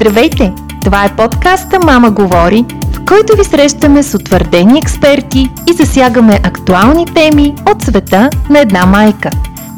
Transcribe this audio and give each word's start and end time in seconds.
Здравейте! 0.00 0.52
Това 0.84 1.04
е 1.04 1.16
подкаста 1.16 1.78
Мама 1.84 2.10
говори, 2.10 2.64
в 2.92 3.04
който 3.04 3.36
ви 3.36 3.44
срещаме 3.44 4.02
с 4.02 4.14
утвърдени 4.14 4.78
експерти 4.78 5.50
и 5.70 5.72
засягаме 5.72 6.40
актуални 6.42 7.06
теми 7.06 7.54
от 7.70 7.82
света 7.82 8.30
на 8.50 8.58
една 8.58 8.86
майка. 8.86 9.30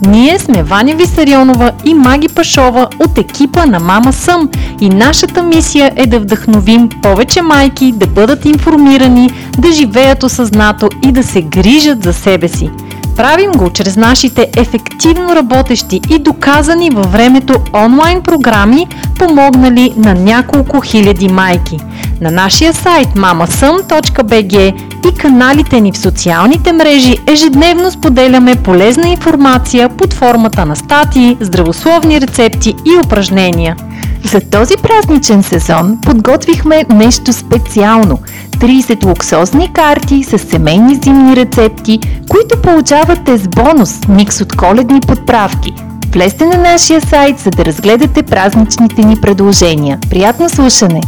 Ние 0.02 0.38
сме 0.38 0.62
Ваня 0.62 0.94
Висарионова 0.94 1.72
и 1.84 1.94
Маги 1.94 2.28
Пашова 2.28 2.88
от 2.98 3.18
екипа 3.18 3.66
на 3.66 3.80
Мама 3.80 4.12
Съм 4.12 4.50
и 4.80 4.88
нашата 4.88 5.42
мисия 5.42 5.92
е 5.96 6.06
да 6.06 6.20
вдъхновим 6.20 6.88
повече 7.02 7.42
майки 7.42 7.92
да 7.92 8.06
бъдат 8.06 8.44
информирани, 8.44 9.30
да 9.58 9.72
живеят 9.72 10.22
осъзнато 10.22 10.88
и 11.04 11.12
да 11.12 11.22
се 11.22 11.42
грижат 11.42 12.04
за 12.04 12.12
себе 12.12 12.48
си– 12.48 12.70
Правим 13.16 13.52
го 13.52 13.70
чрез 13.70 13.96
нашите 13.96 14.48
ефективно 14.56 15.36
работещи 15.36 16.00
и 16.10 16.18
доказани 16.18 16.90
във 16.90 17.12
времето 17.12 17.54
онлайн 17.74 18.22
програми, 18.22 18.86
помогнали 19.18 19.92
на 19.96 20.14
няколко 20.14 20.80
хиляди 20.80 21.28
майки. 21.28 21.78
На 22.20 22.30
нашия 22.30 22.72
сайт 22.72 23.08
mamasum.bg 23.08 24.74
и 25.10 25.14
каналите 25.14 25.80
ни 25.80 25.92
в 25.92 25.98
социалните 25.98 26.72
мрежи 26.72 27.16
ежедневно 27.26 27.90
споделяме 27.90 28.56
полезна 28.56 29.08
информация 29.08 29.88
под 29.88 30.12
формата 30.12 30.66
на 30.66 30.76
статии, 30.76 31.36
здравословни 31.40 32.20
рецепти 32.20 32.74
и 32.84 33.06
упражнения. 33.06 33.76
За 34.24 34.40
този 34.40 34.74
празничен 34.76 35.42
сезон 35.42 35.98
подготвихме 36.06 36.84
нещо 36.90 37.32
специално– 37.32 38.18
30 38.50 39.04
луксозни 39.04 39.72
карти 39.72 40.24
с 40.24 40.38
семейни 40.38 40.94
зимни 40.94 41.36
рецепти, 41.36 42.00
които 42.28 42.62
получавате 42.62 43.38
с 43.38 43.48
бонус 43.48 44.08
микс 44.08 44.40
от 44.40 44.56
коледни 44.56 45.00
подправки. 45.00 45.74
Влезте 46.12 46.46
на 46.46 46.56
нашия 46.56 47.00
сайт, 47.00 47.38
за 47.38 47.50
да 47.50 47.64
разгледате 47.64 48.22
празничните 48.22 49.02
ни 49.02 49.16
предложения. 49.16 49.98
Приятно 50.10 50.48
слушане! 50.48 51.00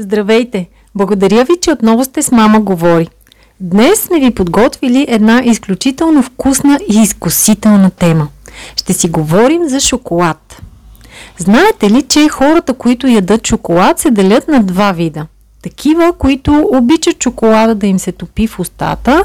Здравейте! 0.00 0.68
Благодаря 0.94 1.44
ви, 1.44 1.52
че 1.60 1.70
отново 1.70 2.04
сте 2.04 2.22
с 2.22 2.30
Мама 2.30 2.60
Говори. 2.60 3.08
Днес 3.60 4.00
сме 4.00 4.20
ви 4.20 4.34
подготвили 4.34 5.06
една 5.08 5.42
изключително 5.44 6.22
вкусна 6.22 6.78
и 6.92 7.02
изкусителна 7.02 7.90
тема. 7.90 8.28
Ще 8.76 8.92
си 8.92 9.08
говорим 9.08 9.68
за 9.68 9.80
шоколад. 9.80 10.62
Знаете 11.38 11.90
ли, 11.90 12.02
че 12.02 12.28
хората, 12.28 12.74
които 12.74 13.06
ядат 13.06 13.46
шоколад, 13.46 13.98
се 13.98 14.10
делят 14.10 14.48
на 14.48 14.62
два 14.62 14.92
вида– 14.92 15.26
такива, 15.62 16.12
които 16.18 16.68
обичат 16.72 17.18
чоколада 17.18 17.74
да 17.74 17.86
им 17.86 17.98
се 17.98 18.12
топи 18.12 18.46
в 18.46 18.58
устата 18.58 19.24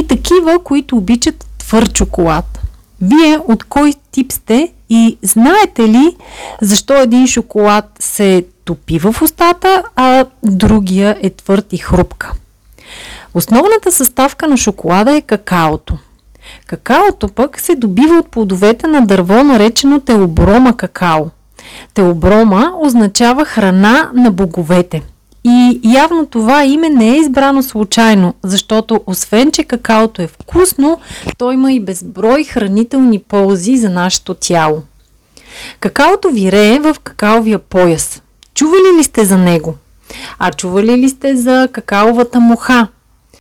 и 0.00 0.06
такива, 0.06 0.58
които 0.64 0.96
обичат 0.96 1.46
твърд 1.58 1.98
шоколад. 1.98 2.60
Вие 3.02 3.38
от 3.48 3.64
кой 3.64 3.92
тип 4.10 4.32
сте 4.32 4.72
и 4.90 5.18
знаете 5.22 5.88
ли 5.88 6.16
защо 6.60 6.94
един 6.94 7.26
шоколад 7.26 7.84
се 7.98 8.44
топи 8.64 8.98
в 8.98 9.14
устата, 9.22 9.82
а 9.96 10.24
другия 10.42 11.16
е 11.22 11.30
твърд 11.30 11.72
и 11.72 11.78
хрупка? 11.78 12.32
Основната 13.34 13.92
съставка 13.92 14.48
на 14.48 14.56
шоколада 14.56 15.16
е 15.16 15.20
какаото. 15.20 15.98
Какаото 16.66 17.28
пък 17.28 17.60
се 17.60 17.74
добива 17.74 18.14
от 18.14 18.30
плодовете 18.30 18.86
на 18.86 19.06
дърво, 19.06 19.44
наречено 19.44 20.00
теоброма 20.00 20.76
какао. 20.76 21.26
Теоброма 21.94 22.72
означава 22.80 23.44
храна 23.44 24.10
на 24.14 24.30
боговете– 24.30 25.02
и 25.44 25.80
явно 25.84 26.26
това 26.26 26.64
име 26.64 26.88
не 26.88 27.10
е 27.10 27.18
избрано 27.18 27.62
случайно, 27.62 28.34
защото 28.42 29.00
освен, 29.06 29.52
че 29.52 29.64
какаото 29.64 30.22
е 30.22 30.26
вкусно, 30.26 31.00
то 31.38 31.52
има 31.52 31.72
и 31.72 31.80
безброй 31.80 32.44
хранителни 32.44 33.18
ползи 33.18 33.76
за 33.76 33.90
нашето 33.90 34.34
тяло. 34.34 34.82
Какаото 35.80 36.30
вирее 36.30 36.78
в 36.78 36.96
какаовия 37.04 37.58
пояс. 37.58 38.22
Чували 38.54 38.98
ли 38.98 39.04
сте 39.04 39.24
за 39.24 39.38
него? 39.38 39.74
А 40.38 40.52
чували 40.52 40.98
ли 40.98 41.08
сте 41.08 41.36
за 41.36 41.68
какаовата 41.72 42.40
муха? 42.40 42.88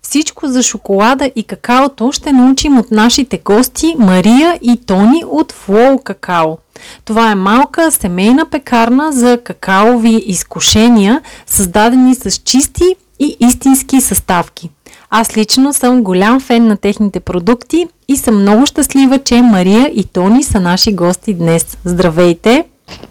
Всичко 0.02 0.48
за 0.48 0.64
шоколада 0.64 1.32
и 1.36 1.44
какаото 1.44 2.12
ще 2.12 2.32
научим 2.32 2.80
от 2.80 2.92
нашите 2.92 3.38
гости 3.38 3.96
Мария 4.00 4.60
и 4.62 4.78
Тони 4.86 5.24
от 5.28 5.54
Flow 5.54 6.04
Какао. 6.04 6.58
Това 7.06 7.32
е 7.32 7.36
малка 7.36 7.92
семейна 7.92 8.46
пекарна 8.46 9.12
за 9.12 9.38
какаови 9.44 10.24
изкушения, 10.26 11.22
създадени 11.48 12.16
с 12.16 12.32
чисти 12.32 12.96
и 13.20 13.38
истински 13.40 14.02
съставки. 14.02 14.70
Аз 15.10 15.38
лично 15.38 15.74
съм 15.74 16.04
голям 16.04 16.40
фен 16.40 16.68
на 16.68 16.78
техните 16.78 17.20
продукти 17.20 17.88
и 18.08 18.18
съм 18.18 18.42
много 18.42 18.66
щастлива, 18.66 19.20
че 19.20 19.42
Мария 19.42 19.92
и 19.94 20.04
Тони 20.04 20.44
са 20.44 20.60
наши 20.60 20.94
гости 20.96 21.34
днес. 21.34 21.78
Здравейте! 21.86 22.66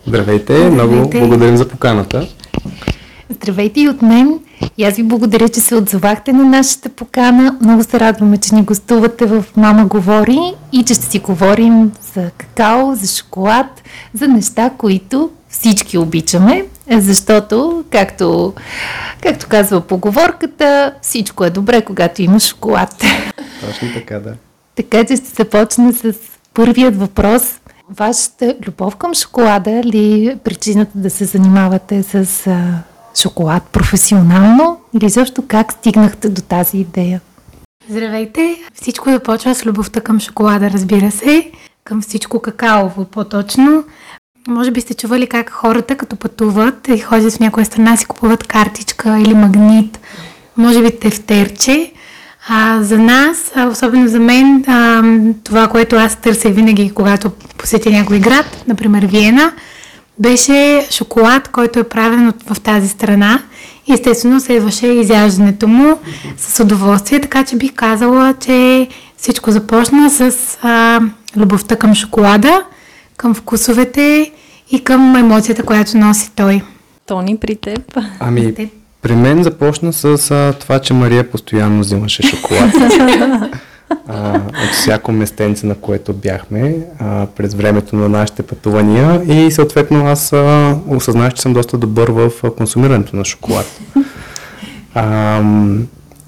Здравейте, 0.07 0.55
Здравейте. 0.55 0.75
много 0.75 1.11
благодарим 1.11 1.57
за 1.57 1.69
поканата. 1.69 2.27
Здравейте 3.31 3.81
и 3.81 3.89
от 3.89 4.03
мен. 4.03 4.39
И 4.79 4.85
аз 4.85 4.95
ви 4.97 5.03
благодаря, 5.03 5.49
че 5.49 5.61
се 5.61 5.75
отзовахте 5.75 6.33
на 6.33 6.45
нашата 6.45 6.89
покана. 6.89 7.57
Много 7.61 7.85
се 7.85 8.01
радваме, 8.01 8.37
че 8.37 8.55
ни 8.55 8.63
гостувате 8.63 9.27
в 9.27 9.45
Мама 9.57 9.87
говори 9.87 10.39
и 10.73 10.85
че 10.85 10.95
ще 10.95 11.05
си 11.05 11.19
говорим 11.19 11.93
за 12.15 12.31
какао, 12.39 12.95
за 12.95 13.17
шоколад, 13.17 13.83
за 14.15 14.29
неща, 14.29 14.71
които 14.79 15.31
всички 15.49 15.99
обичаме, 15.99 16.65
защото, 16.91 17.85
както, 17.91 18.53
както 19.23 19.47
казва 19.49 19.81
поговорката, 19.81 20.95
всичко 21.03 21.45
е 21.45 21.51
добре, 21.51 21.83
когато 21.83 22.23
има 22.23 22.41
шоколад. 22.41 23.05
Точно 23.61 23.89
така, 23.95 24.19
да. 24.19 24.35
Така 24.77 25.05
че 25.05 25.17
ще 25.17 25.29
започна 25.29 25.93
с 25.93 26.13
първият 26.55 26.97
въпрос. 26.97 27.43
Вашата 27.97 28.57
любов 28.67 28.97
към 28.97 29.15
шоколада 29.15 29.71
ли 29.71 30.37
причината 30.45 30.91
да 30.95 31.11
се 31.11 31.25
занимавате 31.25 32.03
с 32.03 32.47
шоколад 33.21 33.63
професионално 33.63 34.81
или 34.95 35.11
също 35.11 35.45
как 35.49 35.73
стигнахте 35.73 36.29
до 36.29 36.43
тази 36.43 36.79
идея? 36.79 37.21
Здравейте! 37.89 38.57
Всичко 38.75 39.11
започва 39.11 39.55
с 39.55 39.67
любовта 39.67 40.01
към 40.01 40.21
шоколада, 40.21 40.71
разбира 40.71 41.11
се, 41.11 41.51
към 41.85 42.03
всичко 42.03 42.41
какаово 42.41 43.05
по-точно. 43.05 43.85
Може 44.49 44.71
би 44.71 44.81
сте 44.81 44.95
чували 44.95 45.27
как 45.27 45.51
хората 45.51 45.97
като 45.97 46.17
пътуват 46.17 46.89
и 46.89 46.99
ходят 46.99 47.33
в 47.33 47.41
някоя 47.41 47.67
страна 47.67 47.97
си 47.97 48.07
купуват 48.07 48.45
картичка 48.45 49.19
или 49.19 49.35
магнит, 49.35 50.01
може 50.57 50.83
би 50.83 50.99
тефтерче. 50.99 51.93
А 52.49 52.83
за 52.83 52.99
нас, 52.99 53.53
особено 53.71 54.09
за 54.09 54.21
мен, 54.21 54.65
а, 54.67 55.03
това, 55.45 55.69
което 55.69 55.97
аз 55.97 56.17
търся 56.17 56.51
винаги, 56.51 56.91
когато 56.91 57.31
посетя 57.59 57.91
някой 57.91 58.19
град, 58.19 58.65
например 58.69 59.07
Виена– 59.07 59.53
беше 60.19 60.87
шоколад, 60.91 61.49
който 61.49 61.79
е 61.79 61.89
правен 61.89 62.29
от, 62.29 62.43
в 62.43 62.61
тази 62.61 62.89
страна. 62.89 63.43
Естествено, 63.93 64.41
следваше 64.41 64.87
изяждането 64.87 65.69
му 65.69 65.99
с 66.37 66.63
удоволствие, 66.63 67.21
така 67.21 67.45
че 67.45 67.57
бих 67.57 67.73
казала, 67.75 68.35
че 68.41 68.89
всичко 69.17 69.51
започна 69.51 70.11
с 70.11 70.33
а, 70.63 71.01
любовта 71.37 71.77
към 71.77 71.95
шоколада, 71.95 72.65
към 73.17 73.35
вкусовете 73.35 74.33
и 74.71 74.85
към 74.85 75.17
емоцията, 75.17 75.63
която 75.63 75.99
носи 75.99 76.31
той. 76.37 76.63
Тони, 77.07 77.37
при 77.37 77.57
теб? 77.57 77.99
Ами, 78.21 78.71
при 79.03 79.17
мен 79.17 79.43
започна 79.43 79.93
с 79.93 80.31
а, 80.31 80.55
това, 80.61 80.79
че 80.79 80.95
Мария 80.95 81.31
постоянно 81.31 81.81
взимаше 81.81 82.23
шоколад. 82.23 82.71
а, 84.09 84.37
от 84.37 84.71
всяко 84.73 85.13
местенце, 85.13 85.67
на 85.67 85.75
което 85.75 86.13
бяхме 86.13 86.77
а, 86.99 87.27
през 87.27 87.55
времето 87.55 87.97
на 87.97 88.09
нашите 88.09 88.43
пътувания 88.43 89.23
и 89.25 89.51
съответно 89.51 90.07
аз 90.07 90.33
а, 90.33 90.77
осъзнах, 90.89 91.35
че 91.35 91.43
съм 91.43 91.53
доста 91.53 91.79
добър 91.79 92.09
в 92.09 92.31
консумирането 92.57 93.17
на 93.17 93.25
шоколад. 93.25 93.81
А, 94.95 95.43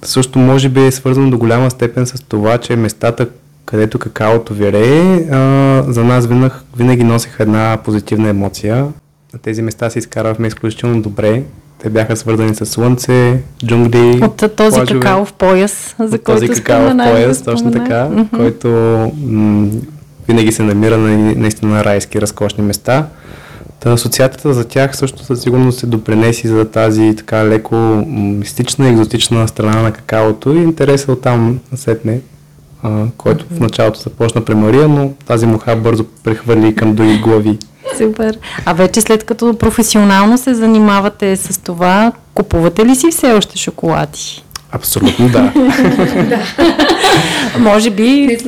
също 0.03 0.39
може 0.39 0.69
би 0.69 0.87
е 0.87 0.93
свързано 0.93 1.31
до 1.31 1.39
голяма 1.39 1.71
степен 1.71 2.07
с 2.07 2.23
това, 2.29 2.59
че 2.59 2.77
местата, 2.77 3.29
където 3.65 3.99
какаото 3.99 4.55
вирее, 4.55 5.29
а, 5.33 5.83
за 5.89 6.05
нас 6.05 6.27
винаги, 6.27 6.55
винаги 6.77 7.05
носиха 7.05 7.43
една 7.43 7.79
позитивна 7.85 8.29
емоция. 8.29 8.87
На 9.33 9.39
тези 9.39 9.63
места 9.63 9.91
се 9.91 9.99
изкарвахме 9.99 10.47
изключително 10.47 11.03
добре 11.03 11.43
те 11.79 11.91
бяха 11.91 12.17
свързани 12.17 12.55
с 12.55 12.67
слънце, 12.67 13.43
джунгли, 13.67 14.21
От 14.25 14.37
този 14.37 14.57
плажове, 14.57 15.01
какао 15.01 15.25
в 15.25 15.33
пояс, 15.33 15.95
за 15.99 16.17
от 16.17 16.23
който 16.23 16.41
този 16.41 16.49
какао 16.49 16.91
в 16.91 16.97
пояс, 16.97 17.43
точно 17.43 17.73
така, 17.73 18.09
mm-hmm. 18.09 18.37
който 18.37 18.69
м- 19.27 19.69
винаги 20.29 20.53
се 20.53 20.63
намира 20.63 20.99
на 20.99 21.35
наистина 21.37 21.85
райски, 21.85 22.21
разкошни 22.21 22.65
места. 22.65 23.07
Та 23.81 23.93
асоциацията 23.93 24.53
за 24.53 24.65
тях 24.65 24.97
също 24.97 25.25
със 25.25 25.41
сигурност 25.41 25.79
се 25.79 25.87
допренеси 25.87 26.49
за 26.49 26.65
тази 26.65 27.15
така 27.17 27.45
леко 27.45 27.77
мистична, 28.09 28.89
екзотична 28.89 29.49
страна 29.49 29.83
на 29.83 29.93
какаото 29.93 30.53
и 30.53 30.63
интересът 30.63 31.09
от 31.09 31.23
там 31.23 31.59
сетне, 31.75 32.21
а, 32.83 33.05
който 33.17 33.47
в 33.51 33.61
началото 33.61 34.01
започна 34.01 34.45
при 34.45 34.55
Мария, 34.55 34.89
но 34.89 35.13
тази 35.27 35.47
муха 35.47 35.77
бързо 35.77 36.05
прехвърли 36.05 36.75
към 36.75 36.95
други 36.95 37.19
глави. 37.19 37.59
Супер. 37.99 38.39
А 38.65 38.73
вече 38.73 39.01
след 39.01 39.25
като 39.25 39.59
професионално 39.59 40.39
се 40.39 40.55
занимавате 40.55 41.37
с 41.37 41.61
това, 41.63 42.13
купувате 42.35 42.87
ли 42.87 42.97
си 42.97 43.07
все 43.11 43.33
още 43.33 43.59
шоколади? 43.59 44.43
Абсолютно 44.73 45.29
да. 45.29 45.53
Може 47.59 47.91
би 47.91 48.39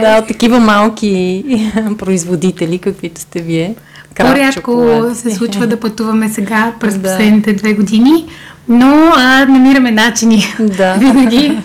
да, 0.00 0.18
от 0.18 0.28
такива 0.28 0.60
малки 0.60 1.44
производители, 1.98 2.78
каквито 2.78 3.20
сте 3.20 3.40
вие. 3.40 3.74
По-рядко 4.16 5.02
се 5.14 5.30
случва 5.30 5.66
да 5.66 5.80
пътуваме 5.80 6.28
сега 6.28 6.72
през 6.80 6.98
Да. 6.98 7.02
последните 7.02 7.52
две 7.52 7.72
години, 7.72 8.24
но 8.68 9.12
а, 9.16 9.46
намираме 9.46 9.90
начини. 9.90 10.44
Да. 10.60 10.94
Винаги 10.98 11.58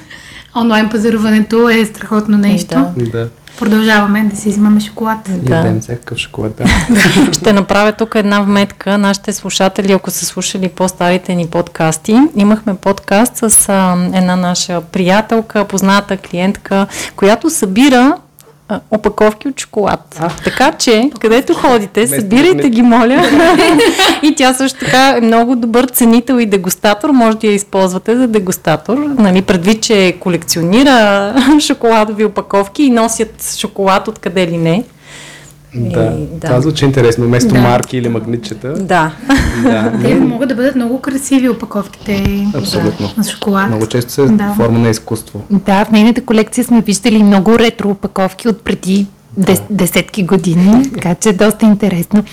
онлайн 0.55 0.89
пазаруването 0.89 1.69
е 1.69 1.85
страхотно 1.85 2.37
нещо. 2.37 2.75
Да. 2.97 3.09
Да. 3.11 3.29
Продължаваме 3.59 4.23
да 4.23 4.35
си 4.35 4.49
взимаме 4.49 4.79
шоколад. 4.79 5.17
Да. 5.27 5.55
Ядем 5.55 5.79
всякакъв 5.79 6.17
шоколад. 6.17 6.55
Да. 6.55 6.65
Ще 7.33 7.53
направя 7.53 7.91
тук 7.91 8.15
една 8.15 8.41
вметка. 8.41 8.97
Нашите 8.97 9.33
слушатели, 9.33 9.91
ако 9.91 10.11
са 10.11 10.25
слушали 10.25 10.69
по-старите 10.69 11.35
ни 11.35 11.47
подкасти, 11.47 12.19
имахме 12.35 12.75
подкаст 12.75 13.37
с 13.37 13.69
а, 13.69 14.09
една 14.13 14.35
наша 14.35 14.81
приятелка, 14.81 15.65
позната 15.65 16.17
клиентка, 16.17 16.87
която 17.15 17.49
събира 17.49 18.17
а, 18.69 18.79
опаковки 18.91 19.47
от 19.47 19.59
шоколад. 19.59 20.17
А. 20.19 20.29
Така 20.43 20.71
че, 20.71 21.11
където 21.19 21.53
ходите, 21.53 22.07
събирайте 22.07 22.69
ги, 22.69 22.81
моля. 22.81 23.23
и 24.23 24.35
тя 24.35 24.53
също 24.53 24.79
така 24.79 25.17
е 25.17 25.21
много 25.21 25.55
добър 25.55 25.85
ценител 25.85 26.39
и 26.39 26.45
дегустатор. 26.45 27.09
Може 27.09 27.37
да 27.37 27.47
я 27.47 27.53
използвате 27.53 28.17
за 28.17 28.27
дегустатор. 28.27 28.97
Нали, 28.97 29.41
предвид, 29.41 29.83
че 29.83 30.17
колекционира 30.19 31.33
шоколадови 31.59 32.25
опаковки 32.25 32.83
и 32.83 32.89
носят 32.89 33.55
шоколад 33.57 34.07
откъде 34.07 34.47
ли 34.47 34.57
не. 34.57 34.83
Да. 35.75 36.17
И, 36.19 36.37
да. 36.37 36.47
Това 36.47 36.61
звучи 36.61 36.85
интересно. 36.85 37.25
Вместо 37.25 37.53
Да. 37.53 37.61
марки 37.61 37.97
или 37.97 38.09
магнитчета. 38.09 38.73
Да. 38.73 39.11
Да. 39.63 39.91
Те 40.01 40.15
могат 40.15 40.49
да 40.49 40.55
бъдат 40.55 40.75
много 40.75 40.99
красиви 40.99 41.49
опаковките 41.49 42.45
Абсолютно. 42.55 43.09
на 43.17 43.23
шоколад. 43.23 43.67
Много 43.67 43.87
често 43.87 44.11
се 44.11 44.25
Да. 44.25 44.53
форма 44.57 44.79
на 44.79 44.89
изкуство. 44.89 45.41
Да, 45.49 45.85
в 45.85 45.91
нейната 45.91 46.25
колекция 46.25 46.63
сме 46.63 46.81
виждали 46.81 47.23
много 47.23 47.59
ретро 47.59 47.89
опаковки 47.89 48.47
от 48.49 48.61
преди 48.61 49.07
дес, 49.37 49.61
десетки 49.69 50.23
години, 50.23 50.91
така 50.93 51.15
че 51.15 51.29
е 51.29 51.33
доста 51.33 51.65
интересно. 51.65 52.23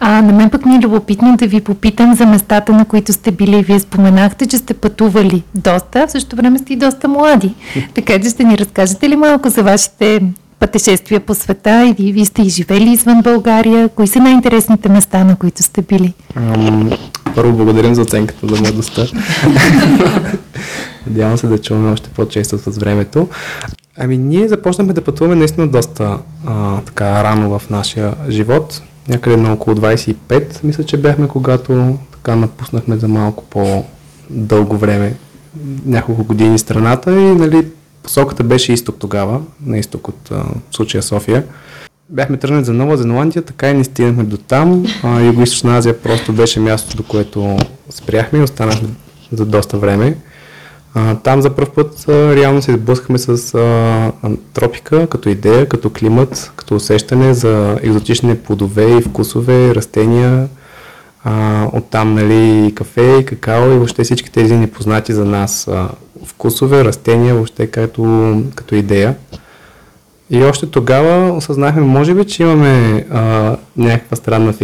А, 0.00 0.22
на 0.22 0.32
мен 0.32 0.50
пък 0.50 0.66
ми 0.66 0.74
е 0.74 0.80
любопитно 0.80 1.36
да 1.36 1.46
ви 1.46 1.60
попитам 1.60 2.14
за 2.14 2.26
местата, 2.26 2.72
на 2.72 2.84
които 2.84 3.12
сте 3.12 3.30
били. 3.30 3.62
Вие 3.62 3.80
споменахте, 3.80 4.46
че 4.46 4.58
сте 4.58 4.74
пътували 4.74 5.42
доста, 5.54 6.06
в 6.06 6.10
същото 6.10 6.36
време 6.36 6.58
сте 6.58 6.72
и 6.72 6.76
доста 6.76 7.08
млади. 7.08 7.54
Така 7.94 8.18
че 8.18 8.28
ще 8.30 8.44
ни 8.44 8.58
разкажете 8.58 9.08
ли 9.08 9.16
малко 9.16 9.48
за 9.48 9.62
вашите 9.62 10.20
пътешествия 10.60 11.20
по 11.20 11.34
света 11.34 11.94
или 11.98 12.12
вие 12.12 12.24
сте 12.24 12.42
и 12.42 12.48
живели 12.48 12.90
извън 12.90 13.22
България? 13.22 13.88
Кои 13.88 14.06
са 14.06 14.18
най-интересните 14.18 14.88
места, 14.88 15.24
на 15.24 15.36
които 15.36 15.62
сте 15.62 15.82
били? 15.82 16.14
Ам, 16.36 16.90
първо 17.34 17.52
благодарим 17.52 17.94
за 17.94 18.02
оценката 18.02 18.46
за 18.46 18.60
младостта. 18.60 19.06
Надявам 21.06 21.38
се 21.38 21.46
да 21.46 21.58
чуваме 21.58 21.92
още 21.92 22.10
по-често 22.10 22.58
с 22.58 22.78
времето. 22.78 23.28
Ами 23.98 24.18
ние 24.18 24.48
започнахме 24.48 24.92
да 24.92 25.04
пътуваме 25.04 25.36
наистина 25.36 25.68
доста 25.68 26.18
а, 26.46 26.80
така 26.80 27.24
рано 27.24 27.58
в 27.58 27.70
нашия 27.70 28.14
живот. 28.28 28.82
Някъде 29.08 29.36
на 29.36 29.52
около 29.52 29.76
25, 29.76 30.64
мисля, 30.64 30.84
че 30.84 30.96
бяхме, 30.96 31.28
когато 31.28 31.98
така 32.12 32.36
напуснахме 32.36 32.96
за 32.96 33.08
малко 33.08 33.44
по-дълго 33.44 34.76
време, 34.76 35.14
няколко 35.86 36.24
години 36.24 36.58
страната 36.58 37.20
и 37.20 37.24
нали, 37.24 37.66
посоката 38.06 38.44
беше 38.44 38.72
изток 38.72 38.96
тогава, 38.98 39.40
на 39.66 39.78
изток 39.78 40.08
от 40.08 40.30
а, 40.30 40.44
случая 40.70 41.02
София. 41.02 41.44
Бяхме 42.10 42.36
тръгнали 42.36 42.64
за 42.64 42.72
Нова 42.72 42.96
Зеландия, 42.96 43.42
така 43.42 43.70
и 43.70 43.74
не 43.74 43.84
стигнахме 43.84 44.24
до 44.24 44.36
там. 44.36 44.84
Юго-Источна 45.02 45.78
Азия 45.78 46.02
просто 46.02 46.32
беше 46.32 46.60
мястото, 46.60 46.96
до 46.96 47.02
което 47.02 47.56
спряхме 47.90 48.38
и 48.38 48.42
останахме 48.42 48.88
за 49.32 49.46
доста 49.46 49.78
време. 49.78 50.16
А, 50.94 51.14
там 51.14 51.42
за 51.42 51.50
първ 51.50 51.70
път 51.74 52.08
а, 52.08 52.36
реално 52.36 52.62
се 52.62 52.72
сблъскахме 52.72 53.18
с 53.18 53.54
а, 53.54 54.12
тропика 54.54 55.06
като 55.06 55.28
идея, 55.28 55.68
като 55.68 55.90
климат, 55.90 56.52
като 56.56 56.74
усещане 56.74 57.34
за 57.34 57.78
екзотични 57.82 58.36
плодове 58.36 58.98
и 58.98 59.02
вкусове, 59.02 59.74
растения. 59.74 60.48
А, 61.24 61.66
оттам 61.72 62.14
нали, 62.14 62.66
и 62.66 62.74
кафе, 62.74 63.18
и 63.20 63.24
какао 63.24 63.72
и 63.72 63.76
въобще 63.76 64.04
всички 64.04 64.32
тези 64.32 64.56
непознати 64.56 65.12
за 65.12 65.24
нас 65.24 65.68
а, 65.68 65.88
вкусове, 66.24 66.84
растения, 66.84 67.34
въобще 67.34 67.66
като, 67.66 68.42
като 68.54 68.74
идея. 68.74 69.14
И 70.30 70.42
още 70.42 70.66
тогава 70.66 71.36
осъзнахме, 71.36 71.82
може 71.82 72.14
би, 72.14 72.24
че 72.24 72.42
имаме 72.42 73.06
а, 73.10 73.56
някаква 73.76 74.16
странна 74.16 74.54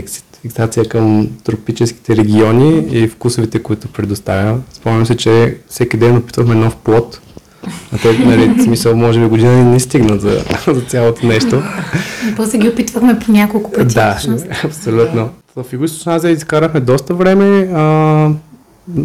фиксация 0.43 0.85
към 0.85 1.29
тропическите 1.45 2.17
региони 2.17 2.87
и 2.91 3.09
вкусовете, 3.09 3.63
които 3.63 3.89
предоставя. 3.89 4.59
Спомням 4.73 5.07
се, 5.07 5.17
че 5.17 5.57
всеки 5.69 5.97
ден 5.97 6.17
опитвахме 6.17 6.55
нов 6.55 6.77
плод. 6.77 7.21
А 7.93 7.99
те, 7.99 8.19
нали, 8.19 8.55
в 8.59 8.63
смисъл, 8.63 8.97
може 8.97 9.21
би 9.21 9.27
година 9.27 9.65
не 9.65 9.81
стигнат 9.81 10.21
за, 10.21 10.45
за 10.67 10.81
цялото 10.81 11.27
нещо. 11.27 11.63
И 12.33 12.35
после 12.35 12.59
ги 12.59 12.69
опитвахме 12.69 13.19
по 13.19 13.33
няколко 13.33 13.73
пъти. 13.73 13.95
Да, 13.95 14.19
абсолютно. 14.65 15.31
В 15.57 15.65
Юго-Источна 15.73 16.15
Азия 16.15 16.31
изкарахме 16.31 16.81
доста 16.81 17.15
време. 17.15 17.69
А, 17.75 18.31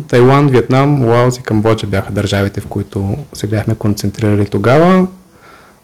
Тайланд, 0.08 0.52
Виетнам, 0.52 1.06
Лаос 1.06 1.38
и 1.38 1.44
Камбоджа 1.44 1.88
бяха 1.88 2.12
държавите, 2.12 2.62
в 2.62 2.68
които 2.68 3.18
се 3.34 3.48
бяхме 3.48 3.76
концентрирали 3.76 4.46
тогава. 4.46 5.08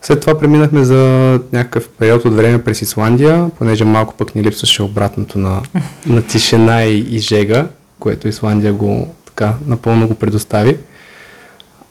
След 0.01 0.21
това 0.21 0.39
преминахме 0.39 0.83
за 0.83 0.99
някакъв 1.51 1.89
период 1.89 2.25
от 2.25 2.35
време 2.35 2.63
през 2.63 2.81
Исландия, 2.81 3.49
понеже 3.57 3.85
малко 3.85 4.13
пък 4.13 4.35
ни 4.35 4.43
липсваше 4.43 4.83
обратното 4.83 5.39
на, 5.39 5.61
на 6.07 6.21
тишина 6.21 6.83
и, 6.83 6.99
и 6.99 7.19
жега, 7.19 7.67
което 7.99 8.27
Исландия 8.27 8.73
го 8.73 9.13
така 9.25 9.53
напълно 9.67 10.07
го 10.07 10.15
предостави. 10.15 10.77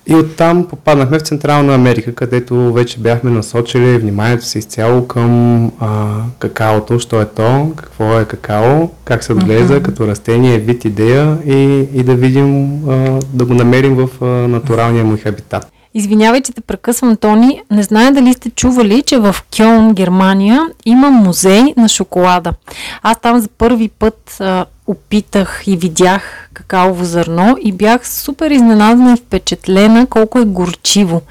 И 0.06 0.14
оттам 0.14 0.66
попаднахме 0.66 1.18
в 1.18 1.22
Централна 1.22 1.74
Америка, 1.74 2.14
където 2.14 2.72
вече 2.72 2.98
бяхме 2.98 3.30
насочили 3.30 3.98
вниманието 3.98 4.44
си 4.44 4.58
изцяло 4.58 5.06
към 5.06 5.66
а, 5.80 6.06
какаото, 6.38 6.98
що 6.98 7.20
е 7.20 7.24
то, 7.24 7.72
какво 7.76 8.18
е 8.18 8.24
какао, 8.24 8.88
как 9.04 9.24
се 9.24 9.32
отглежда? 9.32 9.74
Uh-huh. 9.74 9.82
като 9.82 10.06
растение, 10.06 10.58
вид 10.58 10.84
идея. 10.84 11.38
И, 11.46 11.88
и 11.94 12.02
да 12.02 12.14
видим, 12.14 12.80
а, 12.88 13.20
да 13.32 13.44
го 13.44 13.54
намерим 13.54 13.94
в 13.94 14.08
а, 14.24 14.26
натуралния 14.26 15.04
му 15.04 15.18
хабитат. 15.22 15.72
Извинявай, 15.94 16.40
че 16.40 16.52
те 16.52 16.60
прекъсвам, 16.60 17.16
Тони. 17.16 17.62
Не 17.70 17.82
зная 17.82 18.12
дали 18.12 18.32
сте 18.32 18.50
чували, 18.50 19.02
че 19.02 19.18
в 19.18 19.36
Кьон, 19.56 19.94
Германия, 19.94 20.66
има 20.84 21.10
музей 21.10 21.62
на 21.76 21.88
шоколада. 21.88 22.52
Аз 23.02 23.20
там 23.20 23.40
за 23.40 23.48
първи 23.48 23.88
път 23.88 24.36
а, 24.40 24.66
опитах 24.86 25.62
и 25.66 25.76
видях 25.76 26.48
какаово 26.54 27.04
зърно 27.04 27.56
и 27.60 27.72
бях 27.72 28.08
супер 28.08 28.50
изненадана 28.50 29.12
и 29.12 29.16
впечатлена 29.16 30.06
колко 30.06 30.38
е 30.38 30.44
горчиво. 30.44 31.22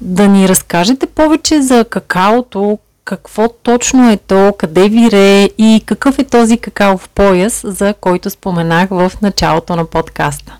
Да 0.00 0.28
ни 0.28 0.48
разкажете 0.48 1.06
повече 1.06 1.62
за 1.62 1.84
какаото, 1.84 2.78
какво 3.04 3.48
точно 3.48 4.10
е 4.10 4.16
то, 4.16 4.54
къде 4.58 4.88
вире 4.88 5.44
и 5.58 5.82
какъв 5.86 6.18
е 6.18 6.24
този 6.24 6.58
какаов 6.58 7.08
пояс, 7.08 7.60
за 7.64 7.94
който 8.00 8.30
споменах 8.30 8.88
в 8.90 9.12
началото 9.22 9.76
на 9.76 9.84
подкаста. 9.84 10.56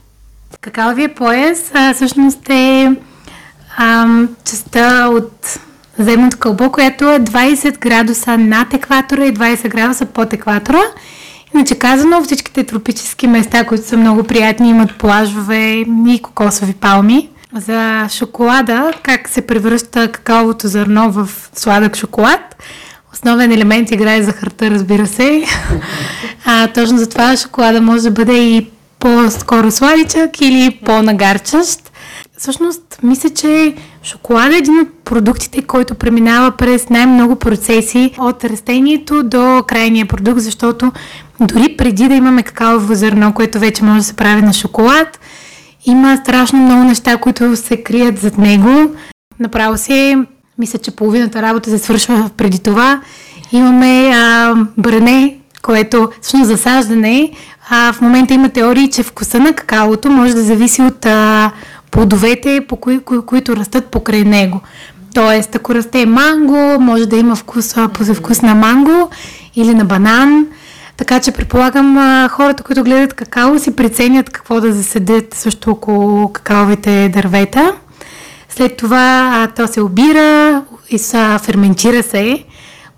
Какаовия 0.61 1.15
пояс 1.15 1.71
а, 1.75 1.95
всъщност 1.95 2.49
е 2.49 2.93
ам, 3.79 4.29
частта 4.45 5.09
от 5.09 5.59
земното 5.99 6.39
кълбо, 6.39 6.73
което 6.73 7.11
е 7.11 7.21
20 7.21 7.79
градуса 7.79 8.39
над 8.39 8.75
екватора 8.75 9.25
и 9.25 9.35
20 9.35 9.69
градуса 9.69 10.07
под 10.07 10.33
екватора. 10.33 10.83
Иначе 11.55 11.75
казано, 11.75 12.23
всичките 12.23 12.65
тропически 12.65 13.27
места, 13.27 13.65
които 13.65 13.87
са 13.87 13.97
много 13.97 14.25
приятни, 14.25 14.71
имат 14.71 14.99
плажове 14.99 15.85
и 16.09 16.21
кокосови 16.23 16.75
палми. 16.75 17.29
За 17.57 18.09
шоколада, 18.11 18.93
как 19.03 19.29
се 19.29 19.47
превръща 19.47 20.13
какаовото 20.13 20.69
зърно 20.69 21.11
в 21.11 21.29
сладък 21.55 21.97
шоколад, 21.97 22.63
основен 23.13 23.53
елемент 23.53 23.91
играе 23.91 24.23
захарта, 24.23 24.71
разбира 24.71 25.07
се. 25.07 25.45
А, 26.45 26.67
точно 26.67 26.99
затова 26.99 27.37
шоколада 27.37 27.81
може 27.81 28.03
да 28.03 28.11
бъде 28.11 28.39
и 28.39 28.71
по-скоро 28.99 29.71
сладичък 29.71 30.41
или 30.41 30.79
по-нагарчащ. 30.85 31.88
Всъщност, 32.39 32.99
мисля, 33.03 33.31
че 33.31 33.75
шоколада 34.03 34.55
е 34.55 34.59
един 34.59 34.81
от 34.81 34.89
продуктите, 35.05 35.63
който 35.63 35.95
преминава 35.95 36.51
през 36.51 36.89
най-много 36.89 37.37
процеси 37.37 38.15
от 38.19 38.45
растението 38.45 39.23
до 39.23 39.63
крайния 39.67 40.07
продукт, 40.07 40.41
защото 40.41 40.93
дори 41.41 41.77
преди 41.77 42.09
да 42.09 42.15
имаме 42.15 42.43
какаово 42.43 42.95
зърно, 42.95 43.33
което 43.33 43.59
вече 43.59 43.85
може 43.85 43.99
да 43.99 44.05
се 44.05 44.17
прави 44.17 44.43
на 44.43 44.53
шоколад, 44.53 45.21
има 45.87 46.17
страшно 46.17 46.59
много 46.59 46.85
неща, 46.85 47.17
които 47.17 47.57
се 47.57 47.83
крият 47.83 48.19
зад 48.19 48.39
него. 48.39 48.91
Направо 49.41 49.79
си, 49.79 50.17
мисля, 50.59 50.79
че 50.79 50.91
половината 50.91 51.43
работа 51.43 51.71
се 51.71 51.79
свършва 51.79 52.31
преди 52.37 52.59
това. 52.59 53.01
Имаме 53.53 54.11
а, 54.15 54.55
бране, 54.79 55.37
което 55.63 56.11
всъщност 56.21 56.47
засаждане. 56.47 57.31
А, 57.71 57.93
в 57.93 58.01
момента 58.01 58.35
има 58.35 58.49
теории, 58.49 58.91
че 58.91 59.03
вкуса 59.03 59.41
на 59.41 59.53
какаото 59.53 60.11
може 60.11 60.35
да 60.35 60.43
зависи 60.43 60.83
от 60.83 61.07
а, 61.07 61.51
плодовете, 61.91 62.61
по 62.69 62.77
кои, 62.77 63.01
кои, 63.01 63.21
които 63.21 63.57
растат 63.57 63.87
покрай 63.87 64.25
него. 64.25 64.61
Тоест, 65.15 65.55
ако 65.55 65.75
расте 65.75 66.07
манго, 66.07 66.81
може 66.81 67.07
да 67.07 67.17
има 67.17 67.37
вкус, 67.37 67.75
вкус 68.15 68.43
на 68.43 68.55
манго 68.55 69.11
или 69.57 69.75
на 69.75 69.85
банан. 69.85 70.47
Така 70.97 71.21
че 71.21 71.33
предполагам 71.33 71.97
хората, 72.29 72.63
които 72.63 72.85
гледат 72.85 73.15
какао, 73.15 73.59
си 73.59 73.77
преценят 73.77 74.31
какво 74.31 74.61
да 74.61 74.73
заседят 74.73 75.35
също 75.35 75.71
около 75.71 76.33
какаовите 76.33 77.09
дървета. 77.09 77.75
След 78.49 78.77
това 78.77 79.31
а, 79.35 79.47
то 79.47 79.67
се 79.67 79.81
обира 79.81 80.63
и 80.91 80.99
са, 80.99 81.41
ферментира 81.43 82.03
се, 82.03 82.45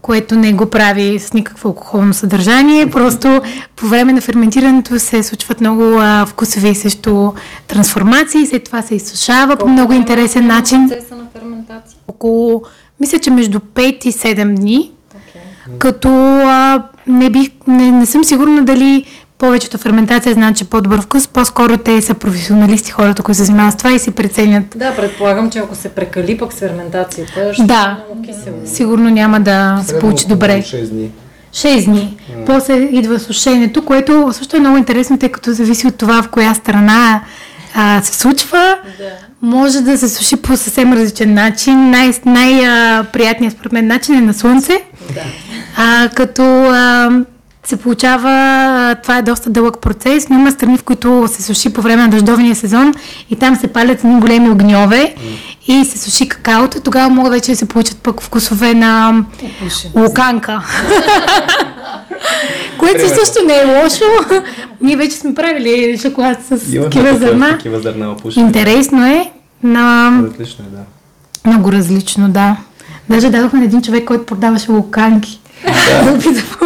което 0.03 0.37
не 0.37 0.53
го 0.53 0.67
прави 0.67 1.19
с 1.19 1.33
никакво 1.33 1.69
алкохолно 1.69 2.15
съдържание. 2.15 2.91
Просто 2.91 3.43
по 3.77 3.87
време 3.87 4.13
на 4.13 4.21
ферментирането 4.21 4.99
се 4.99 5.23
случват 5.23 5.61
много 5.61 5.83
а, 6.01 6.27
вкусови 6.27 6.75
също 6.75 7.35
трансформации, 7.67 8.47
след 8.47 8.65
това 8.65 8.83
се 8.83 8.95
изсушава 8.95 9.57
по 9.57 9.69
много 9.69 9.93
интересен 9.93 10.47
начин. 10.47 10.89
Процеса 10.89 11.17
на 11.17 11.27
ферментация. 11.39 11.99
Около, 12.09 12.63
мисля, 13.01 13.19
че 13.19 13.31
между 13.31 13.59
5 13.59 14.07
и 14.07 14.13
7 14.13 14.55
дни, 14.55 14.93
Okay. 15.71 15.79
като 15.79 16.09
а, 16.45 16.83
не, 17.07 17.31
бих, 17.31 17.51
не, 17.67 17.91
не 17.91 18.07
съм 18.07 18.25
сигурна 18.25 18.65
дали 18.65 19.05
повечето 19.41 19.79
ферментация 19.79 20.35
значи 20.35 20.65
по-добър 20.65 21.01
вкус, 21.01 21.29
по-скоро 21.29 21.77
те 21.77 22.03
са 22.03 22.15
професионалисти, 22.15 22.91
хората, 22.91 23.23
които 23.23 23.37
се 23.37 23.45
занимават 23.45 23.75
с 23.75 23.77
това 23.77 23.93
и 23.93 23.99
си 23.99 24.11
преценят. 24.11 24.65
Да, 24.77 24.97
предполагам, 24.97 25.51
че 25.51 25.59
ако 25.59 25.75
се 25.75 25.89
прекали 25.89 26.39
пък 26.39 26.53
с 26.53 26.59
ферментацията, 26.59 27.55
ще 27.55 27.63
Да. 27.63 27.97
е 28.01 28.05
много 28.05 28.23
кисело. 28.29 28.57
Сигурно 28.67 29.11
няма 29.11 29.41
да 29.41 29.83
се 29.87 29.99
получи 29.99 30.27
добре. 30.27 30.63
6 30.63 30.91
дни. 30.91 31.11
6 31.53 31.85
дни. 31.85 32.19
После 32.47 32.75
идва 32.75 33.19
сушенето, 33.19 33.85
което 33.85 34.29
също 34.33 34.57
е 34.57 34.61
много 34.61 34.77
интересно, 34.77 35.19
тъй 35.19 35.29
като 35.29 35.53
зависи 35.53 35.87
от 35.87 35.97
това 35.97 36.23
в 36.23 36.29
коя 36.29 36.55
страна 36.55 37.21
а, 37.75 38.03
се 38.03 38.15
случва. 38.15 38.77
Да. 38.99 39.11
Може 39.43 39.81
да 39.81 39.99
се 39.99 40.09
суши 40.09 40.37
по 40.37 40.57
съвсем 40.57 40.93
различен 40.93 41.35
начин. 41.35 41.91
Най- 41.91 42.13
най-приятният 42.25 43.55
според 43.55 43.73
мен 43.73 43.87
начин 43.87 44.15
е 44.15 44.21
на 44.21 44.35
слънце. 44.35 44.73
Да. 45.15 45.21
А, 45.77 46.09
като 46.09 46.43
а, 46.65 47.11
се 47.65 47.77
получава, 47.77 48.97
това 49.03 49.19
е 49.19 49.23
доста 49.23 49.51
дълъг 49.51 49.81
процес, 49.81 50.29
но 50.29 50.39
има 50.39 50.51
страни, 50.51 50.79
в 50.79 50.83
които 50.83 51.29
се 51.29 51.43
суши 51.43 51.73
по 51.73 51.83
време 51.83 52.03
на 52.03 52.09
дъждовния 52.09 52.57
сезон 52.57 52.95
и 53.31 53.37
там 53.37 53.57
се 53.57 53.67
палят 53.67 53.99
едни 53.99 54.21
големи 54.21 54.51
огньове 54.51 55.15
и 55.69 55.85
се 55.85 55.99
суши 55.99 56.29
какаото. 56.29 56.81
Тогава 56.81 57.11
могат 57.11 57.33
вече 57.33 57.51
да 57.51 57.57
се 57.57 57.69
получат 57.69 57.99
пък 57.99 58.23
вкусове 58.23 58.75
на 58.75 59.25
луканка. 59.97 60.63
Което 62.79 63.09
също 63.09 63.47
не 63.47 63.55
е 63.55 63.83
лошо. 63.83 64.05
Ние 64.81 64.97
вече 64.97 65.17
сме 65.17 65.35
правили 65.35 65.99
шоколад 65.99 66.39
с 66.45 66.49
такива 66.83 67.19
зърна. 67.19 67.49
Такива 67.49 67.81
зърна. 67.81 68.17
Интересно 68.37 69.07
е. 69.07 69.31
На... 69.63 70.13
Отлично 70.31 70.65
е, 70.65 70.77
да. 70.77 70.83
Много 71.51 71.73
различно, 71.73 72.29
да. 72.29 72.57
Даже 73.09 73.31
дадохме 73.31 73.59
на 73.59 73.65
един 73.65 73.83
човек, 73.83 74.05
който 74.05 74.27
продаваше 74.27 74.73
луканки. 74.73 75.41
Да 75.65 76.19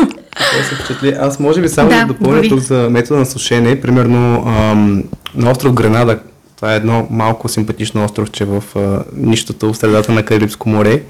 Той 0.52 0.62
се 0.62 0.74
впечатли. 0.74 1.16
Аз 1.20 1.38
може 1.38 1.60
би 1.60 1.68
само 1.68 1.90
Да, 1.90 2.00
да, 2.00 2.06
допълня 2.06 2.42
тук 2.48 2.60
за 2.60 2.88
метода 2.90 3.20
на 3.20 3.26
сушене. 3.26 3.80
Примерно 3.80 4.44
ам, 4.46 5.04
на 5.34 5.50
остров 5.50 5.74
Гренада, 5.74 6.18
това 6.56 6.72
е 6.72 6.76
едно 6.76 7.06
малко 7.10 7.48
симпатично 7.48 8.04
островче 8.04 8.44
в 8.44 8.64
а, 8.76 9.04
нищото 9.16 9.72
в 9.72 9.76
средата 9.76 10.12
на 10.12 10.22
Карибско 10.22 10.68
море. 10.68 11.02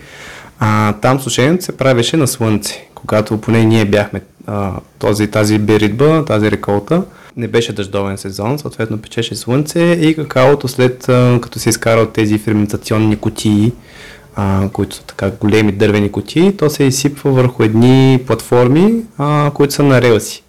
А, 0.58 0.92
там 0.92 1.20
сушенето 1.20 1.64
се 1.64 1.76
правеше 1.76 2.16
на 2.16 2.26
слънце, 2.26 2.88
когато 2.94 3.40
поне 3.40 3.64
ние 3.64 3.84
бяхме 3.84 4.20
а, 4.46 4.70
този, 4.98 5.26
тази 5.26 5.58
беритба, 5.58 6.24
тази 6.24 6.50
реколта. 6.50 7.02
Не 7.36 7.48
беше 7.48 7.72
дъждовен 7.72 8.18
сезон, 8.18 8.58
съответно 8.58 8.98
печеше 8.98 9.34
слънце 9.34 9.80
и 9.80 10.14
какаото 10.14 10.68
след 10.68 11.08
а, 11.08 11.38
като 11.42 11.58
се 11.58 11.68
изкара 11.68 12.00
от 12.00 12.12
тези 12.12 12.38
ферментационни 12.38 13.16
кутии, 13.16 13.72
а, 14.36 14.68
които 14.72 14.96
са 14.96 15.02
така 15.02 15.30
големи 15.30 15.72
дървени 15.72 16.12
кутии, 16.12 16.56
то 16.56 16.70
се 16.70 16.84
изсипва 16.84 17.30
върху 17.30 17.62
едни 17.62 18.20
платформи, 18.26 18.94
а, 19.18 19.50
които 19.54 19.74
са 19.74 19.82
на 19.82 20.02
релси. 20.02 20.42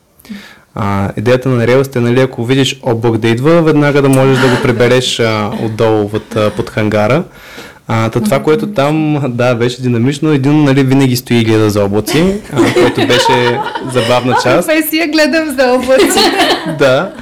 А, 0.76 1.12
идеята 1.18 1.50
на 1.50 1.68
релсите, 1.68 2.00
нали, 2.00 2.22
ако 2.22 2.46
видиш 2.46 2.80
облак 2.84 3.18
да 3.18 3.28
идва, 3.28 3.62
веднага 3.62 4.02
да 4.02 4.10
можеш 4.10 4.40
да 4.40 4.48
го 4.48 4.62
прибереш 4.64 5.20
а, 5.20 5.52
отдолу 5.64 6.10
от, 6.14 6.36
а, 6.36 6.50
под 6.50 6.70
хангара. 6.70 7.24
А, 7.88 8.10
та 8.10 8.22
това, 8.22 8.44
което 8.44 8.68
там, 8.68 9.22
да, 9.28 9.56
беше 9.56 9.82
динамично, 9.82 10.32
един 10.32 10.64
нали, 10.64 10.84
винаги 10.84 11.16
стои 11.16 11.38
и 11.38 11.44
гледа 11.44 11.70
за 11.70 11.84
облаци, 11.84 12.36
а, 12.54 12.74
което 12.74 13.08
беше 13.08 13.60
забавна 13.94 14.34
част. 14.44 14.68
Професия 14.68 15.08
гледам 15.08 15.56
за 15.60 15.74
облаци. 15.74 16.20
да. 16.80 17.14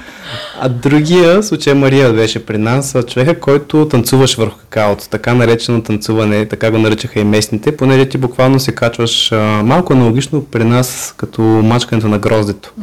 А 0.65 0.70
другия 0.70 1.43
случай 1.43 1.74
Мария 1.74 2.13
беше 2.13 2.46
при 2.46 2.58
нас, 2.58 2.96
човека, 3.08 3.39
който 3.39 3.88
танцуваш 3.88 4.36
върху 4.36 4.58
какаото, 4.58 5.10
така 5.10 5.34
наречено 5.34 5.82
танцуване, 5.82 6.46
така 6.46 6.72
го 6.72 6.77
наричаха 6.77 7.20
и 7.20 7.24
местните, 7.24 7.77
понеже 7.77 8.05
ти 8.05 8.17
буквално 8.17 8.60
се 8.60 8.72
качваш 8.72 9.32
а, 9.32 9.63
малко 9.63 9.93
аналогично 9.93 10.46
при 10.46 10.63
нас, 10.63 11.13
като 11.17 11.41
мачкането 11.41 12.08
на 12.08 12.20
гроздето. 12.20 12.74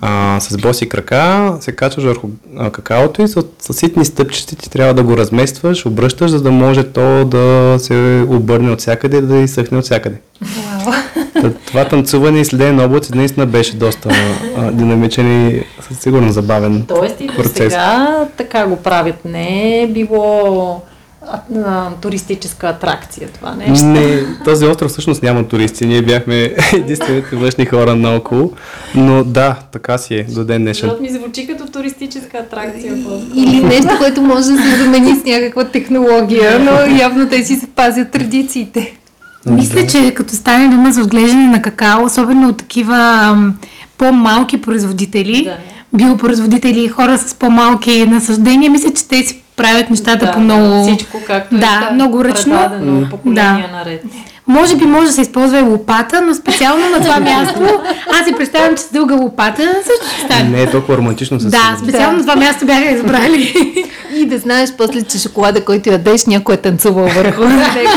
А, 0.00 0.40
с 0.40 0.56
боси 0.56 0.88
крака 0.88 1.56
се 1.60 1.72
качваш 1.72 2.04
върху 2.04 2.28
а, 2.56 2.70
какаото 2.70 3.22
и 3.22 3.28
с, 3.28 3.42
с 3.58 3.72
ситни 3.72 4.04
стъпчици 4.04 4.56
ти 4.56 4.70
трябва 4.70 4.94
да 4.94 5.02
го 5.02 5.16
разместваш, 5.16 5.86
обръщаш, 5.86 6.30
за 6.30 6.42
да 6.42 6.50
може 6.50 6.84
то 6.84 7.24
да 7.24 7.76
се 7.78 8.26
обърне 8.28 8.70
от 8.70 8.80
всякъде 8.80 9.16
и 9.16 9.22
да 9.22 9.36
изсъхне 9.36 9.78
от 9.78 9.84
всякъде. 9.84 10.16
Та, 10.54 10.71
Това 11.50 11.84
танцуване 11.84 12.40
и 12.40 12.44
следене 12.44 12.72
на 12.72 12.84
облаци 12.84 13.14
наистина 13.14 13.46
беше 13.46 13.76
доста 13.76 14.10
а, 14.56 14.70
динамичен 14.70 15.48
и 15.48 15.62
със 15.80 15.98
сигурно 15.98 16.32
забавен. 16.32 16.84
Тоест 16.88 17.20
и 17.20 17.26
до 17.26 17.34
процес. 17.34 17.72
сега 17.72 18.26
така 18.36 18.66
го 18.66 18.76
правят. 18.76 19.24
Не 19.24 19.82
е 19.82 19.86
било 19.86 20.82
а, 21.26 21.40
а, 21.66 21.90
туристическа 22.00 22.68
атракция 22.68 23.28
това 23.28 23.54
нещо. 23.54 23.86
Не, 23.86 24.24
този 24.44 24.66
остров 24.66 24.90
всъщност 24.90 25.22
няма 25.22 25.48
туристи. 25.48 25.86
Ние 25.86 26.02
бяхме 26.02 26.54
единствените 26.72 27.36
външни 27.36 27.66
хора 27.66 27.96
наоколо. 27.96 28.52
Но 28.94 29.24
да, 29.24 29.56
така 29.72 29.98
си 29.98 30.14
е 30.14 30.24
до 30.24 30.44
ден 30.44 30.62
днешен. 30.62 30.88
Защото 30.88 31.02
ми 31.02 31.10
звучи 31.10 31.46
като 31.46 31.72
туристическа 31.72 32.38
атракция. 32.38 32.94
Или 33.36 33.64
нещо, 33.64 33.88
което 33.98 34.22
може 34.22 34.50
да 34.50 34.62
се 34.62 34.76
замени 34.76 35.20
с 35.20 35.24
някаква 35.24 35.64
технология, 35.64 36.58
но 36.58 36.96
явно 36.96 37.28
те 37.28 37.44
си 37.44 37.56
се 37.56 37.66
пазят 37.66 38.10
традициите. 38.10 38.96
Мисля, 39.46 39.86
че 39.86 40.10
като 40.10 40.34
стане 40.34 40.68
дума 40.68 40.92
за 40.92 41.00
отглеждане 41.00 41.46
на 41.46 41.62
какао, 41.62 42.04
особено 42.04 42.48
от 42.48 42.56
такива 42.56 42.96
ам, 43.22 43.54
по-малки 43.98 44.60
производители, 44.60 45.44
Да. 45.44 45.56
биопроизводители 45.94 46.80
и 46.80 46.88
хора 46.88 47.18
с 47.18 47.34
по-малки 47.34 48.06
насъждения, 48.06 48.70
мисля, 48.70 48.90
че 48.90 49.08
те 49.08 49.16
си 49.16 49.42
правят 49.56 49.90
нещата 49.90 50.26
Да, 50.26 50.32
по 50.32 50.40
много... 50.40 50.82
Всичко 50.84 51.18
както 51.26 51.56
Да, 51.56 51.88
е 51.90 51.94
много 51.94 52.24
ръчно. 52.24 52.52
предадено 52.52 53.08
поколения 53.10 53.68
наред. 53.72 54.04
Може 54.46 54.76
би 54.76 54.84
може 54.86 55.06
да 55.06 55.12
се 55.12 55.20
използва 55.20 55.58
и 55.58 55.62
лопата, 55.62 56.22
но 56.22 56.34
специално 56.34 56.88
на 56.88 57.00
това 57.00 57.20
място, 57.20 57.60
аз 58.12 58.26
си 58.26 58.34
представям, 58.34 58.76
че 58.76 58.82
с 58.82 58.92
дълга 58.92 59.14
лопата 59.14 59.62
също 59.76 60.16
ще 60.16 60.24
стане. 60.24 60.48
Не 60.48 60.62
е 60.62 60.70
толкова 60.70 60.96
романтично 60.98 61.40
със 61.40 61.50
Да, 61.50 61.76
специално 61.82 62.16
на 62.16 62.22
това 62.22 62.36
място 62.36 62.66
бяха 62.66 62.90
избрали. 62.90 63.54
И 64.16 64.26
да 64.26 64.38
знаеш 64.38 64.70
после, 64.72 65.02
че 65.02 65.18
шоколада, 65.18 65.64
който 65.64 65.88
ядеш, 65.90 66.26
някой 66.26 66.54
е 66.54 66.58
танцувал 66.58 67.06
върху 67.06 67.44
него. 67.48 67.90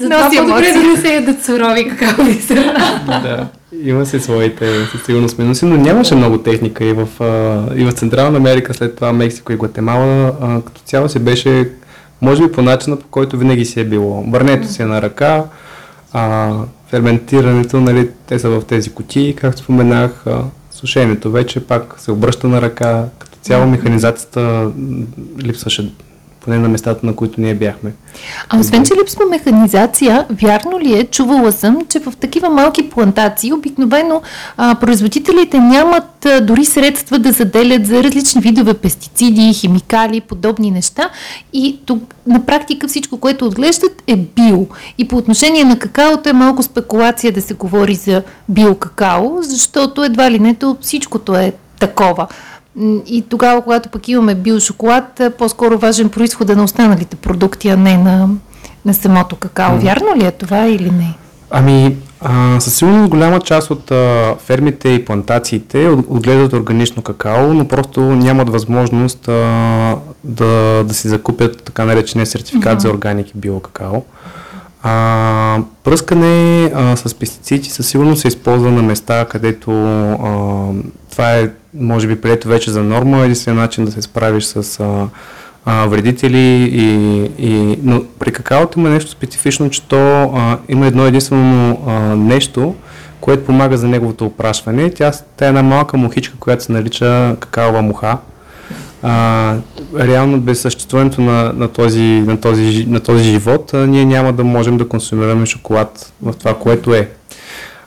Затова 0.00 0.30
по-добре 0.36 0.72
да 0.72 0.82
не 0.82 0.96
се 0.96 1.14
ядат 1.14 1.44
сурови 1.44 1.88
какаови 1.88 2.32
зърна. 2.32 3.02
Да, 3.06 3.46
има 3.84 4.06
си 4.06 4.20
своите 4.20 4.86
със 4.86 5.04
сигурност 5.06 5.38
минуси, 5.38 5.64
но 5.64 5.76
нямаше 5.76 6.14
много 6.14 6.38
техника 6.38 6.84
и 6.84 6.92
в, 6.92 7.08
и 7.76 7.84
в 7.84 7.92
Централна 7.92 8.36
Америка, 8.36 8.74
след 8.74 8.94
това 8.94 9.12
Мексико 9.12 9.52
и 9.52 9.56
Гватемала, 9.56 10.32
като 10.64 10.80
цяло 10.84 11.08
си 11.08 11.18
беше, 11.18 11.68
може 12.20 12.42
би 12.42 12.52
по 12.52 12.62
начина, 12.62 12.96
по 12.96 13.06
който 13.06 13.38
винаги 13.38 13.64
си 13.64 13.80
е 13.80 13.84
било. 13.84 14.22
Бърнето 14.26 14.68
си 14.68 14.82
е 14.82 14.86
на 14.86 15.02
ръка, 15.02 15.44
а, 16.12 16.52
ферментирането, 16.88 17.80
нали, 17.80 18.08
те 18.26 18.38
са 18.38 18.48
в 18.48 18.62
тези 18.64 18.90
кутии, 18.90 19.36
както 19.36 19.62
споменах, 19.62 20.26
а, 20.26 20.42
сушенето 20.70 21.30
вече 21.30 21.60
пак 21.66 21.94
се 21.98 22.12
обръща 22.12 22.48
на 22.48 22.62
ръка, 22.62 23.04
като 23.18 23.38
цяло 23.42 23.66
механизацията 23.66 24.70
липсваше 25.42 25.92
поне 26.40 26.58
на 26.58 26.68
местата, 26.68 27.06
на 27.06 27.16
които 27.16 27.40
ние 27.40 27.54
бяхме. 27.54 27.92
А 28.48 28.58
освен, 28.58 28.84
че 28.84 28.94
липсва 29.00 29.26
механизация, 29.26 30.26
вярно 30.30 30.80
ли 30.80 30.98
е, 30.98 31.04
чувала 31.04 31.52
съм, 31.52 31.78
че 31.88 32.00
в 32.00 32.12
такива 32.20 32.50
малки 32.50 32.90
плантации 32.90 33.52
обикновено 33.52 34.22
а, 34.56 34.74
производителите 34.74 35.58
нямат 35.58 36.26
а, 36.26 36.40
дори 36.40 36.64
средства 36.64 37.18
да 37.18 37.32
заделят 37.32 37.86
за 37.86 38.02
различни 38.02 38.40
видове 38.40 38.74
пестициди, 38.74 39.54
химикали, 39.54 40.20
подобни 40.20 40.70
неща 40.70 41.10
и 41.52 41.80
тук 41.86 42.14
на 42.26 42.46
практика 42.46 42.88
всичко, 42.88 43.16
което 43.16 43.46
отглеждат 43.46 44.02
е 44.06 44.16
био. 44.16 44.66
И 44.98 45.08
по 45.08 45.16
отношение 45.16 45.64
на 45.64 45.78
какаото 45.78 46.28
е 46.28 46.32
малко 46.32 46.62
спекулация 46.62 47.32
да 47.32 47.42
се 47.42 47.54
говори 47.54 47.94
за 47.94 48.22
биокакао, 48.48 49.42
защото 49.42 50.04
едва 50.04 50.30
ли 50.30 50.38
не 50.38 50.54
то 50.54 50.76
всичкото 50.80 51.36
е 51.36 51.52
такова. 51.80 52.26
И 53.06 53.24
тогава, 53.28 53.62
когато 53.62 53.88
пък 53.88 54.08
имаме 54.08 54.34
биошоколад, 54.34 55.20
е 55.20 55.30
по-скоро 55.30 55.78
важен 55.78 56.08
происхода 56.08 56.56
на 56.56 56.64
останалите 56.64 57.16
продукти, 57.16 57.68
а 57.68 57.76
не 57.76 57.96
на, 57.96 58.28
на 58.84 58.94
самото 58.94 59.36
какао. 59.36 59.78
Вярно 59.78 60.16
ли 60.16 60.26
е 60.26 60.30
това 60.30 60.66
или 60.66 60.90
не? 60.90 61.14
Ами, 61.50 61.96
а, 62.20 62.60
със 62.60 62.74
сигурност 62.74 63.10
голяма 63.10 63.40
част 63.40 63.70
от 63.70 63.90
а, 63.90 64.34
фермите 64.38 64.88
и 64.88 65.04
плантациите 65.04 65.88
от- 65.88 66.06
отглеждат 66.08 66.52
органично 66.52 67.02
какао, 67.02 67.54
но 67.54 67.68
просто 67.68 68.00
нямат 68.00 68.50
възможност 68.50 69.28
а, 69.28 69.96
да, 70.24 70.84
да 70.84 70.94
си 70.94 71.08
закупят 71.08 71.62
така 71.62 71.84
наречения 71.84 72.26
сертификат 72.26 72.80
за 72.80 72.90
органик 72.90 73.28
и 73.30 73.38
биокакао. 73.38 74.02
А, 74.82 75.58
пръскане 75.84 76.64
а, 76.74 76.96
с 76.96 77.14
пестициди 77.14 77.68
със 77.70 77.86
сигурност 77.88 78.20
се 78.20 78.28
използва 78.28 78.70
на 78.70 78.82
места, 78.82 79.24
където 79.24 79.70
а, 79.72 80.68
това 81.10 81.32
е, 81.32 81.50
може 81.74 82.06
би, 82.06 82.20
прието 82.20 82.48
вече 82.48 82.70
за 82.70 82.82
норма. 82.82 83.20
Единственият 83.20 83.62
начин 83.62 83.84
да 83.84 83.92
се 83.92 84.02
справиш 84.02 84.44
с 84.44 84.80
а, 84.80 85.08
а, 85.64 85.86
вредители. 85.86 86.70
И, 86.72 86.84
и, 87.38 87.78
но 87.82 88.02
при 88.18 88.32
какаото 88.32 88.78
има 88.78 88.88
нещо 88.88 89.10
специфично, 89.10 89.70
че 89.70 89.82
то 89.82 90.22
а, 90.22 90.58
има 90.68 90.86
едно 90.86 91.06
единствено 91.06 91.82
а, 91.86 91.92
нещо, 92.16 92.74
което 93.20 93.44
помага 93.44 93.76
за 93.76 93.88
неговото 93.88 94.26
опрашване. 94.26 94.90
Тя, 94.90 95.12
тя 95.36 95.44
е 95.44 95.48
една 95.48 95.62
малка 95.62 95.96
мухичка, 95.96 96.34
която 96.40 96.64
се 96.64 96.72
нарича 96.72 97.36
какаова 97.40 97.82
муха. 97.82 98.18
А, 99.02 99.56
реално 99.98 100.40
без 100.40 100.60
съществуването 100.60 101.20
на, 101.20 101.52
на, 101.52 101.68
този, 101.68 102.02
на, 102.02 102.40
този, 102.40 102.86
на 102.88 103.00
този 103.00 103.24
живот, 103.24 103.74
а, 103.74 103.86
ние 103.86 104.04
няма 104.04 104.32
да 104.32 104.44
можем 104.44 104.76
да 104.76 104.88
консумираме 104.88 105.46
шоколад 105.46 106.12
в 106.22 106.32
това, 106.32 106.54
което 106.54 106.94
е. 106.94 107.08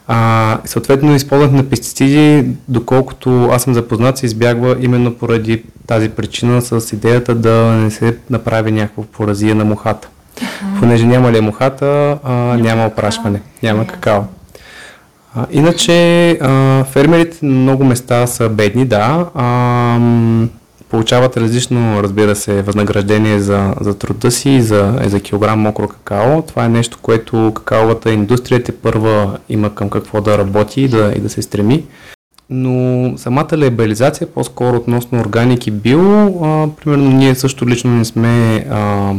А, 0.08 0.60
съответно, 0.66 1.16
използването 1.16 1.64
на 1.64 1.70
пестициди, 1.70 2.46
доколкото 2.68 3.50
аз 3.52 3.64
съм 3.64 3.74
запознат, 3.74 4.18
се 4.18 4.26
избягва 4.26 4.78
именно 4.80 5.14
поради 5.14 5.64
тази 5.88 6.10
причина 6.10 6.62
с 6.62 6.94
идеята 6.94 7.36
да 7.36 7.52
не 7.54 7.92
се 7.92 8.18
направи 8.30 8.72
някакво 8.72 9.04
поразие 9.04 9.54
на 9.54 9.66
мухата. 9.66 10.08
Понеже 10.80 11.06
няма 11.06 11.32
ли 11.32 11.42
мухата, 11.42 12.18
а, 12.24 12.34
няма, 12.34 12.58
няма 12.58 12.86
опрашване, 12.86 13.42
няма 13.64 13.88
какао. 13.88 14.22
А, 15.36 15.46
иначе 15.52 16.30
а, 16.32 16.84
фермерите 16.84 17.46
на 17.46 17.56
много 17.56 17.84
места 17.84 18.28
са 18.28 18.50
бедни, 18.50 18.86
да. 18.86 19.26
А, 19.36 20.00
получават 20.94 21.38
различно, 21.38 22.04
разбира 22.04 22.36
се, 22.36 22.62
възнаграждение 22.62 23.40
за, 23.40 23.76
за 23.82 23.98
труда 23.98 24.32
си, 24.32 24.62
за, 24.62 25.00
за 25.06 25.20
килограм 25.20 25.60
мокро 25.60 25.88
какао. 25.88 26.42
Това 26.42 26.66
е 26.66 26.70
нещо, 26.70 26.98
което 27.02 27.52
какаовата 27.56 28.12
индустрия 28.12 28.64
те 28.64 28.72
първа 28.72 29.38
има 29.50 29.76
към 29.76 29.90
какво 29.90 30.22
да 30.22 30.38
работи 30.38 30.82
и 30.82 30.88
да, 30.88 31.14
и 31.18 31.20
да 31.20 31.30
се 31.30 31.42
стреми. 31.42 31.84
Но 32.50 33.18
самата 33.18 33.58
лейбализация, 33.58 34.28
по-скоро 34.28 34.78
относно 34.78 35.20
органик 35.20 35.68
и 35.68 35.72
био, 35.72 36.26
а, 36.44 36.68
примерно 36.68 37.12
ние 37.12 37.36
също 37.36 37.68
лично 37.68 37.92
не 37.92 38.06
сме 38.06 38.66
а, 38.70 39.14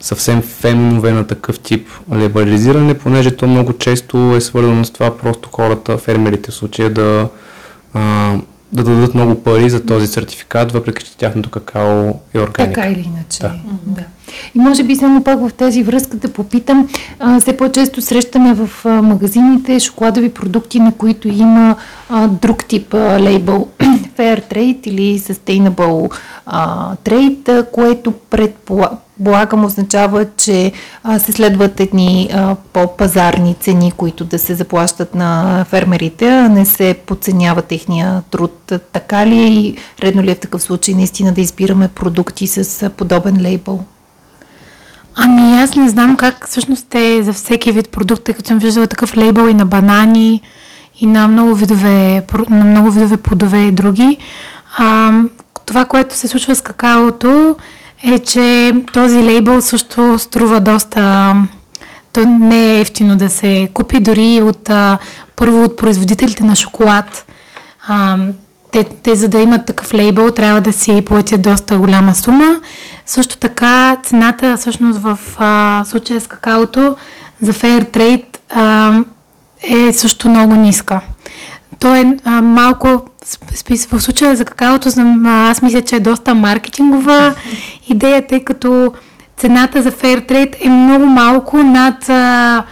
съвсем 0.00 0.42
фенове 0.42 1.12
на 1.12 1.26
такъв 1.26 1.60
тип 1.60 1.88
лейбализиране, 2.14 2.94
понеже 2.94 3.36
то 3.36 3.46
много 3.46 3.72
често 3.72 4.34
е 4.36 4.40
свързано 4.40 4.84
с 4.84 4.90
това 4.90 5.16
просто 5.16 5.48
хората, 5.52 5.98
фермерите 5.98 6.50
в 6.50 6.54
случая 6.54 6.90
да 6.90 7.28
а, 7.94 8.36
да 8.72 8.84
дадат 8.84 9.14
много 9.14 9.42
пари 9.42 9.70
за 9.70 9.86
този 9.86 10.06
сертификат, 10.06 10.72
въпреки 10.72 11.04
че 11.04 11.16
тяхното 11.16 11.50
какао 11.50 12.08
е 12.34 12.38
органика. 12.38 12.72
Така 12.72 12.88
или 12.88 13.10
иначе. 13.14 13.38
Да. 13.40 13.52
да. 13.86 14.02
И 14.54 14.58
може 14.58 14.84
би 14.84 14.96
само 14.96 15.24
пак 15.24 15.40
в 15.40 15.52
тази 15.52 15.82
връзка 15.82 16.16
да 16.16 16.32
попитам, 16.32 16.88
а, 17.18 17.40
все 17.40 17.56
по-често 17.56 18.00
срещаме 18.00 18.54
в 18.54 18.70
а, 18.84 19.02
магазините 19.02 19.80
шоколадови 19.80 20.28
продукти, 20.28 20.80
на 20.80 20.92
които 20.92 21.28
има 21.28 21.76
а, 22.08 22.28
друг 22.28 22.64
тип 22.64 22.94
а, 22.94 23.20
лейбъл, 23.20 23.68
Fair 24.18 24.52
Trade 24.52 24.88
или 24.88 25.18
Sustainable 25.18 26.14
а, 26.46 26.94
Trade, 26.96 27.70
което 27.72 28.12
предполагам 29.22 29.64
означава, 29.64 30.26
че 30.36 30.72
а, 31.04 31.18
се 31.18 31.32
следват 31.32 31.80
едни 31.80 32.30
а, 32.32 32.56
по-пазарни 32.72 33.54
цени, 33.54 33.92
които 33.92 34.24
да 34.24 34.38
се 34.38 34.54
заплащат 34.54 35.14
на 35.14 35.64
фермерите, 35.68 36.28
а 36.28 36.48
не 36.48 36.66
се 36.66 36.94
подценява 37.06 37.62
техния 37.62 38.22
труд. 38.30 38.72
Така 38.92 39.26
ли 39.26 39.38
е 39.38 39.46
и 39.46 39.76
редно 40.00 40.22
ли 40.22 40.30
е 40.30 40.34
в 40.34 40.38
такъв 40.38 40.62
случай 40.62 40.94
наистина 40.94 41.32
да 41.32 41.40
избираме 41.40 41.88
продукти 41.88 42.46
с 42.46 42.90
подобен 42.90 43.42
лейбъл? 43.42 43.84
Ами 45.16 45.62
аз 45.62 45.74
не 45.74 45.88
знам 45.88 46.16
как 46.16 46.48
всъщност 46.48 46.94
е 46.94 47.22
за 47.22 47.32
всеки 47.32 47.72
вид 47.72 47.88
продукт, 47.88 48.24
тъй 48.24 48.34
като 48.34 48.48
съм 48.48 48.58
виждала 48.58 48.86
такъв 48.86 49.16
лейбъл 49.16 49.48
и 49.48 49.54
на 49.54 49.66
банани, 49.66 50.40
и 51.00 51.06
на 51.06 51.28
много 51.28 51.54
видове, 51.54 52.22
на 52.50 52.64
много 52.64 52.90
видове 52.90 53.16
плодове 53.16 53.58
и 53.58 53.72
други. 53.72 54.18
А, 54.78 55.12
това, 55.66 55.84
което 55.84 56.14
се 56.14 56.28
случва 56.28 56.54
с 56.54 56.60
какаото 56.60 57.56
е, 58.04 58.18
че 58.18 58.74
този 58.92 59.22
лейбъл 59.22 59.60
също 59.60 60.18
струва 60.18 60.60
доста... 60.60 61.34
То 62.12 62.26
не 62.26 62.76
е 62.76 62.80
ефтино 62.80 63.16
да 63.16 63.30
се 63.30 63.68
купи 63.74 64.00
дори 64.00 64.42
от 64.42 64.70
първо 65.36 65.62
от 65.62 65.76
производителите 65.76 66.44
на 66.44 66.56
шоколад. 66.56 67.26
А, 67.88 68.16
те, 68.72 68.84
те, 68.84 69.14
за 69.14 69.28
да 69.28 69.38
имат 69.38 69.66
такъв 69.66 69.94
лейбъл, 69.94 70.30
трябва 70.30 70.60
да 70.60 70.72
си 70.72 71.02
платят 71.06 71.42
доста 71.42 71.78
голяма 71.78 72.14
сума. 72.14 72.60
Също 73.06 73.36
така, 73.36 73.96
цената, 74.04 74.56
всъщност, 74.56 74.98
в 74.98 75.18
а, 75.38 75.84
случая 75.84 76.20
с 76.20 76.26
какаото 76.26 76.96
за 77.42 77.52
Fair 77.52 77.96
Trade 77.96 78.24
а, 78.50 78.98
е 79.62 79.92
също 79.92 80.28
много 80.28 80.54
ниска. 80.54 81.00
То 81.82 81.94
е 81.94 82.16
а, 82.24 82.42
малко, 82.42 83.02
в 83.52 84.02
случая 84.02 84.36
за 84.36 84.44
какаото, 84.44 84.88
аз 85.24 85.62
мисля, 85.62 85.82
че 85.82 85.96
е 85.96 86.00
доста 86.00 86.34
маркетингова 86.34 87.34
идея, 87.88 88.26
тъй 88.26 88.40
като 88.40 88.92
цената 89.36 89.82
за 89.82 89.92
Fair 89.92 90.30
Trade 90.30 90.66
е 90.66 90.68
много 90.68 91.06
малко 91.06 91.56
над 91.56 92.08
а, 92.08 92.64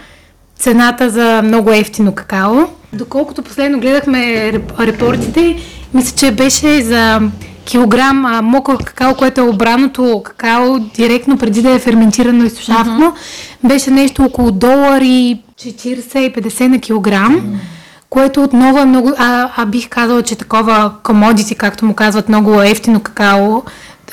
цената 0.59 1.09
за 1.09 1.41
много 1.43 1.71
ефтино 1.71 2.11
какао. 2.11 2.55
Доколкото 2.93 3.41
последно 3.41 3.79
гледахме 3.79 4.51
репортите, 4.79 5.57
мисля, 5.93 6.15
че 6.17 6.31
беше 6.31 6.81
за 6.81 7.21
килограм 7.65 8.25
а, 8.25 8.41
мокър 8.41 8.77
какао, 8.83 9.15
което 9.15 9.41
е 9.41 9.43
обраното 9.43 10.21
какао, 10.25 10.79
директно 10.79 11.37
преди 11.37 11.61
да 11.61 11.71
е 11.71 11.79
ферментирано 11.79 12.45
и 12.45 12.49
сушавно, 12.49 13.05
uh-huh. 13.05 13.67
беше 13.67 13.91
нещо 13.91 14.23
около 14.23 14.51
долар 14.51 15.01
и 15.01 15.41
40 15.59 16.17
и 16.17 16.33
50 16.33 16.67
на 16.67 16.79
килограм. 16.79 17.35
Uh-huh 17.35 17.80
което 18.11 18.43
отново 18.43 18.79
е 18.79 18.85
много, 18.85 19.11
а, 19.17 19.51
а 19.57 19.65
бих 19.65 19.89
казала, 19.89 20.21
че 20.21 20.35
такова 20.35 20.91
комодити, 21.03 21.55
както 21.55 21.85
му 21.85 21.93
казват, 21.93 22.29
много 22.29 22.61
ефтино 22.61 22.99
какао, 22.99 23.63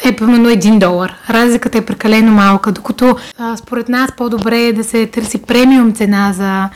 е 0.05 0.17
примерно 0.17 0.49
1 0.49 0.79
долар. 0.79 1.15
Разликата 1.31 1.79
е 1.79 1.85
прекалено 1.85 2.33
малка, 2.33 2.73
докато 2.73 3.17
а, 3.39 3.57
според 3.57 3.89
нас 3.89 4.11
по-добре 4.17 4.61
е 4.61 4.73
да 4.73 4.85
се 4.85 5.07
търси 5.07 5.39
премиум 5.39 5.93
цена 5.93 6.33
за 6.33 6.69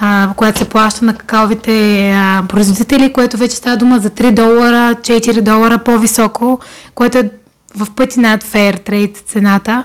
а, 0.00 0.32
която 0.36 0.58
се 0.58 0.68
плаща 0.68 1.04
на 1.04 1.14
какаовите 1.14 2.10
а, 2.10 2.42
производители, 2.48 3.12
което 3.12 3.36
вече 3.36 3.56
става 3.56 3.76
дума 3.76 3.98
за 3.98 4.10
3 4.10 4.30
долара, 4.30 4.94
4 4.94 5.40
долара 5.40 5.78
по-високо, 5.78 6.60
което 6.94 7.18
е 7.18 7.30
в 7.76 7.90
пъти 7.96 8.20
над 8.20 8.44
Fair 8.44 8.88
Trade 8.88 9.24
цената, 9.26 9.84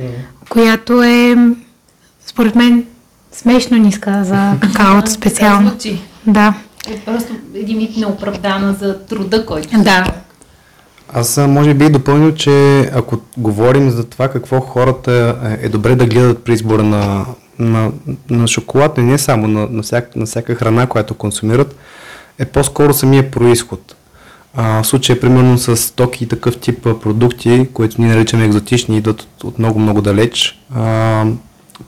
mm. 0.00 0.04
която 0.48 1.02
е 1.02 1.36
според 2.26 2.54
мен 2.54 2.84
смешно 3.32 3.76
ниска 3.76 4.24
за 4.24 4.52
какаото 4.60 5.10
специално. 5.10 5.76
Да. 6.26 6.54
Е 6.88 7.00
просто 7.00 7.32
един 7.54 7.78
вид 7.78 7.96
неоправдана 7.96 8.72
за 8.72 8.98
труда, 9.06 9.46
който 9.46 9.68
Да. 9.82 10.04
Аз 11.12 11.36
може 11.36 11.74
би 11.74 11.88
допълнил, 11.90 12.34
че 12.34 12.80
ако 12.80 13.18
говорим 13.36 13.90
за 13.90 14.04
това 14.04 14.28
какво 14.28 14.60
хората 14.60 15.36
е, 15.62 15.66
е 15.66 15.68
добре 15.68 15.94
да 15.94 16.06
гледат 16.06 16.44
при 16.44 16.52
избора 16.52 16.82
на, 16.82 17.26
на, 17.58 17.90
на 18.30 18.46
шоколад, 18.46 18.98
не 18.98 19.18
само 19.18 19.48
на, 19.48 19.68
на, 19.70 19.82
всяка, 19.82 20.18
на 20.18 20.26
всяка 20.26 20.54
храна, 20.54 20.86
която 20.86 21.14
консумират, 21.14 21.76
е 22.38 22.44
по-скоро 22.44 22.94
самия 22.94 23.30
происход. 23.30 23.96
А, 24.54 24.82
в 24.82 24.86
случая, 24.86 25.20
примерно 25.20 25.58
с 25.58 25.94
токи 25.94 26.24
и 26.24 26.28
такъв 26.28 26.56
тип 26.56 26.82
продукти, 26.82 27.68
които 27.72 28.00
ние 28.00 28.14
наричаме 28.14 28.44
екзотични, 28.44 28.96
идват 28.96 29.20
от, 29.20 29.44
от 29.44 29.58
много-много 29.58 30.02
далеч. 30.02 30.60
А, 30.74 31.24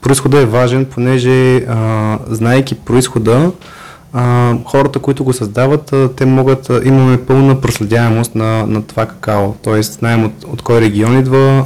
происходът 0.01 0.41
е 0.41 0.45
важен, 0.45 0.85
понеже 0.85 1.55
а, 1.57 2.19
знайки 2.27 2.75
происхода, 2.75 3.51
хората, 4.65 4.99
които 4.99 5.23
го 5.23 5.33
създават, 5.33 5.93
те 6.15 6.25
могат, 6.25 6.69
а, 6.69 6.81
имаме 6.85 7.25
пълна 7.25 7.61
проследяемост 7.61 8.35
на, 8.35 8.67
на 8.67 8.81
това 8.81 9.05
какао. 9.05 9.53
Тоест, 9.53 9.93
знаем 9.93 10.25
от, 10.25 10.43
от 10.43 10.61
кой 10.61 10.81
регион 10.81 11.19
идва, 11.19 11.65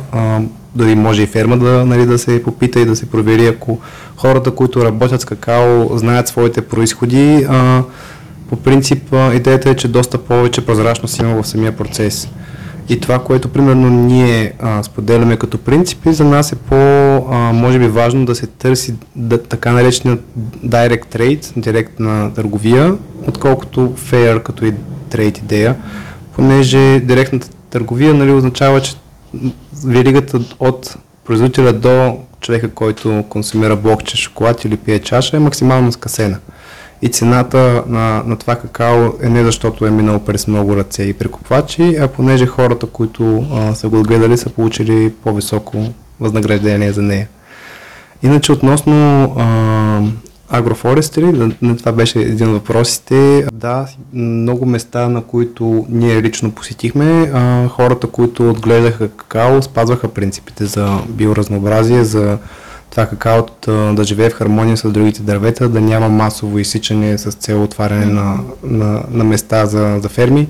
дори 0.75 0.95
може 0.95 1.23
и 1.23 1.27
ферма 1.27 1.57
да, 1.57 1.85
нали, 1.85 2.05
да 2.05 2.17
се 2.17 2.43
попита 2.43 2.79
и 2.79 2.85
да 2.85 2.95
се 2.95 3.09
провери, 3.09 3.45
ако 3.45 3.79
хората, 4.15 4.51
които 4.51 4.85
работят 4.85 5.21
с 5.21 5.25
какао, 5.25 5.97
знаят 5.97 6.27
своите 6.27 6.61
происходи. 6.61 7.47
По 8.49 8.55
принцип, 8.55 9.15
идеята 9.33 9.69
е, 9.69 9.75
че 9.75 9.87
доста 9.87 10.17
повече 10.17 10.65
прозрачност 10.65 11.19
има 11.19 11.41
в 11.41 11.47
самия 11.47 11.77
процес. 11.77 12.27
И 12.91 12.99
това, 12.99 13.19
което 13.19 13.49
примерно 13.49 13.89
ние 13.89 14.53
а, 14.59 14.83
споделяме 14.83 15.37
като 15.37 15.57
принципи, 15.57 16.13
за 16.13 16.23
нас 16.23 16.51
е 16.51 16.55
по, 16.55 16.75
а, 16.75 17.51
може 17.53 17.79
би, 17.79 17.87
важно 17.87 18.25
да 18.25 18.35
се 18.35 18.47
търси 18.47 18.95
да, 19.15 19.43
така 19.43 19.71
нареченият 19.71 20.23
direct 20.65 21.15
trade, 21.15 21.59
директна 21.59 22.33
търговия, 22.33 22.95
отколкото 23.27 23.79
fair 23.79 24.43
като 24.43 24.65
и 24.65 24.73
trade 25.09 25.39
идея, 25.39 25.75
понеже 26.35 26.99
директната 26.99 27.49
търговия 27.69 28.13
нали, 28.13 28.31
означава, 28.31 28.81
че 28.81 28.95
веригата 29.85 30.39
от 30.59 30.97
производителя 31.25 31.73
до 31.73 32.17
човека, 32.41 32.69
който 32.69 33.23
консумира 33.29 33.75
блокче 33.75 34.17
шоколад 34.17 34.65
или 34.65 34.77
пие 34.77 34.99
чаша 34.99 35.37
е 35.37 35.39
максимално 35.39 35.91
скъсена 35.91 36.37
и 37.01 37.09
цената 37.09 37.83
на, 37.87 38.23
на 38.25 38.37
това 38.37 38.55
какао 38.55 39.13
е 39.21 39.29
не 39.29 39.43
защото 39.43 39.85
е 39.85 39.91
минало 39.91 40.19
през 40.19 40.47
много 40.47 40.75
ръце 40.75 41.03
и 41.03 41.13
прекупвачи, 41.13 41.95
а 41.95 42.07
понеже 42.07 42.45
хората, 42.45 42.85
които 42.85 43.45
а, 43.53 43.75
са 43.75 43.89
го 43.89 43.99
отгледали, 43.99 44.37
са 44.37 44.49
получили 44.49 45.13
по-високо 45.23 45.85
възнаграждение 46.19 46.93
за 46.93 47.01
нея. 47.01 47.27
Иначе 48.23 48.51
относно 48.51 49.23
а, 49.37 50.01
агрофорестри, 50.49 51.53
това 51.77 51.91
беше 51.91 52.19
един 52.19 52.47
от 52.47 52.53
въпросите. 52.53 53.45
Да, 53.53 53.87
много 54.13 54.65
места, 54.65 55.09
на 55.09 55.21
които 55.21 55.85
ние 55.89 56.21
лично 56.21 56.51
посетихме, 56.51 57.31
а, 57.33 57.67
хората, 57.67 58.07
които 58.07 58.49
отглеждаха 58.49 59.09
какао, 59.09 59.61
спазваха 59.61 60.07
принципите 60.07 60.65
за 60.65 60.99
биоразнообразие, 61.09 62.03
за 62.03 62.37
това 62.91 63.05
какаото 63.05 63.93
да 63.93 64.03
живее 64.03 64.29
в 64.29 64.33
хармония 64.33 64.77
с 64.77 64.91
другите 64.91 65.21
дървета, 65.21 65.69
да 65.69 65.81
няма 65.81 66.09
масово 66.09 66.59
изсичане 66.59 67.17
с 67.17 67.31
цел 67.31 67.63
отваряне 67.63 68.05
на, 68.05 68.39
на, 68.63 69.03
на 69.11 69.23
места 69.23 69.65
за, 69.65 69.99
за 70.01 70.09
ферми. 70.09 70.47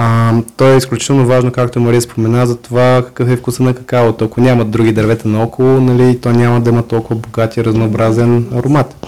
А, 0.00 0.34
то 0.56 0.72
е 0.72 0.76
изключително 0.76 1.26
важно, 1.26 1.52
както 1.52 1.80
Мария 1.80 2.02
спомена, 2.02 2.46
за 2.46 2.56
това 2.56 3.02
какъв 3.06 3.28
е 3.28 3.36
вкуса 3.36 3.62
на 3.62 3.74
какаото. 3.74 4.24
Ако 4.24 4.40
няма 4.40 4.64
други 4.64 4.92
дървета 4.92 5.28
наоколо, 5.28 5.80
нали, 5.80 6.20
то 6.20 6.32
няма 6.32 6.60
да 6.60 6.70
има 6.70 6.82
толкова 6.82 7.20
богат 7.20 7.56
и 7.56 7.64
разнообразен 7.64 8.46
аромат. 8.54 9.06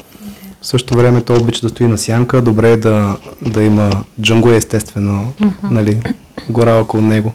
В 0.63 0.67
същото 0.67 0.99
време 0.99 1.21
то 1.21 1.35
обича 1.35 1.61
да 1.63 1.69
стои 1.69 1.87
на 1.87 1.99
сянка, 1.99 2.43
добре 2.43 2.71
е 2.71 2.77
да, 2.77 3.17
да 3.43 3.63
има 3.63 3.91
джунго 4.21 4.51
естествено, 4.51 5.33
нали, 5.71 6.03
гора 6.49 6.75
около 6.75 7.03
него. 7.03 7.33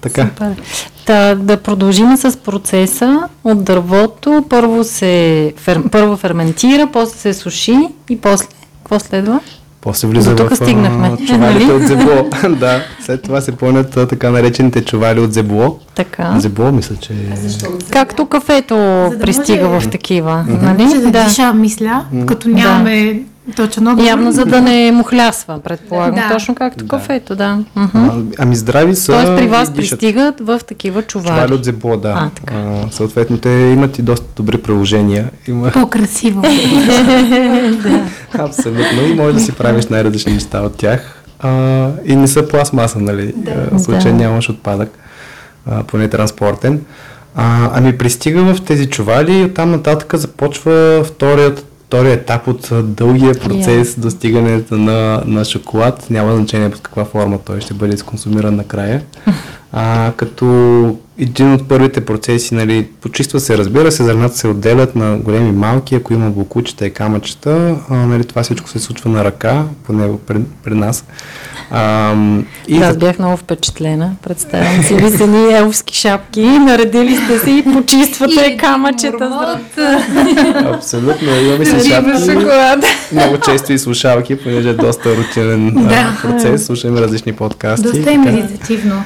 Та, 0.00 0.08
така. 0.08 0.22
Супер. 0.22 0.62
Да, 1.06 1.34
да 1.34 1.56
продължим 1.56 2.16
с 2.16 2.36
процеса 2.36 3.28
от 3.44 3.64
дървото. 3.64 4.44
Първо 4.50 4.84
се 4.84 5.52
фер, 5.56 5.82
първо 5.90 6.16
ферментира, 6.16 6.88
после 6.92 7.18
се 7.18 7.34
суши 7.34 7.88
и 8.10 8.20
после 8.20 8.46
какво 8.82 8.98
следва? 8.98 9.40
После 9.80 10.08
влиза 10.08 10.30
До 10.30 10.36
тук 10.36 10.50
в 10.50 10.56
стигнахме. 10.56 11.16
чувалите 11.26 11.66
нали? 11.66 11.72
от 11.72 11.82
зебло. 11.82 12.30
да, 12.56 12.82
след 13.00 13.22
това 13.22 13.40
се 13.40 13.52
пълнят 13.52 13.90
така 14.08 14.30
наречените 14.30 14.84
чували 14.84 15.20
от 15.20 15.32
зебло. 15.32 15.78
Така. 15.94 16.34
Зебло, 16.38 16.72
мисля, 16.72 16.96
че... 16.96 17.14
Както 17.90 18.26
кафето 18.26 18.74
да 18.74 19.18
пристига 19.20 19.68
може... 19.68 19.86
в 19.86 19.90
такива. 19.90 20.44
Mm-hmm. 20.48 20.62
Нали? 20.62 21.00
да, 21.00 21.10
да. 21.10 21.24
диша, 21.24 21.54
мисля, 21.54 22.04
mm-hmm. 22.14 22.26
като 22.26 22.48
нямаме 22.48 23.04
да 23.04 23.20
точно. 23.56 24.04
Явно 24.04 24.32
за 24.32 24.44
да 24.44 24.60
не 24.60 24.92
му 24.92 25.04
хлясва, 25.04 25.58
предполагам. 25.60 26.14
Да. 26.14 26.34
Точно 26.34 26.54
както 26.54 26.84
да. 26.84 26.88
кафето, 26.88 27.36
да. 27.36 27.58
А, 27.74 28.12
ами 28.38 28.56
здрави 28.56 28.96
са. 28.96 29.12
Тоест 29.12 29.36
при 29.36 29.48
вас 29.48 29.74
пристигат 29.74 30.40
в 30.40 30.60
такива 30.68 31.02
чували. 31.02 31.28
Чували 31.28 31.54
от 31.54 31.64
зебло, 31.64 31.96
да. 31.96 32.14
А, 32.16 32.30
така. 32.30 32.54
А, 32.54 32.90
съответно, 32.90 33.38
те 33.38 33.50
имат 33.50 33.98
и 33.98 34.02
доста 34.02 34.26
добри 34.36 34.58
приложения. 34.58 35.30
Има... 35.48 35.70
По-красиво. 35.70 36.42
да. 37.82 38.04
Абсолютно. 38.38 39.02
И 39.10 39.14
може 39.14 39.34
да 39.34 39.40
си 39.40 39.52
правиш 39.52 39.86
най-различни 39.86 40.32
неща 40.32 40.60
от 40.60 40.76
тях. 40.76 41.22
А, 41.38 41.88
и 42.04 42.16
не 42.16 42.28
са 42.28 42.48
пластмаса, 42.48 42.98
нали? 42.98 43.32
Да. 43.36 43.68
В 43.72 43.78
случай 43.78 44.12
да. 44.12 44.18
нямаш 44.18 44.50
отпадък, 44.50 44.98
а, 45.66 45.82
поне 45.82 46.08
транспортен. 46.08 46.80
А, 47.34 47.70
ами 47.74 47.98
пристига 47.98 48.54
в 48.54 48.64
тези 48.64 48.86
чували 48.86 49.38
и 49.38 49.44
оттам 49.44 49.70
нататък 49.70 50.14
започва 50.16 51.04
вторият 51.04 51.75
втория 51.86 52.12
етап 52.12 52.48
от 52.48 52.70
дългия 52.84 53.34
процес 53.34 53.94
yeah. 53.94 54.00
достигането 54.00 54.76
на, 54.76 55.22
на 55.26 55.44
шоколад. 55.44 56.06
Няма 56.10 56.36
значение 56.36 56.70
под 56.70 56.82
каква 56.82 57.04
форма 57.04 57.38
той 57.44 57.60
ще 57.60 57.74
бъде 57.74 57.96
сконсумиран 57.96 58.56
накрая. 58.56 59.02
А, 59.72 60.12
като 60.16 60.96
един 61.18 61.52
от 61.52 61.68
първите 61.68 62.04
процеси, 62.04 62.54
нали, 62.54 62.88
почиства 63.00 63.40
се, 63.40 63.58
разбира 63.58 63.92
се, 63.92 64.04
зърната 64.04 64.36
се 64.36 64.48
отделят 64.48 64.96
на 64.96 65.16
големи 65.16 65.48
и 65.48 65.52
малки, 65.52 65.94
ако 65.94 66.12
има 66.12 66.30
блокучета 66.30 66.86
и 66.86 66.90
камъчета, 66.90 67.76
а, 67.90 67.94
нали, 67.94 68.24
това 68.24 68.42
всичко 68.42 68.68
се 68.68 68.78
случва 68.78 69.10
на 69.10 69.24
ръка, 69.24 69.64
поне 69.86 70.08
пред, 70.26 70.42
пред 70.64 70.74
нас. 70.74 71.04
А, 71.70 72.14
и 72.68 72.78
да, 72.78 72.84
аз 72.84 72.96
бях 72.96 73.18
много 73.18 73.36
впечатлена. 73.36 74.10
Представям 74.22 74.82
си 74.82 74.94
ви 74.94 75.10
са 75.10 75.26
ни 75.26 75.54
елфски 75.54 75.94
шапки, 75.94 76.42
наредили 76.42 77.16
сте 77.16 77.38
се 77.38 77.50
и 77.50 77.64
почиствате 77.64 78.52
и 78.54 78.56
камъчета. 78.56 79.60
Абсолютно, 80.74 81.40
имаме 81.40 81.64
си 81.64 81.90
шапки. 81.90 82.36
Много 83.12 83.38
често 83.44 83.72
и 83.72 83.78
слушалки, 83.78 84.36
понеже 84.36 84.68
е 84.68 84.74
доста 84.74 85.16
рутинен 85.16 85.74
да. 85.74 86.18
процес, 86.22 86.66
слушаме 86.66 87.00
различни 87.00 87.32
подкасти. 87.32 87.86
Доста 87.86 88.12
е 88.12 88.18
медитативно. 88.18 89.02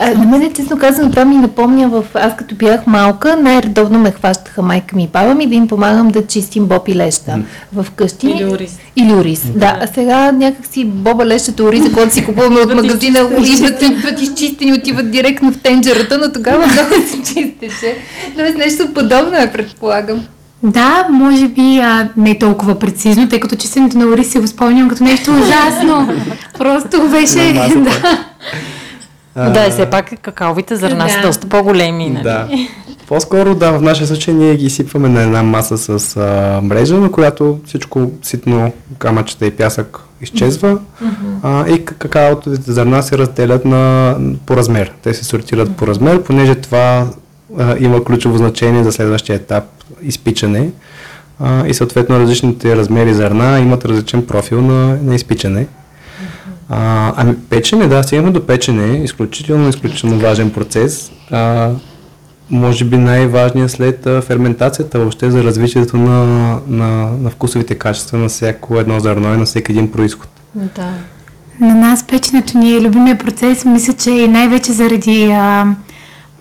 На 0.00 0.24
мен, 0.24 0.52
честно 0.54 0.78
казано, 0.78 1.10
това 1.10 1.24
ми 1.24 1.34
напомня 1.52 1.88
в... 1.88 2.04
Аз 2.14 2.36
като 2.36 2.54
бях 2.54 2.86
малка, 2.86 3.36
най-редовно 3.36 3.98
ме 3.98 4.10
хващаха 4.10 4.62
майка 4.62 4.96
ми 4.96 5.04
и 5.04 5.08
баба 5.08 5.34
ми 5.34 5.46
да 5.46 5.54
им 5.54 5.68
помагам 5.68 6.08
да 6.08 6.26
чистим 6.26 6.66
боб 6.66 6.88
и 6.88 6.96
леща 6.96 7.38
в 7.72 7.86
къщи. 7.96 8.30
Или 8.30 8.44
ориз. 8.44 8.78
Или 8.96 9.12
ориз, 9.12 9.42
да. 9.54 9.78
А 9.80 9.86
сега 9.86 10.32
някакси 10.32 10.84
боба 10.84 11.26
лещата 11.26 11.64
ориза, 11.64 11.92
който 11.92 12.14
си 12.14 12.24
купуваме 12.24 12.60
от 12.60 12.74
магазина, 12.74 13.18
идват, 13.46 13.82
идват 13.82 14.20
изчистени, 14.20 14.72
отиват 14.72 15.10
директно 15.10 15.52
в 15.52 15.58
тенджерата, 15.58 16.18
но 16.18 16.32
тогава 16.32 16.66
много 16.66 16.94
се 17.08 17.34
чистеше. 17.34 17.96
Тоест 18.36 18.56
нещо 18.56 18.94
подобно 18.94 19.36
е, 19.36 19.52
предполагам. 19.52 20.24
Да, 20.62 21.06
може 21.10 21.48
би 21.48 21.78
а, 21.78 22.08
не 22.16 22.38
толкова 22.38 22.78
прецизно, 22.78 23.28
тъй 23.28 23.40
като 23.40 23.56
чистенето 23.56 23.98
на 23.98 24.06
ориз 24.06 24.32
се 24.32 24.40
го 24.40 24.46
спомням 24.46 24.88
като 24.88 25.04
нещо 25.04 25.30
ужасно. 25.30 26.08
Просто 26.58 27.08
беше... 27.08 27.52
да. 27.76 28.18
А, 29.34 29.50
да, 29.50 29.70
все 29.70 29.86
пак 29.86 30.20
какаовите 30.22 30.76
зърна 30.76 31.04
да. 31.04 31.10
са 31.10 31.20
доста 31.22 31.48
по-големи. 31.48 32.10
Нали? 32.10 32.22
Да. 32.22 32.48
По-скоро, 33.08 33.54
да, 33.54 33.72
в 33.72 33.82
нашия 33.82 34.06
случай 34.06 34.34
ние 34.34 34.56
ги 34.56 34.70
сипваме 34.70 35.08
на 35.08 35.22
една 35.22 35.42
маса 35.42 35.78
с 35.78 36.16
а, 36.16 36.60
мрежа, 36.62 36.96
на 36.96 37.12
която 37.12 37.60
всичко 37.66 38.10
ситно, 38.22 38.72
камъчета 38.98 39.46
и 39.46 39.50
пясък 39.50 40.00
изчезва 40.20 40.78
mm-hmm. 40.78 41.08
а, 41.42 41.68
и 41.68 41.84
какаото 41.84 42.50
зърна 42.54 43.02
се 43.02 43.18
разделят 43.18 43.64
на, 43.64 44.16
по 44.46 44.56
размер. 44.56 44.92
Те 45.02 45.14
се 45.14 45.24
сортират 45.24 45.68
mm-hmm. 45.68 45.76
по 45.76 45.86
размер, 45.86 46.22
понеже 46.22 46.54
това 46.54 47.06
а, 47.58 47.76
има 47.78 48.04
ключово 48.04 48.38
значение 48.38 48.84
за 48.84 48.92
следващия 48.92 49.36
етап 49.36 49.64
изпичане 50.02 50.70
а, 51.40 51.66
и 51.66 51.74
съответно 51.74 52.18
различните 52.18 52.76
размери 52.76 53.14
зърна 53.14 53.58
имат 53.60 53.84
различен 53.84 54.26
профил 54.26 54.60
на, 54.60 54.96
на 55.02 55.14
изпичане. 55.14 55.66
А, 56.74 57.12
ами 57.16 57.36
печене, 57.36 57.86
да, 57.86 58.02
стигаме 58.02 58.30
до 58.30 58.46
печене, 58.46 59.04
изключително, 59.04 59.68
изключително 59.68 60.18
важен 60.18 60.50
процес. 60.50 61.12
А, 61.30 61.70
може 62.50 62.84
би 62.84 62.98
най-важният 62.98 63.70
след 63.70 64.06
а, 64.06 64.22
ферментацията 64.22 64.98
въобще 64.98 65.30
за 65.30 65.44
развитието 65.44 65.96
на, 65.96 66.24
на, 66.68 67.10
на 67.20 67.30
вкусовите 67.30 67.74
качества 67.74 68.18
на 68.18 68.28
всяко 68.28 68.78
едно 68.78 69.00
зърно 69.00 69.34
и 69.34 69.36
на 69.36 69.44
всеки 69.44 69.72
един 69.72 69.92
происход. 69.92 70.28
Да. 70.54 70.90
На 71.60 71.74
нас 71.74 72.06
печенето 72.06 72.58
ни 72.58 72.76
е 72.76 72.80
любимия 72.80 73.18
процес, 73.18 73.64
мисля, 73.64 73.92
че 73.92 74.10
и 74.10 74.28
най-вече 74.28 74.72
заради, 74.72 75.24
а, 75.32 75.66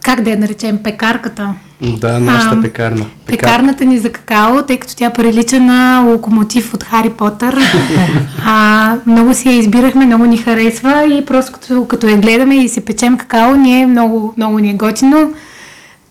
как 0.02 0.22
да 0.22 0.30
я 0.30 0.38
наречем, 0.38 0.84
пекарката. 0.84 1.54
Да, 1.82 2.20
нашата 2.20 2.56
а, 2.56 2.62
пекарна. 2.62 3.06
Пекарната 3.26 3.86
ни 3.86 3.98
за 3.98 4.12
какао, 4.12 4.62
тъй 4.62 4.78
като 4.78 4.96
тя 4.96 5.10
прилича 5.10 5.60
на 5.60 6.00
локомотив 6.08 6.74
от 6.74 6.84
Хари 6.84 7.10
Потър. 7.10 7.58
а, 8.46 8.96
много 9.06 9.34
си 9.34 9.50
я 9.50 9.56
избирахме, 9.56 10.06
много 10.06 10.26
ни 10.26 10.38
харесва 10.38 11.06
и 11.06 11.26
просто 11.26 11.54
като, 11.54 11.86
като 11.86 12.08
я 12.08 12.18
гледаме 12.18 12.56
и 12.56 12.70
се 12.70 12.86
печем 12.86 13.18
какао, 13.18 13.56
ние 13.56 13.88
много, 13.88 14.34
много 14.38 14.60
ни 14.60 14.70
е 14.70 14.74
готино. 14.74 15.34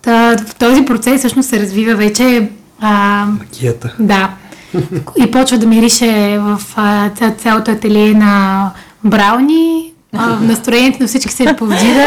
Та, 0.02 0.36
в 0.46 0.54
този 0.54 0.84
процес 0.84 1.18
всъщност 1.18 1.48
се 1.48 1.60
развива 1.60 1.94
вече... 1.94 2.48
А, 2.80 3.26
Магията. 3.26 3.94
Да. 3.98 4.30
И 5.18 5.30
почва 5.30 5.58
да 5.58 5.66
мирише 5.66 6.38
в 6.38 6.60
а, 6.76 7.10
цялото 7.38 7.70
ателие 7.70 8.14
на 8.14 8.70
брауни, 9.04 9.89
а, 10.12 10.36
настроението 10.40 11.02
на 11.02 11.08
всички 11.08 11.32
се 11.32 11.56
повдига, 11.58 12.06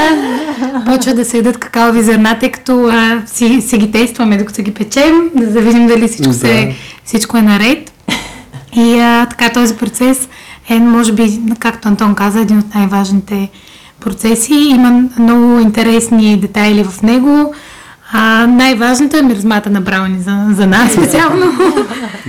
почва 0.86 1.14
да 1.14 1.26
се 1.26 1.38
ядат 1.38 1.58
какаови 1.58 2.04
зърна, 2.04 2.40
тъй 2.40 2.52
като 2.52 2.88
а, 2.92 3.22
си, 3.26 3.62
си 3.62 3.78
ги 3.78 3.92
тестваме 3.92 4.38
докато 4.38 4.62
ги 4.62 4.74
печем, 4.74 5.30
за 5.42 5.52
да 5.52 5.62
видим 5.62 5.88
дали 5.88 6.08
всичко, 6.08 6.32
да. 6.32 6.40
се, 6.40 6.76
всичко 7.06 7.38
е 7.38 7.42
наред. 7.42 7.92
И 8.76 9.00
а, 9.00 9.26
така 9.30 9.50
този 9.50 9.76
процес 9.76 10.30
е, 10.70 10.80
може 10.80 11.14
би, 11.14 11.40
както 11.60 11.88
Антон 11.88 12.16
каза, 12.16 12.40
един 12.40 12.60
от 12.60 12.76
най-важните 12.76 13.50
процеси. 14.00 14.54
Има 14.54 15.04
много 15.20 15.60
интересни 15.60 16.38
детайли 16.38 16.84
в 16.84 17.02
него. 17.02 17.54
А, 18.16 18.48
най-важното 18.48 19.18
е 19.18 19.22
миризмата 19.22 19.70
на 19.70 19.82
брауни 19.82 20.20
за, 20.20 20.48
за 20.52 20.68
нас 20.68 20.94
специално. 20.94 21.46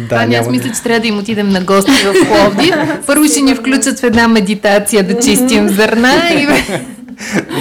да, 0.09 0.17
ами 0.17 0.35
аз 0.35 0.49
мисля, 0.49 0.71
че 0.73 0.83
трябва 0.83 1.01
да 1.01 1.07
им 1.07 1.19
отидем 1.19 1.49
на 1.49 1.61
гости 1.61 1.93
в 1.93 2.15
Пловдив. 2.27 2.75
Първо 3.07 3.25
ще 3.25 3.41
ни 3.41 3.55
включат 3.55 4.01
в 4.01 4.05
една 4.05 4.29
медитация 4.29 5.07
да 5.07 5.21
чистим 5.21 5.69
зърна 5.69 6.13
и... 6.31 6.47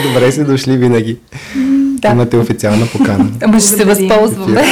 Добре 0.07 0.31
си 0.31 0.43
дошли 0.43 0.77
винаги. 0.77 1.17
Да. 1.55 2.09
Имате 2.09 2.37
официална 2.37 2.87
покана. 2.87 3.25
Ама 3.43 3.59
ще 3.59 3.69
се 3.69 3.85
възползваме. 3.85 4.63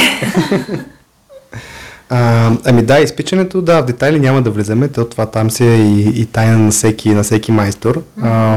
А, 2.14 2.50
ами 2.64 2.82
да, 2.82 3.00
изпичането, 3.00 3.62
да, 3.62 3.80
в 3.82 3.84
детайли 3.84 4.20
няма 4.20 4.42
да 4.42 4.50
влизаме, 4.50 4.88
то 4.88 5.04
това 5.04 5.26
там 5.26 5.50
си 5.50 5.64
е 5.64 5.76
и, 5.76 6.20
и 6.20 6.26
тайна 6.26 6.58
на 6.58 6.70
всеки, 6.70 7.10
на 7.10 7.22
всеки 7.22 7.52
майстор. 7.52 8.02
А, 8.22 8.56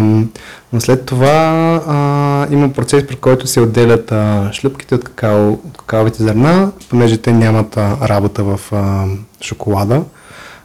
но 0.73 0.81
след 0.81 1.05
това 1.05 1.81
а, 1.87 2.53
има 2.53 2.69
процес, 2.69 3.07
при 3.07 3.15
който 3.15 3.47
се 3.47 3.61
отделят 3.61 4.11
а, 4.11 4.49
шлюпките 4.53 4.95
от, 4.95 5.03
какао, 5.03 5.49
от 5.49 5.77
какаовите 5.77 6.23
зърна, 6.23 6.71
понеже 6.89 7.17
те 7.17 7.33
нямат 7.33 7.77
а, 7.77 7.97
работа 8.09 8.43
в 8.43 8.59
а, 8.71 9.05
шоколада 9.41 10.01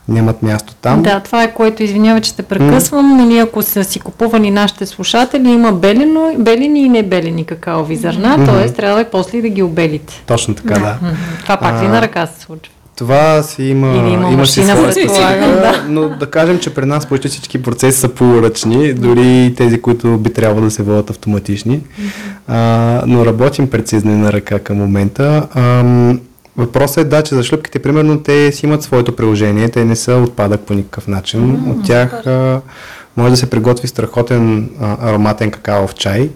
нямат 0.08 0.42
място 0.42 0.74
там. 0.74 1.02
Да, 1.02 1.20
това 1.20 1.42
е 1.42 1.54
което, 1.54 1.82
извинява, 1.82 2.20
че 2.20 2.36
те 2.36 2.42
прекъсвам, 2.42 3.12
mm. 3.12 3.22
нали, 3.22 3.38
ако 3.38 3.62
са 3.62 3.84
си 3.84 4.00
купувани 4.00 4.50
нашите 4.50 4.86
слушатели, 4.86 5.48
има 5.48 5.72
белено, 5.72 6.34
белени 6.38 6.80
и 6.80 6.88
небелени 6.88 7.44
какаови 7.44 7.96
зърна, 7.96 8.38
mm-hmm. 8.38 8.46
т.е. 8.46 8.72
трябва 8.72 9.00
и 9.00 9.04
после 9.12 9.40
да 9.40 9.48
ги 9.48 9.62
обелите. 9.62 10.22
Точно 10.26 10.54
така, 10.54 10.74
да. 10.74 10.80
да. 10.80 10.86
Mm-hmm. 10.86 11.42
Това 11.42 11.56
пак 11.56 11.82
ли 11.82 11.88
на 11.88 12.02
ръка 12.02 12.26
се 12.26 12.40
случва? 12.40 12.72
Това 13.00 13.42
си 13.42 13.62
има, 13.64 13.88
Или 13.88 14.12
има 14.12 14.30
има 14.30 14.46
си 14.46 14.62
своя 14.62 14.92
специфика, 14.92 15.84
но 15.88 16.08
да 16.08 16.26
кажем, 16.26 16.58
че 16.58 16.74
при 16.74 16.86
нас 16.86 17.06
почти 17.06 17.28
всички 17.28 17.62
процеси 17.62 17.98
са 18.00 18.08
полуръчни, 18.08 18.94
дори 18.94 19.54
тези, 19.56 19.82
които 19.82 20.18
би 20.18 20.32
трябвало 20.32 20.64
да 20.64 20.70
се 20.70 20.82
водят 20.82 21.10
автоматични. 21.10 21.80
А, 22.48 23.02
но 23.06 23.26
работим 23.26 23.70
прецизно 23.70 24.18
на 24.18 24.32
ръка 24.32 24.58
към 24.58 24.76
момента. 24.76 25.46
Ам, 25.54 26.20
Въпросът 26.56 26.98
е 26.98 27.04
да, 27.04 27.22
че 27.22 27.34
за 27.34 27.42
шлюпките, 27.42 27.78
примерно, 27.78 28.20
те 28.20 28.52
си 28.52 28.66
имат 28.66 28.82
своето 28.82 29.16
приложение, 29.16 29.68
те 29.68 29.84
не 29.84 29.96
са 29.96 30.14
отпадък 30.14 30.60
по 30.60 30.74
никакъв 30.74 31.08
начин. 31.08 31.40
Mm, 31.40 31.70
От 31.70 31.86
тях 31.86 32.26
а, 32.26 32.60
може 33.16 33.30
да 33.30 33.36
се 33.36 33.50
приготви 33.50 33.88
страхотен 33.88 34.70
а, 34.80 35.10
ароматен 35.10 35.50
какаов 35.50 35.94
чай, 35.94 36.30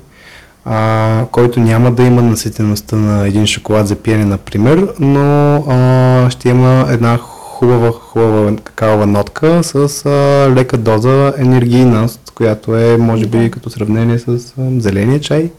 а, 0.67 0.81
който 1.27 1.61
няма 1.61 1.91
да 1.91 2.03
има 2.03 2.23
наситеността 2.23 2.97
на 2.97 3.27
един 3.27 3.47
шоколад 3.47 3.89
за 3.89 3.95
пиене, 3.97 4.25
например, 4.25 4.87
но 5.01 5.21
а, 5.59 6.31
ще 6.31 6.49
има 6.49 6.87
една 6.89 7.17
хубава, 7.19 7.91
хубава 7.93 8.53
какаова 8.57 9.07
нотка 9.07 9.61
с 9.63 9.75
а, 10.07 10.09
лека 10.51 10.77
доза 10.77 11.33
енергийност, 11.39 12.33
която 12.35 12.77
е, 12.77 12.97
може 12.97 13.27
би, 13.27 13.51
като 13.51 13.71
сравнение 13.71 14.19
с 14.19 14.29
а, 14.29 14.35
зеления 14.79 15.21
чай, 15.21 15.51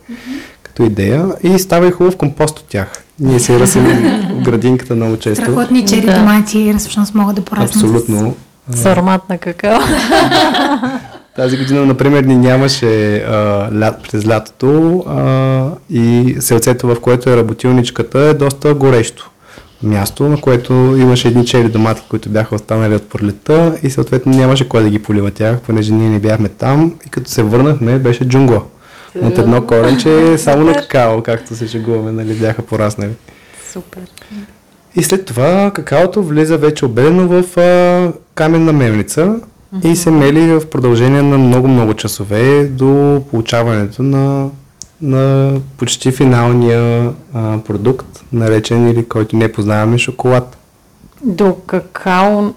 като 0.63 0.84
идея. 0.84 1.26
И 1.44 1.60
става 1.60 1.88
и 1.88 1.91
хубав 1.91 2.18
компост 2.18 2.60
от 2.60 2.65
тях. 2.65 2.88
Ние 3.20 3.39
си 3.39 3.60
ръсим 3.60 3.84
в 3.84 4.41
градинката 4.41 4.96
много 4.96 5.18
често. 5.18 5.44
Страхотни 5.44 5.86
чери 5.86 6.06
Да. 6.06 6.20
домати 6.20 6.76
всъщност 6.78 7.15
могат 7.15 7.36
да 7.36 7.41
пораснат. 7.41 7.72
с- 7.72 7.76
Абсолютно. 7.76 8.36
С 8.70 8.86
аромат 8.86 9.30
на 9.30 9.38
какао. 9.38 9.80
Тази 11.36 11.58
година, 11.58 11.86
например, 11.86 12.24
ни 12.24 12.36
нямаше 12.36 13.17
а, 13.17 13.69
лят, 13.74 14.04
през 14.04 14.28
лятото 14.28 15.04
а, 15.08 15.69
и 15.89 16.36
селцето, 16.39 16.88
в 16.88 17.00
което 17.02 17.30
е 17.30 17.38
работилничката, 17.38 18.19
е 18.19 18.34
доста 18.34 18.74
горещо 18.74 19.30
място, 19.84 20.24
на 20.24 20.41
което 20.41 20.74
имаше 20.74 21.28
едни 21.28 21.45
чели 21.45 21.69
домати, 21.69 22.02
които 22.10 22.30
бяха 22.30 22.56
останали 22.56 22.95
от 22.95 23.10
пролета 23.10 23.78
и 23.84 23.89
съответно 23.89 24.32
нямаше 24.32 24.69
кой 24.69 24.84
да 24.84 24.89
ги 24.89 25.04
полива 25.04 25.32
тях, 25.32 25.60
понеже 25.60 25.93
ние 25.93 26.10
не 26.10 26.19
бяхме 26.19 26.50
там 26.50 26.95
и 27.08 27.10
като 27.10 27.30
се 27.30 27.43
върнахме 27.43 28.00
беше 28.00 28.26
джунгло. 28.26 28.62
От 29.21 29.38
едно 29.38 29.67
коренче 29.67 30.38
само 30.38 30.63
на 30.63 30.74
какао, 30.74 31.24
както 31.24 31.56
се 31.56 31.67
шегуваме, 31.67 32.12
нали, 32.12 32.34
бяха 32.34 32.62
пораснали. 32.62 33.12
Супер. 33.71 34.02
И 34.95 35.04
след 35.04 35.26
това 35.26 35.71
какаото 35.76 36.24
влиза 36.24 36.58
вече 36.58 36.86
обедено 36.86 37.28
в 37.28 37.58
а, 37.58 38.13
каменна 38.36 38.74
мелница 38.74 39.36
и 39.84 39.95
се 39.95 40.12
мели 40.12 40.54
в 40.54 40.69
продължение 40.69 41.21
на 41.21 41.38
много-много 41.38 41.93
часове 41.93 42.65
до 42.65 43.21
получаването 43.30 44.04
на, 44.04 44.49
на 45.01 45.54
почти 45.78 46.12
финалния 46.12 47.12
а, 47.34 47.58
продукт, 47.58 48.23
наречен 48.34 48.88
или 48.88 49.06
който 49.06 49.36
не 49.36 49.51
познаваме 49.51 49.97
шоколад. 49.97 50.58
До 51.23 51.56
какаова 51.58 52.54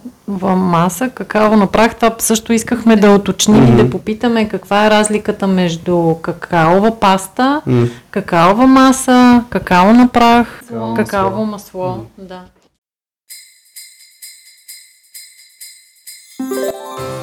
маса, 0.56 1.10
какао 1.10 1.56
на 1.56 1.66
прах, 1.66 1.94
това 1.94 2.14
също 2.18 2.52
искахме 2.52 2.96
да 2.96 3.10
уточним 3.10 3.68
и 3.68 3.76
да 3.76 3.90
попитаме 3.90 4.48
каква 4.48 4.86
е 4.86 4.90
разликата 4.90 5.46
между 5.46 6.14
какаова 6.14 7.00
паста, 7.00 7.60
М. 7.66 7.86
какаова 8.10 8.66
маса, 8.66 9.44
какао 9.50 9.92
на 9.92 10.08
прах, 10.08 10.62
Какао 10.68 10.94
какаово 10.94 11.44
масло. 11.44 11.86
масло. 11.86 12.04
Да. 12.18 12.40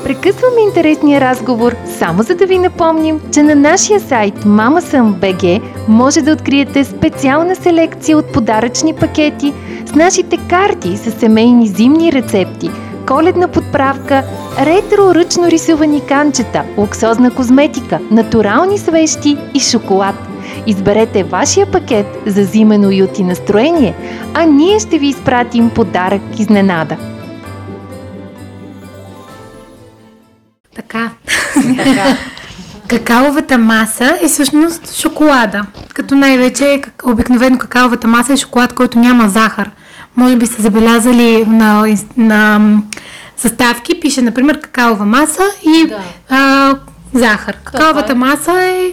Прекъсваме 0.03 0.61
интересния 0.61 1.21
разговор, 1.21 1.75
само 1.99 2.23
за 2.23 2.35
да 2.35 2.45
ви 2.45 2.57
напомним, 2.57 3.21
че 3.33 3.43
на 3.43 3.55
нашия 3.55 3.99
сайт 3.99 4.33
mamasam.bg 4.35 5.61
може 5.87 6.21
да 6.21 6.31
откриете 6.31 6.83
специална 6.83 7.55
селекция 7.55 8.17
от 8.17 8.33
подаръчни 8.33 8.93
пакети 8.93 9.53
с 9.85 9.95
нашите 9.95 10.37
карти 10.49 10.97
с 10.97 11.11
семейни 11.11 11.67
зимни 11.67 12.11
рецепти, 12.11 12.69
коледна 13.07 13.47
подправка, 13.47 14.23
ретро 14.59 15.15
ръчно 15.15 15.47
рисувани 15.47 16.01
канчета, 16.01 16.63
луксозна 16.77 17.31
козметика, 17.31 17.99
натурални 18.11 18.77
свещи 18.77 19.37
и 19.53 19.59
шоколад. 19.59 20.15
Изберете 20.67 21.23
вашия 21.23 21.71
пакет 21.71 22.07
за 22.25 22.43
зимен 22.43 22.85
уют 22.85 23.19
и 23.19 23.23
настроение, 23.23 23.95
а 24.33 24.45
ние 24.45 24.79
ще 24.79 24.97
ви 24.97 25.07
изпратим 25.07 25.69
подарък 25.69 26.21
изненада. 26.39 26.97
Така. 30.75 31.09
Какаовата 32.87 33.57
маса 33.57 34.17
е 34.21 34.27
всъщност 34.27 34.95
шоколада. 34.95 35.61
Като 35.93 36.15
най-вече 36.15 36.79
как- 36.83 37.01
обикновено 37.05 37.57
какаовата 37.57 38.07
маса 38.07 38.33
е 38.33 38.37
шоколад, 38.37 38.73
който 38.73 38.99
няма 38.99 39.29
захар. 39.29 39.71
Може 40.15 40.35
би 40.35 40.45
сте 40.45 40.61
забелязали 40.61 41.45
на, 41.45 41.85
на 42.17 42.59
съставки, 43.37 43.99
пише, 43.99 44.21
например, 44.21 44.59
какаова 44.61 45.05
маса 45.05 45.43
и 45.63 45.87
Да. 45.87 45.99
а, 46.29 46.75
захар. 47.13 47.57
Какаовата 47.63 48.15
маса 48.15 48.51
е 48.53 48.91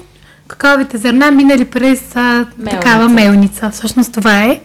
какаовите 0.49 0.99
зърна 0.99 1.31
минали 1.31 1.65
през 1.65 2.03
а, 2.17 2.47
такава 2.71 3.09
мелница. 3.09 3.71
Всъщност 3.71 4.13
това 4.13 4.39
е. 4.39 4.61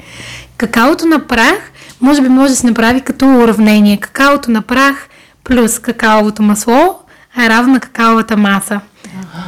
Какаото 0.58 1.06
на 1.06 1.20
прах 1.20 1.72
може 2.02 2.22
би 2.22 2.30
може 2.30 2.50
да 2.50 2.56
се 2.56 2.68
направи 2.68 3.02
като 3.02 3.26
уравнение. 3.28 3.98
Какаото 3.98 4.52
на 4.52 4.62
прах 4.62 5.08
плюс 5.44 5.80
какаовото 5.80 6.44
масло 6.44 6.97
е 7.38 7.50
равно 7.50 7.74
на 7.74 7.80
какаовата 7.80 8.38
маса. 8.38 8.80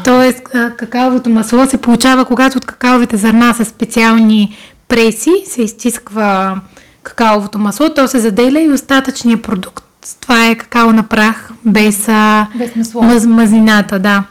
Тоест, 0.04 0.42
какаовото 0.78 1.30
масло 1.30 1.66
се 1.66 1.78
получава, 1.78 2.26
когато 2.26 2.58
от 2.58 2.66
какаовите 2.66 3.18
зърна 3.18 3.54
са 3.54 3.66
специални 3.66 4.58
преси, 4.88 5.32
се 5.46 5.62
изтисква 5.62 6.56
какаовото 7.04 7.60
масло, 7.60 7.90
то 7.90 8.08
се 8.08 8.20
заделя 8.20 8.62
и 8.62 8.72
остатъчният 8.72 9.42
продукт. 9.42 9.84
Това 10.22 10.48
е 10.48 10.56
какао 10.56 10.94
на 10.94 11.04
прах, 11.04 11.50
без, 11.66 12.08
Без 12.56 12.76
масло. 12.76 13.02
маз, 13.04 13.26
мазината, 13.26 14.00
да. 14.00 14.24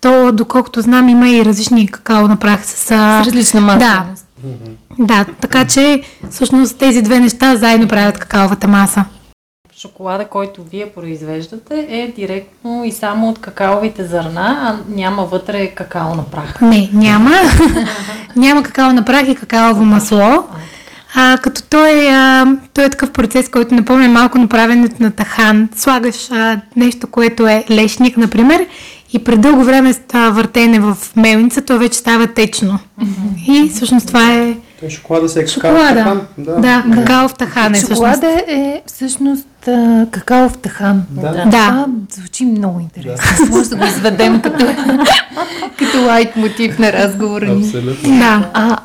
То, 0.00 0.32
доколкото 0.32 0.80
знам, 0.80 1.08
има 1.08 1.28
и 1.28 1.44
различни 1.44 1.88
какао 1.88 2.28
на 2.28 2.36
прах 2.36 2.66
с... 2.66 2.76
С 2.76 2.90
различна 3.26 3.60
Да, 3.60 3.66
масленост. 3.66 4.26
да, 4.98 5.24
така 5.40 5.64
че 5.64 6.02
всъщност 6.30 6.78
тези 6.78 7.02
две 7.02 7.20
неща 7.20 7.56
заедно 7.56 7.88
правят 7.88 8.18
какаовата 8.18 8.68
маса. 8.68 9.04
Шоколада, 9.80 10.24
който 10.24 10.62
вие 10.62 10.90
произвеждате 10.90 11.86
е 11.88 12.12
директно 12.16 12.84
и 12.84 12.92
само 12.92 13.28
от 13.28 13.38
какаовите 13.38 14.04
зърна, 14.04 14.58
а 14.60 14.94
няма 14.94 15.24
вътре 15.24 15.66
какао 15.66 16.14
на 16.14 16.24
прах. 16.24 16.60
Не, 16.60 16.90
няма. 16.92 17.30
няма 18.36 18.62
какао 18.62 18.92
на 18.92 19.04
прах 19.04 19.28
и 19.28 19.34
какаово 19.34 19.84
масло. 19.84 20.44
А, 21.14 21.38
като 21.42 21.62
той, 21.62 22.08
а, 22.08 22.46
той 22.74 22.84
е 22.84 22.90
такъв 22.90 23.10
процес, 23.10 23.48
който 23.48 23.74
напомня 23.74 24.08
малко 24.08 24.38
на 24.38 24.48
правенето 24.48 25.02
на 25.02 25.10
тахан. 25.10 25.68
Слагаш 25.76 26.30
а, 26.30 26.60
нещо, 26.76 27.06
което 27.06 27.46
е 27.46 27.64
лешник, 27.70 28.16
например, 28.16 28.66
и 29.12 29.24
пред 29.24 29.40
дълго 29.40 29.64
време 29.64 29.92
става 29.92 30.30
въртене 30.30 30.80
в 30.80 30.96
мелница, 31.16 31.62
то 31.62 31.78
вече 31.78 31.98
става 31.98 32.26
течно. 32.26 32.78
И 33.48 33.70
всъщност 33.74 34.06
това 34.06 34.32
е 34.32 34.56
Той 34.80 34.90
шоколада 34.90 35.28
се 35.28 35.42
е 35.42 35.46
шоколада. 35.46 36.20
Да, 36.38 36.84
какао 36.94 37.28
в 37.28 37.34
тахан 37.34 37.74
е 37.74 37.76
всъщност. 37.76 37.98
Шоколада 37.98 38.42
е 38.48 38.82
всъщност 38.86 39.68
а, 39.68 40.06
какао 40.10 40.48
в 40.48 40.58
тахан. 40.58 41.02
Да. 41.10 41.44
Да. 41.50 41.86
Звучи 42.10 42.44
много 42.44 42.80
интересно. 42.80 43.46
Може 43.56 43.68
да 43.68 43.76
го 43.76 43.84
изведем 43.84 44.40
като, 44.40 44.66
като 45.78 46.04
лайт 46.06 46.36
мотив 46.36 46.78
на 46.78 46.92
разговора 46.92 47.46
ни. 47.46 47.64
Абсолютно. 47.64 48.18
Да. 48.18 48.50
А, 48.54 48.76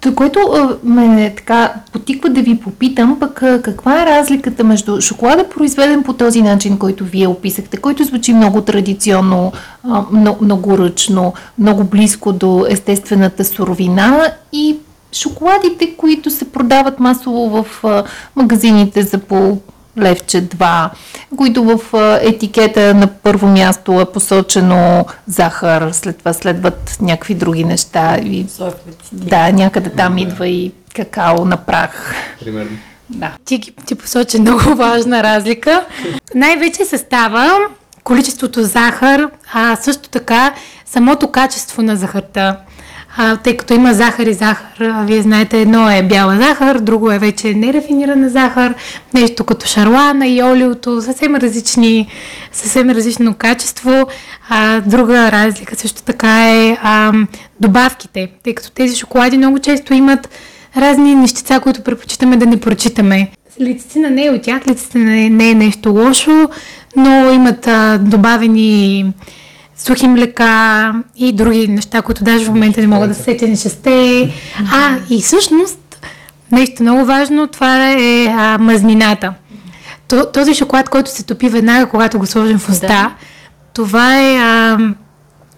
то, 0.00 0.14
което 0.14 0.38
а, 0.38 0.76
ме 0.84 1.32
така 1.36 1.74
потиква 1.92 2.28
да 2.28 2.42
ви 2.42 2.58
попитам, 2.58 3.16
пък 3.20 3.42
а, 3.42 3.62
каква 3.62 4.02
е 4.02 4.06
разликата 4.06 4.64
между 4.64 5.00
шоколада, 5.00 5.48
произведен 5.48 6.02
по 6.02 6.12
този 6.12 6.42
начин, 6.42 6.78
който 6.78 7.04
вие 7.04 7.28
описахте, 7.28 7.76
който 7.76 8.04
звучи 8.04 8.34
много 8.34 8.60
традиционно, 8.60 9.52
а, 9.82 10.04
много, 10.12 10.44
много 10.44 10.78
ръчно, 10.78 11.34
много 11.58 11.84
близко 11.84 12.32
до 12.32 12.66
естествената 12.68 13.44
суровина 13.44 14.32
и 14.52 14.76
шоколадите, 15.14 15.96
които 15.96 16.30
се 16.30 16.52
продават 16.52 17.00
масово 17.00 17.62
в 17.62 17.84
а, 17.84 18.04
магазините 18.36 19.02
за 19.02 19.18
по 19.18 19.58
левче 19.98 20.48
2, 20.48 20.90
които 21.36 21.64
в 21.64 21.96
а, 21.96 22.18
етикета 22.22 22.94
на 22.94 23.06
първо 23.06 23.46
място 23.46 24.00
е 24.00 24.12
посочено 24.12 25.06
захар, 25.26 25.90
след 25.92 26.18
това 26.18 26.32
следват 26.32 26.96
някакви 27.00 27.34
други 27.34 27.64
неща 27.64 28.16
и 28.18 28.46
да, 29.12 29.52
някъде 29.52 29.90
там 29.90 30.18
идва 30.18 30.48
и 30.48 30.72
какао 30.94 31.44
на 31.44 31.56
прах. 31.56 32.14
Примерно. 32.40 32.78
Да. 33.10 33.32
Ти, 33.44 33.60
ти 33.86 33.94
посочи 33.94 34.40
много 34.40 34.60
важна 34.74 35.22
разлика. 35.22 35.84
Най-вече 36.34 36.84
състава, 36.84 37.50
количеството 38.04 38.62
захар, 38.62 39.30
а 39.52 39.76
също 39.76 40.08
така 40.08 40.54
самото 40.86 41.30
качество 41.30 41.82
на 41.82 41.96
захарта. 41.96 42.56
А, 43.16 43.36
тъй 43.36 43.56
като 43.56 43.74
има 43.74 43.94
захар 43.94 44.26
и 44.26 44.32
захар, 44.32 44.80
а, 44.80 45.04
вие 45.04 45.22
знаете, 45.22 45.60
едно 45.60 45.90
е 45.90 46.02
бяла 46.02 46.36
захар, 46.36 46.78
друго 46.78 47.10
е 47.10 47.18
вече 47.18 47.54
нерафинирана 47.54 48.28
захар, 48.28 48.74
нещо 49.14 49.44
като 49.44 49.66
шарлана 49.66 50.26
и 50.26 50.42
олиото, 50.42 51.02
съвсем 51.02 51.34
различни, 51.34 52.08
съвсем 52.52 52.90
различно 52.90 53.34
качество. 53.34 54.06
А, 54.48 54.80
друга 54.80 55.32
разлика 55.32 55.76
също 55.76 56.02
така 56.02 56.50
е 56.50 56.76
а, 56.82 57.12
добавките, 57.60 58.28
тъй 58.42 58.54
като 58.54 58.70
тези 58.70 58.96
шоколади 58.96 59.38
много 59.38 59.58
често 59.58 59.94
имат 59.94 60.28
разни 60.76 61.14
нещица, 61.14 61.60
които 61.60 61.82
предпочитаме 61.82 62.36
да 62.36 62.46
не 62.46 62.60
прочитаме. 62.60 63.30
Лецицина 63.60 64.10
не 64.10 64.26
е 64.26 64.30
от 64.30 64.42
тях, 64.42 64.66
лецицина 64.68 65.04
не, 65.04 65.30
не 65.30 65.50
е 65.50 65.54
нещо 65.54 65.90
лошо, 65.90 66.48
но 66.96 67.32
имат 67.32 67.66
а, 67.66 67.98
добавени 67.98 69.04
сухи 69.76 70.08
млека 70.08 70.92
и 71.16 71.32
други 71.32 71.68
неща, 71.68 72.02
които 72.02 72.24
даже 72.24 72.44
в 72.44 72.48
момента 72.48 72.80
не 72.80 72.86
мога 72.86 73.08
да 73.08 73.14
сетя 73.14 73.48
не 73.48 73.56
шесте. 73.56 74.32
А, 74.72 74.96
и 75.10 75.22
всъщност, 75.22 76.06
нещо 76.52 76.82
много 76.82 77.04
важно, 77.04 77.46
това 77.46 77.90
е 77.90 78.26
а, 78.26 78.58
мазнината. 78.58 79.34
Този 80.32 80.54
шоколад, 80.54 80.88
който 80.88 81.10
се 81.10 81.22
топи 81.22 81.48
веднага, 81.48 81.86
когато 81.86 82.18
го 82.18 82.26
сложим 82.26 82.58
в 82.58 82.68
уста, 82.68 82.86
да. 82.86 83.14
това 83.72 84.20
е 84.20 84.36
а, 84.36 84.78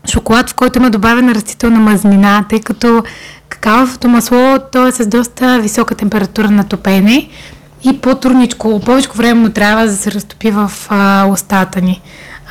шоколад, 0.09 0.51
в 0.51 0.55
който 0.55 0.79
има 0.79 0.91
добавена 0.91 1.35
растителна 1.35 1.81
мазнина, 1.81 2.45
тъй 2.49 2.61
като 2.61 3.03
какаовото 3.49 4.09
масло, 4.09 4.59
то 4.73 4.87
е 4.87 4.93
с 4.93 5.07
доста 5.07 5.61
висока 5.61 5.95
температура 5.95 6.51
на 6.51 6.65
топене 6.65 7.29
и 7.85 8.01
по-трудничко, 8.01 8.81
повече 8.81 9.09
време 9.15 9.41
му 9.41 9.51
трябва 9.51 9.87
да 9.87 9.97
се 9.97 10.13
разтопи 10.13 10.51
в 10.51 10.73
а, 10.89 11.27
устата 11.33 11.81
ни. 11.81 12.03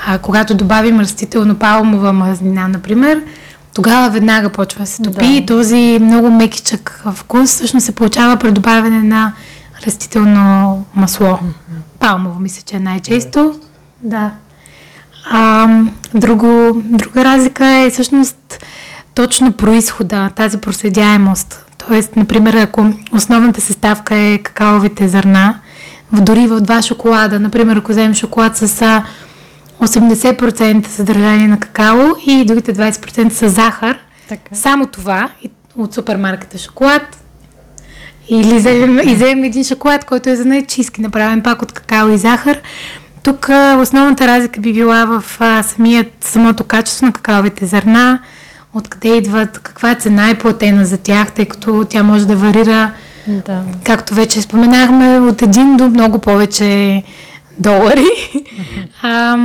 А, 0.08 0.17
когато 0.17 0.55
добавим 0.55 0.99
растително 0.99 1.55
палмова 1.55 2.13
мазнина, 2.13 2.67
например, 2.67 3.21
тогава 3.75 4.10
веднага 4.10 4.49
почва 4.49 4.79
да 4.79 4.86
се 4.86 5.03
топи 5.03 5.19
да. 5.19 5.25
и 5.25 5.45
този 5.45 5.99
много 6.01 6.31
мекичък 6.31 7.03
вкус 7.13 7.49
всъщност 7.49 7.86
се 7.86 7.95
получава 7.95 8.38
при 8.38 8.51
добавяне 8.51 9.03
на 9.03 9.34
растително 9.88 10.86
масло. 10.95 11.27
Mm-hmm. 11.27 11.99
Палмово 11.99 12.39
мисля, 12.39 12.62
че 12.65 12.75
е 12.75 12.79
най-често. 12.79 13.60
Да. 14.03 14.31
А, 15.31 15.67
друго, 16.13 16.81
друга 16.84 17.25
разлика 17.25 17.65
е 17.65 17.89
всъщност 17.89 18.65
точно 19.15 19.51
происхода, 19.51 20.29
тази 20.36 20.58
проследяемост. 20.58 21.65
Тоест, 21.88 22.15
например, 22.15 22.53
ако 22.53 22.93
основната 23.12 23.62
съставка 23.62 24.15
е 24.15 24.38
какаовите 24.38 25.08
зърна, 25.08 25.60
дори 26.12 26.47
в 26.47 26.62
два 26.62 26.81
шоколада, 26.81 27.39
например, 27.39 27.75
ако 27.75 27.91
вземем 27.91 28.13
шоколад 28.13 28.58
с 28.58 29.01
80% 29.88 30.88
съдържание 30.88 31.48
на 31.48 31.60
какао 31.60 32.15
и 32.28 32.45
другите 32.45 32.74
20% 32.74 33.30
са 33.30 33.50
захар, 33.50 34.00
така. 34.30 34.56
само 34.56 34.86
това 34.86 35.30
от 35.78 35.93
супермаркета 35.93 36.58
шоколад, 36.58 37.21
или 38.30 38.56
вземем, 38.58 39.10
и 39.10 39.15
вземем 39.15 39.43
един 39.43 39.63
шоколад, 39.63 40.06
който 40.06 40.30
е 40.30 40.36
за 40.36 40.45
най-чистки, 40.45 41.02
направен 41.02 41.41
пак 41.41 41.62
от 41.62 41.71
какао 41.71 42.10
и 42.10 42.17
захар, 42.17 42.62
тук 43.24 43.50
основната 43.80 44.28
разлика 44.28 44.60
би 44.62 44.74
била 44.74 45.06
в 45.06 45.38
а, 45.39 45.63
самият, 45.63 46.08
самото 46.21 46.63
качество 46.63 47.06
на 47.06 47.13
какаовите 47.13 47.65
зърна, 47.65 48.19
откъде 48.74 49.17
идват, 49.17 49.60
каква 49.60 49.95
цена 49.95 50.30
е 50.30 50.38
платена 50.38 50.86
за 50.86 50.98
тях, 50.98 51.32
тъй 51.32 51.45
като 51.45 51.86
тя 51.89 52.04
може 52.04 52.28
да 52.28 52.36
варира, 52.36 52.91
да. 53.28 53.63
както 53.84 54.13
вече 54.13 54.41
споменахме, 54.41 55.19
от 55.19 55.41
един 55.41 55.78
до 55.78 55.89
много 55.89 56.19
повече 56.19 57.04
долари. 57.60 58.10
А, 59.02 59.38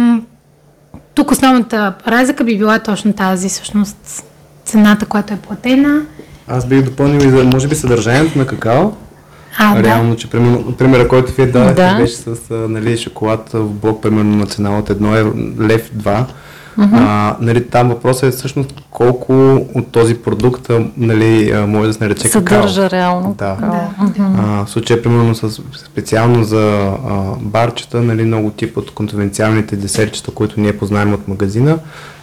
тук 1.14 1.30
основната 1.30 1.94
разлика 2.06 2.44
би 2.44 2.58
била 2.58 2.78
точно 2.78 3.12
тази, 3.12 3.48
всъщност 3.48 4.24
цената, 4.64 5.06
която 5.06 5.34
е 5.34 5.36
платена. 5.36 6.02
Аз 6.48 6.66
бих 6.66 6.82
допълнил 6.82 7.26
и 7.26 7.30
за, 7.30 7.44
може 7.44 7.68
би, 7.68 7.74
съдържанието 7.74 8.38
на 8.38 8.46
какао. 8.46 8.92
А, 9.58 9.82
Реално, 9.82 10.10
да. 10.10 10.16
че 10.16 10.30
примерно, 10.30 10.72
примера, 10.72 11.08
който 11.08 11.32
вие 11.32 11.46
дадете, 11.46 11.74
да. 11.74 11.96
беше 11.96 12.16
с 12.16 12.36
нали, 12.50 12.96
шоколад 12.96 13.50
в 13.52 13.64
блок, 13.64 14.02
примерно 14.02 14.36
на 14.36 14.46
цена 14.46 14.78
от 14.78 14.88
1 14.88 15.18
евро, 15.18 15.32
лев 15.66 15.90
2. 15.96 16.24
Uh-huh. 16.80 16.98
А, 16.98 17.36
нали, 17.40 17.66
там 17.66 17.88
въпросът 17.88 18.22
е 18.22 18.36
всъщност 18.36 18.74
колко 18.90 19.32
от 19.74 19.92
този 19.92 20.14
продукт 20.14 20.70
нали, 20.96 21.54
може 21.66 21.86
да 21.86 21.94
се 21.94 22.04
нарече 22.04 22.28
Съдържа 22.28 22.82
какао. 22.82 22.98
реално. 22.98 23.34
Да. 23.38 23.54
да. 23.54 23.88
Uh-huh. 24.06 24.34
А, 24.38 24.64
в 24.64 24.70
случая, 24.70 25.02
примерно, 25.02 25.34
с, 25.34 25.62
специално 25.84 26.44
за 26.44 26.92
а, 27.08 27.22
барчета, 27.40 28.02
нали, 28.02 28.24
много 28.24 28.50
тип 28.50 28.76
от 28.76 28.90
конвенциалните 28.90 29.76
десертчета, 29.76 30.30
които 30.30 30.60
ние 30.60 30.78
познаем 30.78 31.14
от 31.14 31.28
магазина, 31.28 31.78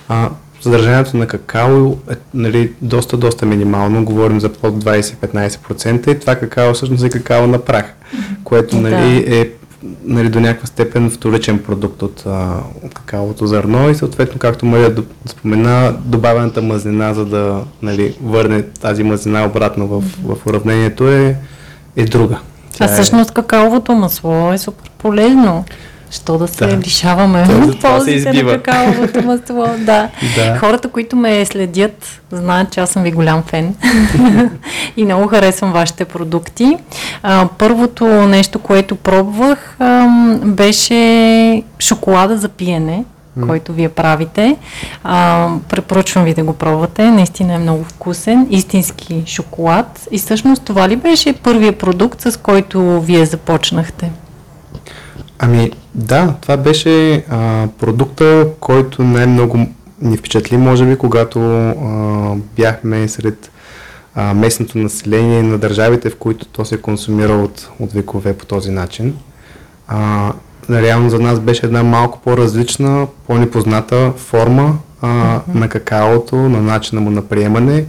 а, 0.10 0.30
съдържанието 0.62 1.17
на 1.17 1.28
какао 1.28 1.91
е 1.91 2.15
нали, 2.34 2.72
доста, 2.82 3.17
доста 3.17 3.46
минимално. 3.46 4.06
Говорим 4.06 4.39
за 4.39 4.50
под 4.50 4.84
20-15% 4.84 6.15
и 6.15 6.20
това 6.20 6.36
какао 6.36 6.74
всъщност 6.74 7.04
е 7.04 7.10
какао 7.10 7.48
на 7.48 7.60
прах, 7.60 7.93
което 8.43 8.78
нали, 8.78 9.26
да. 9.26 9.36
е 9.36 9.50
нали, 10.03 10.29
до 10.29 10.39
някаква 10.39 10.67
степен 10.67 11.09
вторичен 11.09 11.59
продукт 11.59 12.01
от, 12.01 12.23
а, 12.27 12.59
от 12.83 12.93
какаовото 12.93 13.47
зърно 13.47 13.89
и 13.89 13.95
съответно, 13.95 14.39
както 14.39 14.65
Мария 14.65 14.95
спомена, 15.25 15.95
добавената 16.05 16.61
мазнина, 16.61 17.13
за 17.13 17.25
да 17.25 17.63
нали, 17.81 18.15
върне 18.23 18.63
тази 18.63 19.03
мазнина 19.03 19.45
обратно 19.45 19.87
в, 19.87 20.03
в 20.23 20.45
уравнението 20.45 21.07
е, 21.07 21.35
е 21.95 22.05
друга. 22.05 22.39
Тя 22.73 22.85
а 22.85 22.87
е 22.87 22.93
всъщност 22.93 23.31
какаовото 23.31 23.93
масло 23.93 24.53
е 24.53 24.57
супер 24.57 24.91
полезно. 24.97 25.65
Що 26.12 26.38
да 26.38 26.48
се 26.48 26.67
да. 26.67 26.78
лишаваме 26.78 27.41
от 27.41 27.82
ползите 27.82 28.43
на 28.43 28.52
какаовото 28.52 29.22
масло. 29.22 29.65
Да. 29.78 30.10
да. 30.36 30.58
Хората, 30.60 30.89
които 30.89 31.15
ме 31.15 31.46
следят, 31.46 32.22
знаят, 32.32 32.72
че 32.72 32.80
аз 32.80 32.89
съм 32.89 33.04
ви 33.04 33.12
голям 33.12 33.43
фен 33.43 33.76
и 34.98 35.06
много 35.06 35.28
харесвам 35.28 35.72
вашите 35.74 36.06
продукти. 36.06 36.78
А, 37.24 37.48
първото 37.58 38.06
нещо, 38.06 38.60
което 38.60 38.96
пробвах, 38.96 39.76
а, 39.80 40.08
беше 40.43 41.63
шоколада 41.80 42.38
за 42.38 42.50
пиене 42.50 43.04
който 43.46 43.74
вие 43.74 43.89
правите. 43.89 44.58
А, 45.04 45.50
препоръчвам 45.70 46.26
ви 46.26 46.34
да 46.34 46.43
го 46.43 46.54
пробвате. 46.54 47.12
Наистина 47.12 47.54
е 47.54 47.58
много 47.58 47.84
вкусен. 47.84 48.48
Истински 48.50 49.24
шоколад. 49.26 50.08
И 50.12 50.17
всъщност 50.17 50.63
това 50.63 50.89
ли 50.89 50.96
беше 50.96 51.34
първият 51.34 51.78
продукт, 51.78 52.22
с 52.22 52.39
който 52.39 53.02
вие 53.02 53.26
започнахте? 53.26 54.12
Ами 55.39 55.71
да, 55.95 56.36
това 56.41 56.58
беше 56.58 57.26
а, 57.30 57.67
продукта, 57.80 58.47
който 58.60 59.04
най-много 59.04 59.67
ни 60.02 60.17
впечатли, 60.17 60.58
може 60.58 60.86
би, 60.86 60.97
когато 60.97 61.39
а, 61.39 62.36
бяхме 62.56 63.08
сред 63.08 63.52
а, 64.15 64.34
местното 64.34 64.78
население 64.78 65.43
на 65.43 65.58
държавите, 65.58 66.10
в 66.10 66.15
които 66.15 66.45
то 66.45 66.65
се 66.65 66.82
консумира 66.82 67.34
от, 67.34 67.69
от 67.80 67.93
векове 67.93 68.34
по 68.34 68.45
този 68.45 68.71
начин. 68.71 69.15
А, 69.88 70.34
реално 70.69 71.10
за 71.10 71.19
нас 71.19 71.39
беше 71.39 71.65
една 71.65 71.84
малко 71.84 72.19
по-различна, 72.23 73.08
по-непозната 73.28 74.13
форма 74.17 74.78
а, 75.02 75.08
mm-hmm. 75.08 75.41
на 75.56 75.69
какаото, 75.69 76.36
на 76.36 76.62
начина 76.62 77.02
му 77.02 77.10
на 77.10 77.21
приемане, 77.21 77.86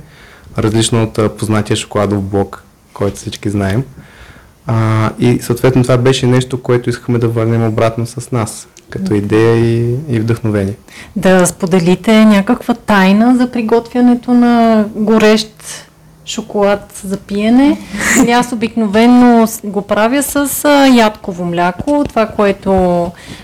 различно 0.59 1.03
от 1.03 1.39
познатия 1.39 1.77
шоколадов 1.77 2.23
блок, 2.23 2.63
който 2.93 3.17
всички 3.17 3.51
знаем. 3.51 3.85
А, 4.71 5.11
и 5.19 5.39
съответно 5.39 5.83
това 5.83 5.97
беше 5.97 6.27
нещо, 6.27 6.63
което 6.63 6.91
искахме 6.91 7.19
да 7.19 7.29
върнем 7.29 7.67
обратно 7.67 8.07
с 8.07 8.31
нас, 8.33 8.69
като 8.91 9.15
идея 9.15 9.57
и, 9.57 9.95
и 10.09 10.21
вдъхновение. 10.21 10.75
Да 11.17 11.47
споделите 11.47 12.25
някаква 12.25 12.75
тайна 12.75 13.37
за 13.37 13.51
приготвянето 13.51 14.35
на 14.35 14.85
горещ 14.95 15.88
шоколад 16.29 17.01
за 17.05 17.17
пиене. 17.17 17.79
Или 18.23 18.31
аз 18.31 18.53
обикновено 18.53 19.49
го 19.65 19.83
правя 19.83 20.23
с 20.23 20.65
а, 20.65 20.87
ядково 20.87 21.45
мляко, 21.45 22.05
това, 22.09 22.27
което 22.27 22.73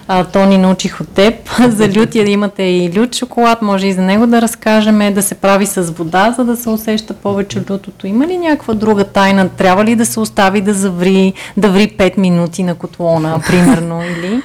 а, 0.09 0.25
Тони 0.25 0.59
научих 0.59 1.01
от 1.01 1.09
теб. 1.09 1.35
за 1.69 1.89
лютия 1.89 2.25
да 2.25 2.31
имате 2.31 2.63
и 2.63 2.93
лют 2.97 3.15
шоколад, 3.15 3.63
може 3.63 3.87
и 3.87 3.93
за 3.93 4.03
него 4.03 4.27
да 4.27 4.43
разкажем, 4.43 5.15
да 5.15 5.23
се 5.23 5.35
прави 5.35 5.67
с 5.67 5.83
вода, 5.83 6.35
за 6.37 6.45
да 6.45 6.57
се 6.57 6.69
усеща 6.69 7.15
повече 7.15 7.59
лютото. 7.71 8.07
Има 8.07 8.27
ли 8.27 8.39
някаква 8.39 8.75
друга 8.75 9.05
тайна? 9.05 9.49
Трябва 9.49 9.85
ли 9.85 9.97
да 9.97 10.07
се 10.07 10.21
остави 10.21 10.61
да 10.61 10.75
заври, 10.75 11.33
да 11.57 11.69
ври 11.69 11.97
5 11.99 12.19
минути 12.19 12.63
на 12.63 12.75
котлона, 12.75 13.41
примерно, 13.47 14.03
или? 14.19 14.43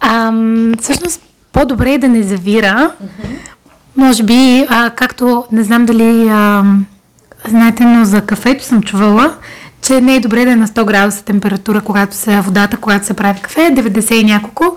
Ам, 0.00 0.72
всъщност, 0.80 1.22
по-добре 1.52 1.92
е 1.92 1.98
да 1.98 2.08
не 2.08 2.22
завира. 2.22 2.90
Може 3.96 4.22
би, 4.22 4.66
а, 4.68 4.90
както 4.90 5.44
не 5.52 5.64
знам 5.64 5.86
дали... 5.86 6.28
Ам, 6.28 6.86
Знаете, 7.48 7.84
но 7.84 8.04
за 8.04 8.20
кафето 8.20 8.64
съм 8.64 8.82
чувала, 8.82 9.34
че 9.82 10.00
не 10.00 10.16
е 10.16 10.20
добре 10.20 10.44
да 10.44 10.50
е 10.50 10.56
на 10.56 10.68
100 10.68 10.84
градуса 10.84 11.24
температура, 11.24 11.80
когато 11.80 12.16
се 12.16 12.40
водата, 12.40 12.76
когато 12.76 13.06
се 13.06 13.14
прави 13.14 13.40
кафе, 13.40 13.60
90 13.60 14.14
и 14.14 14.24
няколко. 14.24 14.76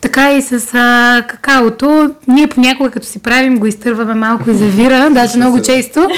Така 0.00 0.32
и 0.32 0.42
с 0.42 0.74
а, 0.74 1.22
какаото. 1.28 2.10
Ние 2.28 2.46
понякога, 2.46 2.90
като 2.90 3.06
си 3.06 3.18
правим, 3.18 3.58
го 3.58 3.66
изтърваме 3.66 4.14
малко 4.14 4.50
и 4.50 4.54
завира, 4.54 5.10
даже 5.14 5.36
много 5.36 5.62
често. 5.62 6.08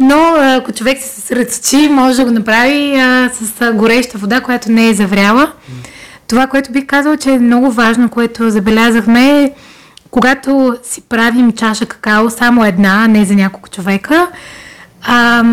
Но 0.00 0.34
ако 0.38 0.72
човек 0.72 0.98
се 1.02 1.08
съсредоточи, 1.08 1.88
може 1.90 2.16
да 2.16 2.24
го 2.24 2.30
направи 2.30 2.96
а, 2.96 3.30
с 3.32 3.60
а, 3.60 3.72
гореща 3.72 4.18
вода, 4.18 4.40
която 4.40 4.72
не 4.72 4.88
е 4.88 4.94
завряла. 4.94 5.52
Това, 6.28 6.46
което 6.46 6.72
бих 6.72 6.86
казала, 6.86 7.16
че 7.16 7.30
е 7.30 7.38
много 7.38 7.70
важно, 7.70 8.08
което 8.08 8.50
забелязахме 8.50 9.42
е, 9.42 9.52
когато 10.10 10.76
си 10.82 11.00
правим 11.00 11.52
чаша 11.52 11.86
какао, 11.86 12.30
само 12.30 12.64
една, 12.64 13.08
не 13.08 13.24
за 13.24 13.34
няколко 13.34 13.68
човека, 13.68 14.28
а, 15.04 15.44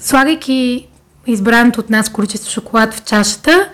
слагайки 0.00 0.86
избраното 1.26 1.80
от 1.80 1.90
нас 1.90 2.08
количество 2.08 2.50
шоколад 2.50 2.94
в 2.94 3.04
чашата, 3.04 3.68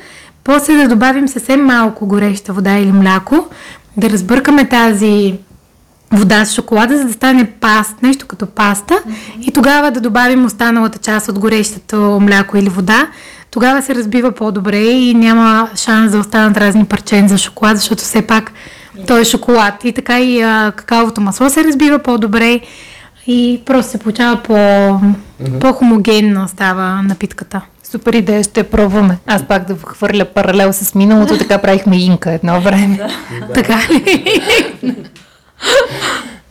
после 0.44 0.76
да 0.76 0.88
добавим 0.88 1.28
съвсем 1.28 1.64
малко 1.64 2.06
гореща 2.06 2.52
вода 2.52 2.78
или 2.78 2.92
мляко, 2.92 3.46
да 3.96 4.10
разбъркаме 4.10 4.68
тази 4.68 5.34
вода 6.12 6.44
с 6.44 6.54
шоколада, 6.54 6.98
за 6.98 7.04
да 7.04 7.12
стане 7.12 7.50
паст, 7.60 8.02
нещо 8.02 8.26
като 8.26 8.46
паста 8.46 8.94
mm-hmm. 8.94 9.40
и 9.40 9.52
тогава 9.52 9.90
да 9.90 10.00
добавим 10.00 10.44
останалата 10.44 10.98
част 10.98 11.28
от 11.28 11.38
горещото 11.38 12.18
мляко 12.20 12.56
или 12.56 12.68
вода, 12.68 13.06
тогава 13.50 13.82
се 13.82 13.94
разбива 13.94 14.32
по-добре 14.32 14.80
и 14.80 15.14
няма 15.14 15.68
шанс 15.76 16.12
да 16.12 16.18
останат 16.18 16.56
разни 16.56 16.84
парчени 16.84 17.28
за 17.28 17.38
шоколад, 17.38 17.76
защото 17.76 18.02
все 18.02 18.22
пак 18.22 18.52
той 19.06 19.20
е 19.20 19.24
шоколад. 19.24 19.84
И 19.84 19.92
така 19.92 20.20
и 20.20 20.42
а, 20.42 20.72
какаовото 20.76 21.20
масло 21.20 21.50
се 21.50 21.64
разбива 21.64 21.98
по-добре 21.98 22.60
и 23.28 23.62
просто 23.64 23.90
се 23.90 23.98
получава 23.98 24.42
по, 24.42 24.52
mm-hmm. 24.52 25.58
по-хомогенно 25.60 26.48
става 26.48 27.02
напитката. 27.02 27.60
Супер 27.84 28.12
идея, 28.12 28.44
ще 28.44 28.62
пробваме. 28.62 29.18
Аз 29.26 29.42
пак 29.48 29.66
да 29.66 29.76
хвърля 29.86 30.24
паралел 30.24 30.72
с 30.72 30.94
миналото, 30.94 31.38
така 31.38 31.58
правихме 31.58 31.96
инка 31.96 32.32
едно 32.32 32.60
време. 32.60 33.00
така 33.54 33.78
ли? 33.92 34.24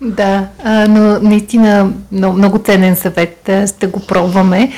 Да, 0.02 0.48
но 0.90 1.20
наистина 1.20 1.92
много, 2.12 2.38
много 2.38 2.58
ценен 2.58 2.96
съвет. 2.96 3.50
Ще 3.68 3.88
го 3.88 4.00
пробваме. 4.08 4.72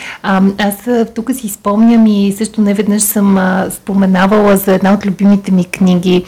Аз 0.57 0.76
тук 1.15 1.32
си 1.34 1.49
спомням 1.49 2.07
и 2.07 2.36
също 2.38 2.61
не 2.61 2.74
веднъж 2.74 3.01
съм 3.01 3.38
споменавала 3.72 4.57
за 4.57 4.74
една 4.74 4.93
от 4.93 5.05
любимите 5.05 5.51
ми 5.51 5.65
книги 5.65 6.24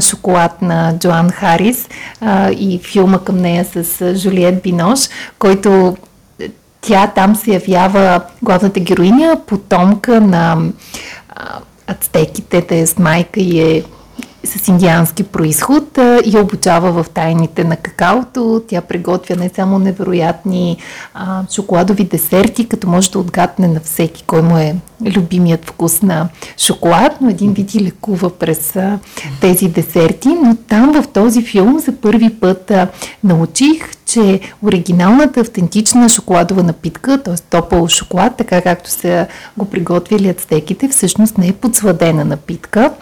Шоколад 0.00 0.62
на 0.62 0.98
Джоан 0.98 1.30
Харис 1.30 1.88
и 2.50 2.80
филма 2.82 3.18
към 3.18 3.38
нея 3.38 3.64
с 3.64 4.14
Жулиет 4.16 4.62
Бинош, 4.62 5.00
който 5.38 5.96
тя 6.80 7.06
там 7.06 7.36
се 7.36 7.52
явява 7.52 8.20
главната 8.42 8.80
героиня, 8.80 9.40
потомка 9.46 10.20
на 10.20 10.56
а, 11.28 11.58
ацтеките, 11.86 12.62
т.е. 12.62 12.84
майка 12.98 13.40
и 13.40 13.60
е 13.60 13.82
с 14.44 14.68
индиански 14.68 15.22
происход 15.22 15.98
и 16.24 16.38
обучава 16.38 17.02
в 17.02 17.10
тайните 17.10 17.64
на 17.64 17.76
какаото. 17.76 18.62
Тя 18.68 18.80
приготвя 18.80 19.36
не 19.36 19.50
само 19.54 19.78
невероятни 19.78 20.76
а, 21.14 21.42
шоколадови 21.50 22.04
десерти, 22.04 22.68
като 22.68 22.88
може 22.88 23.10
да 23.10 23.18
отгадне 23.18 23.68
на 23.68 23.80
всеки 23.80 24.24
кой 24.26 24.42
му 24.42 24.58
е 24.58 24.76
любимият 25.16 25.64
вкус 25.64 26.02
на 26.02 26.28
шоколад, 26.58 27.12
но 27.20 27.30
един 27.30 27.52
вид 27.52 27.74
и 27.74 27.84
лекува 27.84 28.30
през 28.30 28.76
а, 28.76 28.98
тези 29.40 29.68
десерти. 29.68 30.28
Но 30.28 30.56
там 30.68 31.02
в 31.02 31.08
този 31.08 31.42
филм 31.42 31.78
за 31.78 31.92
първи 31.92 32.30
път 32.30 32.70
а, 32.70 32.88
научих, 33.24 33.88
че 34.12 34.40
оригиналната 34.62 35.40
автентична 35.40 36.08
шоколадова 36.08 36.62
напитка, 36.62 37.22
т.е. 37.22 37.34
топъл 37.34 37.88
шоколад, 37.88 38.36
така 38.36 38.60
както 38.62 38.90
са 38.90 39.26
го 39.56 39.64
приготвили 39.64 40.28
ацтеките, 40.28 40.88
всъщност 40.88 41.38
не 41.38 41.48
е 41.48 41.52
подсладена 41.52 42.24
напитка, 42.24 42.92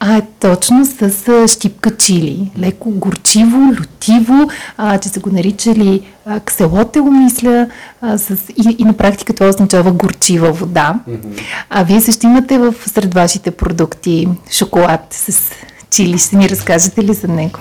а 0.00 0.16
е 0.16 0.22
точно 0.40 0.84
с 0.84 1.48
щипка 1.48 1.96
чили. 1.96 2.50
Леко 2.58 2.90
горчиво, 2.90 3.72
лютиво, 3.80 4.48
а, 4.76 4.98
че 4.98 5.08
са 5.08 5.20
го 5.20 5.30
наричали 5.30 6.00
кселотел, 6.44 7.04
мисля, 7.04 7.66
а, 8.00 8.18
с, 8.18 8.30
и, 8.56 8.76
и 8.78 8.84
на 8.84 8.92
практика 8.92 9.34
това 9.34 9.48
означава 9.48 9.92
горчива 9.92 10.52
вода. 10.52 11.00
Mm-hmm. 11.08 11.40
А 11.70 11.84
вие 11.84 12.00
също 12.00 12.26
имате 12.26 12.58
в 12.58 12.74
сред 12.86 13.14
вашите 13.14 13.50
продукти 13.50 14.28
шоколад 14.50 15.00
с 15.10 15.50
чили. 15.90 16.18
Ще 16.18 16.36
ни 16.36 16.48
разкажете 16.48 17.04
ли 17.04 17.14
за 17.14 17.28
него? 17.28 17.58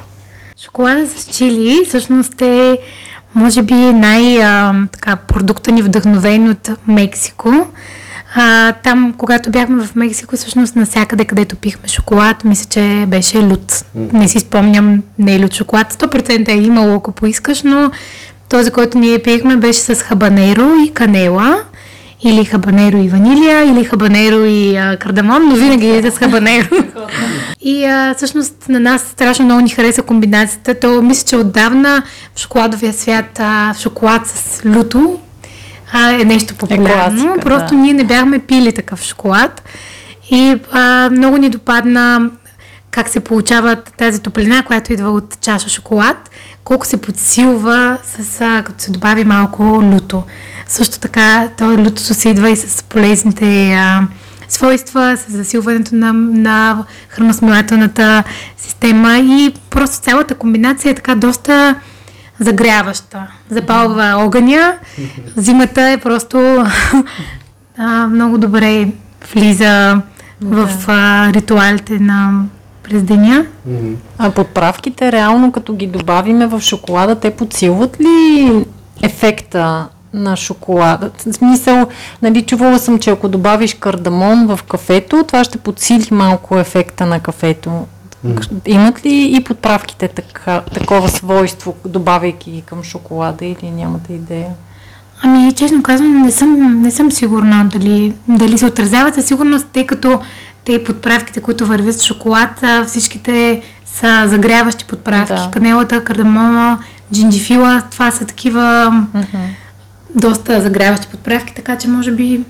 Шоколада 0.66 1.07
с 1.07 1.38
чили 1.38 1.86
всъщност 1.88 2.41
е 2.41 2.78
може 3.36 3.61
би 3.61 3.74
най-продукта 3.74 5.72
ни 5.72 5.82
вдъхновен 5.82 6.49
от 6.49 6.70
Мексико. 6.88 7.68
А, 8.36 8.72
там, 8.72 9.14
когато 9.18 9.51
бяхме 9.51 9.86
в 9.86 9.95
Мексико, 9.95 10.36
всъщност 10.36 10.76
навсякъде, 10.76 11.26
където 11.26 11.55
пихме 11.55 11.88
шоколад, 11.88 12.43
мисля, 12.43 12.70
че 12.70 13.05
беше 13.07 13.43
лют. 13.43 13.86
Не 13.95 14.28
си 14.28 14.39
спомням, 14.39 15.03
не 15.20 15.36
е 15.36 15.39
лют 15.39 15.53
шоколад. 15.53 15.93
100% 15.93 16.49
е 16.49 16.57
имало, 16.57 16.95
ако 16.95 17.11
поискаш, 17.11 17.64
но 17.64 17.91
този, 18.49 18.72
който 18.72 18.97
ние 18.97 19.20
пихме, 19.20 19.57
беше 19.57 19.80
с 19.80 19.95
хабанеро 19.95 20.70
и 20.88 20.93
канела 20.93 21.64
или 22.26 22.45
хабанеро 22.45 22.97
и 22.97 23.09
ванилия, 23.09 23.63
или 23.63 23.84
хабанеро 23.84 24.45
и 24.45 24.76
а, 24.76 24.97
кардамон, 24.97 25.49
но 25.49 25.55
винаги 25.55 25.88
е 25.88 26.11
с 26.11 26.17
хабанеро. 26.17 26.67
и 27.61 27.86
а, 27.86 28.13
всъщност 28.17 28.69
на 28.69 28.80
нас 28.80 29.01
страшно 29.01 29.45
много 29.45 29.61
ни 29.61 29.69
хареса 29.69 30.01
комбинацията. 30.01 30.80
То 30.80 31.01
мисля, 31.01 31.28
че 31.28 31.36
отдавна 31.36 32.03
в 32.36 32.39
шоколадовия 32.39 32.93
свят 32.93 33.39
а, 33.39 33.74
шоколад 33.80 34.28
с 34.28 34.65
люто 34.65 35.19
а, 35.93 36.11
е 36.11 36.26
нещо 36.26 36.55
популярно. 36.55 37.24
Е 37.24 37.28
класика, 37.28 37.39
Просто 37.39 37.76
да. 37.76 37.76
ние 37.76 37.93
не 37.93 38.03
бяхме 38.03 38.39
пили 38.39 38.71
такъв 38.71 39.03
шоколад. 39.03 39.63
И 40.32 40.55
а, 40.71 41.09
много 41.11 41.38
ни 41.38 41.49
допадна 41.49 42.30
как 42.93 43.09
се 43.09 43.19
получава 43.19 43.76
тази 43.76 44.21
топлина, 44.21 44.63
която 44.65 44.93
идва 44.93 45.09
от 45.09 45.41
чаша 45.41 45.69
шоколад, 45.69 46.30
колко 46.64 46.86
се 46.86 47.01
подсилва 47.01 47.97
с, 48.03 48.41
а, 48.41 48.64
като 48.64 48.84
се 48.84 48.91
добави 48.91 49.24
малко 49.24 49.64
люто. 49.64 50.24
Също 50.68 50.99
така, 50.99 51.49
то 51.57 51.78
лютото 51.78 52.14
се 52.14 52.30
идва 52.30 52.49
и 52.49 52.55
с 52.55 52.84
полезните 52.84 53.74
а, 53.74 54.01
свойства, 54.47 55.18
с 55.18 55.32
засилването 55.32 55.95
на, 55.95 56.14
на 56.14 56.86
храносмилателната 57.09 58.24
система 58.57 59.18
и 59.18 59.53
просто 59.70 60.03
цялата 60.03 60.36
комбинация 60.36 60.91
е 60.91 60.95
така 60.95 61.16
доста 61.16 61.76
загряваща. 62.39 63.28
Запалва 63.49 64.14
огъня. 64.18 64.74
Зимата 65.36 65.82
е 65.89 65.97
просто 65.97 66.66
а, 67.78 68.07
много 68.07 68.38
добре 68.38 68.88
влиза 69.34 70.01
в 70.41 70.70
а, 70.88 71.34
ритуалите 71.34 71.99
на 71.99 72.43
през 72.93 73.03
деня. 73.03 73.45
А 74.17 74.31
подправките, 74.31 75.11
реално 75.11 75.51
като 75.51 75.73
ги 75.73 75.87
добавиме 75.87 76.47
в 76.47 76.61
шоколада, 76.61 77.15
те 77.15 77.31
подсилват 77.31 78.01
ли 78.01 78.65
ефекта 79.01 79.87
на 80.13 80.35
шоколада. 80.35 81.11
В 81.17 81.33
смисъл, 81.33 81.87
нали, 82.21 82.41
чувала 82.41 82.79
съм, 82.79 82.99
че 82.99 83.09
ако 83.09 83.27
добавиш 83.27 83.73
кардамон 83.73 84.47
в 84.47 84.59
кафето, 84.63 85.23
това 85.27 85.43
ще 85.43 85.57
подсили 85.57 86.07
малко 86.11 86.57
ефекта 86.57 87.05
на 87.05 87.19
кафето. 87.19 87.85
Mm. 88.25 88.67
Имат 88.67 89.05
ли 89.05 89.35
и 89.37 89.43
подправките 89.43 90.07
така, 90.07 90.61
такова 90.73 91.09
свойство, 91.09 91.75
добавяйки 91.85 92.63
към 92.65 92.83
шоколада 92.83 93.45
или 93.45 93.71
нямате 93.71 94.13
идея? 94.13 94.49
Ами, 95.23 95.53
честно 95.53 95.83
казвам, 95.83 96.21
не 96.21 96.31
съм, 96.31 96.81
не 96.81 96.91
съм 96.91 97.11
сигурна 97.11 97.69
дали, 97.73 98.13
дали 98.27 98.57
се 98.57 98.65
отразяват. 98.65 99.15
Със 99.15 99.25
сигурност, 99.25 99.67
тъй 99.73 99.85
като 99.85 100.19
те 100.66 100.84
подправките, 100.84 101.41
които 101.41 101.66
вървят 101.66 101.99
с 101.99 102.03
шоколад, 102.03 102.64
всичките 102.88 103.61
са 103.86 104.24
загряващи 104.28 104.86
подправки. 104.86 105.34
Да. 105.34 105.49
Канелата, 105.53 106.03
кардамона, 106.03 106.80
джинджифила, 107.14 107.84
това 107.91 108.11
са 108.11 108.26
такива 108.26 108.93
mm-hmm 109.16 109.49
доста 110.16 110.61
загряващи 110.61 111.07
подправки, 111.07 111.53
така 111.55 111.78
че 111.78 111.88
може 111.88 112.11
би 112.11 112.41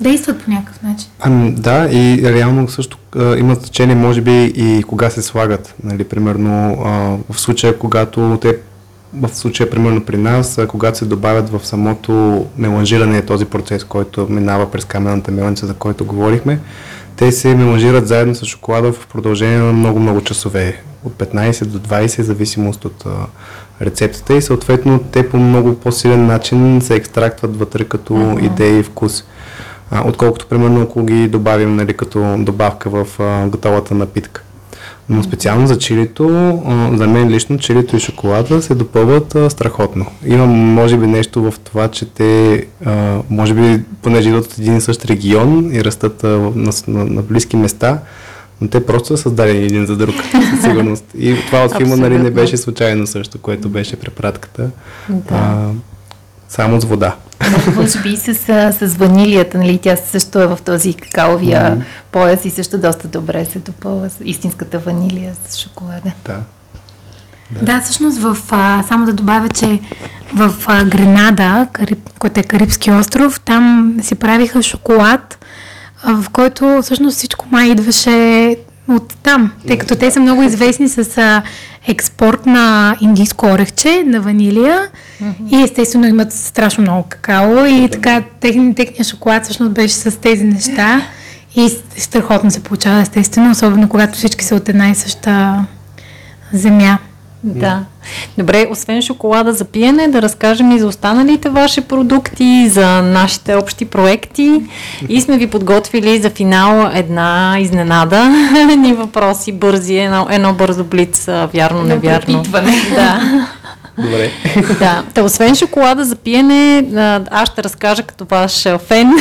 действат 0.00 0.42
по 0.44 0.50
някакъв 0.50 0.82
начин. 0.82 1.08
Ами, 1.20 1.52
да, 1.52 1.88
и 1.92 2.22
реално 2.22 2.68
също 2.68 2.98
а, 3.16 3.36
има 3.36 3.54
значение, 3.54 3.94
може 3.94 4.20
би, 4.20 4.44
и 4.44 4.82
кога 4.82 5.10
се 5.10 5.22
слагат. 5.22 5.74
Нали, 5.84 6.04
примерно, 6.04 6.82
а, 6.84 6.88
в 7.32 7.40
случая, 7.40 7.78
когато 7.78 8.38
те 8.42 8.56
в 9.14 9.28
случая, 9.28 9.70
примерно 9.70 10.04
при 10.04 10.16
нас, 10.16 10.58
а, 10.58 10.66
когато 10.66 10.98
се 10.98 11.04
добавят 11.04 11.50
в 11.50 11.66
самото 11.66 12.46
меланжиране, 12.58 13.22
този 13.22 13.44
процес, 13.44 13.84
който 13.84 14.26
минава 14.30 14.70
през 14.70 14.84
камената 14.84 15.30
мелница, 15.30 15.66
за 15.66 15.74
който 15.74 16.04
говорихме, 16.04 16.60
те 17.20 17.32
се 17.32 17.54
меланжират 17.54 18.08
заедно 18.08 18.34
с 18.34 18.44
шоколада 18.44 18.92
в 18.92 19.06
продължение 19.06 19.58
на 19.58 19.72
много-много 19.72 20.20
часове. 20.20 20.82
От 21.04 21.12
15 21.12 21.64
до 21.64 21.78
20, 21.78 22.22
в 22.22 22.24
зависимост 22.24 22.84
от 22.84 23.06
а, 23.06 23.10
рецептата 23.84 24.34
и 24.34 24.42
съответно 24.42 25.04
те 25.12 25.28
по 25.28 25.36
много 25.36 25.74
по-силен 25.74 26.26
начин 26.26 26.80
се 26.82 26.94
екстрактват 26.94 27.56
вътре 27.56 27.84
като 27.84 28.12
uh-huh. 28.12 28.46
идеи 28.46 28.78
и 28.78 28.82
вкус. 28.82 29.24
А, 29.90 30.08
отколкото, 30.08 30.46
примерно, 30.46 30.82
ако 30.82 31.04
ги 31.04 31.28
добавим 31.28 31.76
нали, 31.76 31.96
като 31.96 32.36
добавка 32.38 32.90
в 32.90 33.06
а, 33.20 33.46
готовата 33.48 33.94
напитка. 33.94 34.42
Но 35.10 35.22
специално 35.22 35.66
за 35.66 35.78
чилито, 35.78 36.26
за 36.94 37.06
мен 37.06 37.28
лично 37.28 37.58
чилито 37.58 37.96
и 37.96 38.00
шоколада 38.00 38.62
се 38.62 38.74
допълват 38.74 39.34
а, 39.34 39.50
страхотно. 39.50 40.06
Има, 40.26 40.46
може 40.46 40.96
би, 40.96 41.06
нещо 41.06 41.50
в 41.50 41.54
това, 41.64 41.88
че 41.88 42.04
те, 42.04 42.66
а, 42.84 43.18
може 43.30 43.54
би, 43.54 43.82
понеже 44.02 44.28
идват 44.28 44.46
от 44.46 44.58
един 44.58 44.76
и 44.76 44.80
същ 44.80 45.04
регион 45.04 45.70
и 45.74 45.84
растат 45.84 46.24
а, 46.24 46.28
на, 46.54 46.72
на, 46.88 47.04
на 47.04 47.22
близки 47.22 47.56
места, 47.56 47.98
но 48.60 48.68
те 48.68 48.86
просто 48.86 49.16
са 49.16 49.22
създадени 49.22 49.64
един 49.64 49.86
за 49.86 49.96
друг, 49.96 50.14
със 50.50 50.62
сигурност. 50.62 51.04
И 51.18 51.36
това 51.46 51.64
от 51.64 51.76
филма 51.76 51.96
нали, 51.96 52.18
не 52.18 52.30
беше 52.30 52.56
случайно 52.56 53.06
също, 53.06 53.38
което 53.38 53.68
беше 53.68 53.96
препратката. 53.96 54.70
Да. 55.08 55.34
А, 55.34 55.68
само 56.50 56.80
с 56.80 56.84
вода. 56.84 57.16
Може 57.76 58.00
би 58.00 58.16
с, 58.16 58.34
с 58.72 58.96
ванилията, 58.96 59.58
нали? 59.58 59.78
Тя 59.78 59.96
също 59.96 60.40
е 60.40 60.46
в 60.46 60.58
този 60.64 60.94
какаовия 60.94 61.62
mm-hmm. 61.62 61.82
пояс 62.12 62.44
и 62.44 62.50
също 62.50 62.78
доста 62.78 63.08
добре 63.08 63.44
се 63.44 63.58
допълва 63.58 64.10
с 64.10 64.14
истинската 64.24 64.78
ванилия 64.78 65.32
с 65.48 65.58
шоколада. 65.58 66.12
Да. 66.26 66.38
Да, 67.50 67.64
да 67.64 67.80
всъщност 67.80 68.18
в, 68.18 68.36
а, 68.50 68.82
само 68.88 69.06
да 69.06 69.12
добавя, 69.12 69.48
че 69.48 69.80
в 70.34 70.54
а, 70.66 70.84
Гренада, 70.84 71.66
Кариб, 71.72 72.10
който 72.18 72.40
е 72.40 72.42
Карибски 72.42 72.90
остров, 72.90 73.40
там 73.40 73.96
си 74.02 74.14
правиха 74.14 74.62
шоколад, 74.62 75.44
в 76.04 76.24
който 76.32 76.80
всъщност 76.82 77.16
всичко 77.16 77.46
май 77.50 77.68
идваше 77.68 78.56
от 78.94 79.14
там, 79.22 79.52
тъй 79.66 79.78
като 79.78 79.96
те 79.96 80.10
са 80.10 80.20
много 80.20 80.42
известни 80.42 80.88
с 80.88 81.18
а, 81.18 81.42
експорт 81.88 82.46
на 82.46 82.96
индийско 83.00 83.46
орехче, 83.46 84.02
на 84.06 84.20
ванилия 84.20 84.88
mm-hmm. 85.22 85.58
и 85.58 85.62
естествено 85.62 86.06
имат 86.06 86.32
страшно 86.32 86.82
много 86.82 87.06
какао 87.08 87.66
и 87.66 87.88
така 87.92 88.22
техни, 88.40 88.74
техният 88.74 89.06
шоколад 89.06 89.44
всъщност 89.44 89.72
беше 89.72 89.94
с 89.94 90.20
тези 90.20 90.44
неща 90.44 91.02
и 91.56 91.70
страхотно 91.96 92.50
се 92.50 92.62
получава 92.62 93.00
естествено, 93.00 93.50
особено 93.50 93.88
когато 93.88 94.18
всички 94.18 94.44
са 94.44 94.54
от 94.54 94.68
една 94.68 94.90
и 94.90 94.94
съща 94.94 95.64
земя. 96.52 96.98
Да. 97.44 97.84
Добре, 98.38 98.66
освен 98.70 99.02
шоколада 99.02 99.52
за 99.52 99.64
пиене, 99.64 100.08
да 100.08 100.22
разкажем 100.22 100.70
и 100.70 100.78
за 100.78 100.86
останалите 100.86 101.48
ваши 101.48 101.80
продукти, 101.80 102.68
за 102.68 103.02
нашите 103.02 103.54
общи 103.54 103.84
проекти. 103.84 104.62
И 105.08 105.20
сме 105.20 105.38
ви 105.38 105.46
подготвили 105.46 106.22
за 106.22 106.30
финал 106.30 106.90
една 106.94 107.56
изненада. 107.60 108.24
Ни 108.78 108.94
въпроси 108.94 109.52
бързи, 109.52 109.96
едно, 109.96 110.26
едно 110.30 110.52
бързо 110.52 110.84
блиц, 110.84 111.28
вярно, 111.54 111.82
невярно. 111.82 112.42
Да. 112.94 113.46
Добре. 114.02 114.30
Да, 114.78 115.02
та 115.14 115.22
освен 115.22 115.54
шоколада 115.54 116.04
за 116.04 116.16
пиене, 116.16 116.84
аз 117.30 117.48
ще 117.48 117.62
разкажа 117.62 118.02
като 118.02 118.24
ваш 118.24 118.68
фен. 118.78 119.12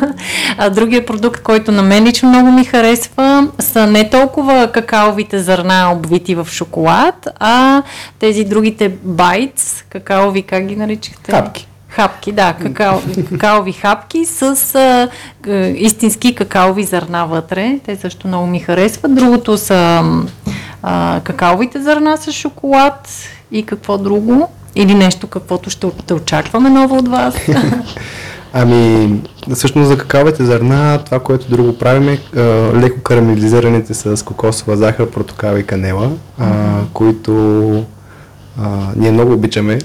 Другия 0.70 1.06
продукт, 1.06 1.42
който 1.42 1.72
на 1.72 1.82
мен 1.82 2.04
лично 2.04 2.28
много 2.28 2.50
ми 2.50 2.64
харесва, 2.64 3.48
са 3.58 3.86
не 3.86 4.10
толкова 4.10 4.70
какаовите 4.72 5.38
зърна, 5.38 5.92
обвити 5.92 6.34
в 6.34 6.48
шоколад, 6.50 7.28
а 7.40 7.82
тези 8.18 8.44
другите 8.44 8.88
байтс, 9.02 9.82
какаови, 9.82 10.42
как 10.42 10.66
ги 10.66 10.76
наричахте? 10.76 11.32
Хапки. 11.32 11.68
Хапки, 11.88 12.32
да, 12.32 12.54
какао, 12.62 12.98
какаови 13.28 13.72
хапки 13.72 14.24
с 14.24 14.42
а, 14.74 15.08
истински 15.76 16.34
какаови 16.34 16.84
зърна 16.84 17.26
вътре. 17.26 17.78
Те 17.86 17.96
също 17.96 18.28
много 18.28 18.46
ми 18.46 18.60
харесват. 18.60 19.14
Другото 19.14 19.58
са 19.58 20.04
а, 20.82 21.20
какаовите 21.24 21.82
зърна 21.82 22.16
с 22.16 22.32
шоколад 22.32 23.08
и 23.52 23.62
какво 23.62 23.98
друго? 23.98 24.48
Или 24.74 24.94
нещо, 24.94 25.26
каквото 25.26 25.70
ще 25.70 25.86
да 26.06 26.14
очакваме 26.14 26.70
ново 26.70 26.96
от 26.96 27.08
вас? 27.08 27.34
Ами, 28.56 29.14
всъщност 29.54 29.88
за 29.88 29.98
какавите 29.98 30.44
зърна, 30.44 31.00
това, 31.04 31.20
което 31.20 31.50
друго 31.50 31.78
правим 31.78 32.08
е 32.08 32.18
леко 32.74 33.00
карамелизираните 33.00 33.94
с 33.94 34.24
кокосова 34.24 34.76
захар, 34.76 35.10
протокава 35.10 35.60
и 35.60 35.66
канела, 35.66 36.10
а, 36.38 36.78
които 36.92 37.72
а, 38.62 38.78
ние 38.96 39.10
много 39.10 39.32
обичаме. 39.32 39.78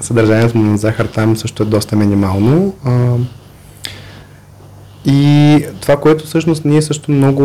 Съдържанието 0.00 0.58
на 0.58 0.78
захар 0.78 1.06
там 1.06 1.36
също 1.36 1.62
е 1.62 1.66
доста 1.66 1.96
минимално. 1.96 2.74
А, 2.84 3.16
и 5.04 5.64
това, 5.80 5.96
което 5.96 6.26
всъщност 6.26 6.64
ние 6.64 6.82
също 6.82 7.10
много 7.10 7.44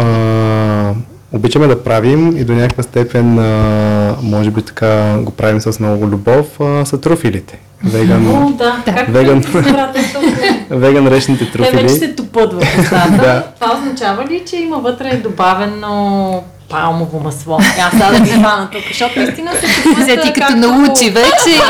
а, 0.00 0.87
обичаме 1.32 1.66
да 1.66 1.82
правим 1.82 2.36
и 2.36 2.44
до 2.44 2.52
някаква 2.52 2.82
степен, 2.82 3.38
а, 3.38 4.14
може 4.22 4.50
би 4.50 4.62
така 4.62 5.18
го 5.18 5.30
правим 5.30 5.60
с 5.60 5.80
много 5.80 6.06
любов, 6.06 6.60
а, 6.60 6.84
са 6.84 7.00
труфилите. 7.00 7.58
Веган, 7.84 8.26
О, 8.26 8.50
да. 8.50 8.82
Как 8.84 9.08
веган, 9.08 9.40
веган 10.70 11.08
речните 11.08 11.50
труфили. 11.50 11.76
Те 11.76 11.82
вече 11.82 11.94
се 11.94 12.14
тупат 12.14 12.52
в 12.52 12.58
да. 13.20 13.42
Това 13.60 13.78
означава 13.78 14.24
ли, 14.24 14.42
че 14.50 14.56
има 14.56 14.76
вътре 14.76 15.16
добавено 15.16 16.42
палмово 16.68 17.20
масло. 17.20 17.58
Аз 17.58 17.90
сега 17.90 18.10
да 18.10 18.24
ви 18.24 18.30
хвана 18.30 18.68
тук, 18.72 18.82
защото 18.88 19.20
наистина 19.20 19.50
се 19.52 19.82
тупат. 19.82 20.04
Сега 20.04 20.22
ти 20.22 20.32
като 20.32 20.56
научи 20.56 21.10
вече. 21.10 21.60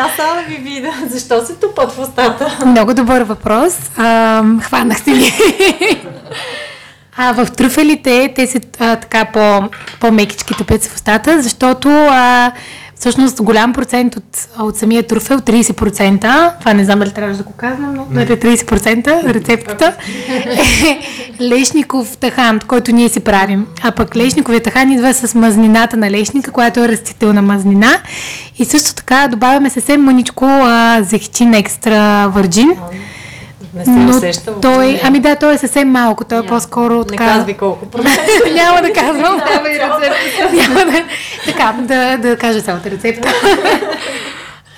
Аз 0.00 0.10
сега 0.10 0.34
да 0.34 0.42
ви 0.48 0.56
видя. 0.56 0.92
Защо 1.10 1.46
се 1.46 1.54
тупат 1.54 1.92
в 1.92 1.98
устата? 1.98 2.58
Много 2.66 2.94
добър 2.94 3.22
въпрос. 3.22 3.78
А, 3.96 4.42
хванах 4.62 5.00
се 5.00 5.10
ли. 5.10 5.32
А 7.16 7.32
в 7.32 7.50
трюфелите 7.50 8.32
те 8.36 8.46
са 8.46 8.60
а, 8.78 8.96
така 8.96 9.24
по, 9.24 9.68
по-мекички 10.00 10.54
тъпят 10.58 10.84
в 10.84 10.94
устата, 10.94 11.42
защото 11.42 11.88
а, 11.88 12.52
всъщност 13.02 13.42
голям 13.42 13.72
процент 13.72 14.16
от, 14.16 14.48
от 14.58 14.76
самия 14.76 15.02
трюфел, 15.02 15.40
30%, 15.40 16.58
това 16.58 16.74
не 16.74 16.84
знам 16.84 16.98
дали 16.98 17.10
трябва 17.10 17.34
да 17.34 17.42
го 17.42 17.52
казвам, 17.52 17.94
но 18.10 18.20
30% 18.20 19.34
рецептата 19.34 19.94
е 20.28 20.98
лешников 21.40 22.16
тахан, 22.16 22.60
който 22.66 22.92
ние 22.92 23.08
си 23.08 23.20
правим. 23.20 23.66
А 23.82 23.90
пък 23.90 24.16
лешниковия 24.16 24.62
тахан 24.62 24.92
идва 24.92 25.14
с 25.14 25.34
мазнината 25.34 25.96
на 25.96 26.10
лешника, 26.10 26.50
която 26.50 26.84
е 26.84 26.88
растителна 26.88 27.42
мазнина. 27.42 27.98
И 28.58 28.64
също 28.64 28.94
така 28.94 29.28
добавяме 29.28 29.70
съвсем 29.70 30.02
мъничко 30.02 30.44
а, 30.44 31.02
зехтин 31.02 31.54
екстра 31.54 32.26
върджин. 32.26 32.70
Не 33.74 33.84
се 33.84 33.90
Но 33.90 34.16
усеща. 34.16 34.60
Той, 34.60 35.00
ами 35.04 35.20
да, 35.20 35.36
той 35.36 35.54
е 35.54 35.58
съвсем 35.58 35.88
малко. 35.88 36.24
Той 36.24 36.38
е 36.38 36.46
по-скоро 36.46 37.04
така... 37.04 37.24
Не 37.24 37.32
казвай 37.32 37.56
колко 37.56 37.86
Няма 38.54 38.82
да 38.82 38.92
казвам. 38.92 39.40
Няма 40.52 40.92
да... 40.92 41.04
Така, 41.46 41.74
да, 41.78 42.18
да 42.18 42.36
кажа 42.36 42.60
цялата 42.60 42.90
рецепта. 42.90 43.28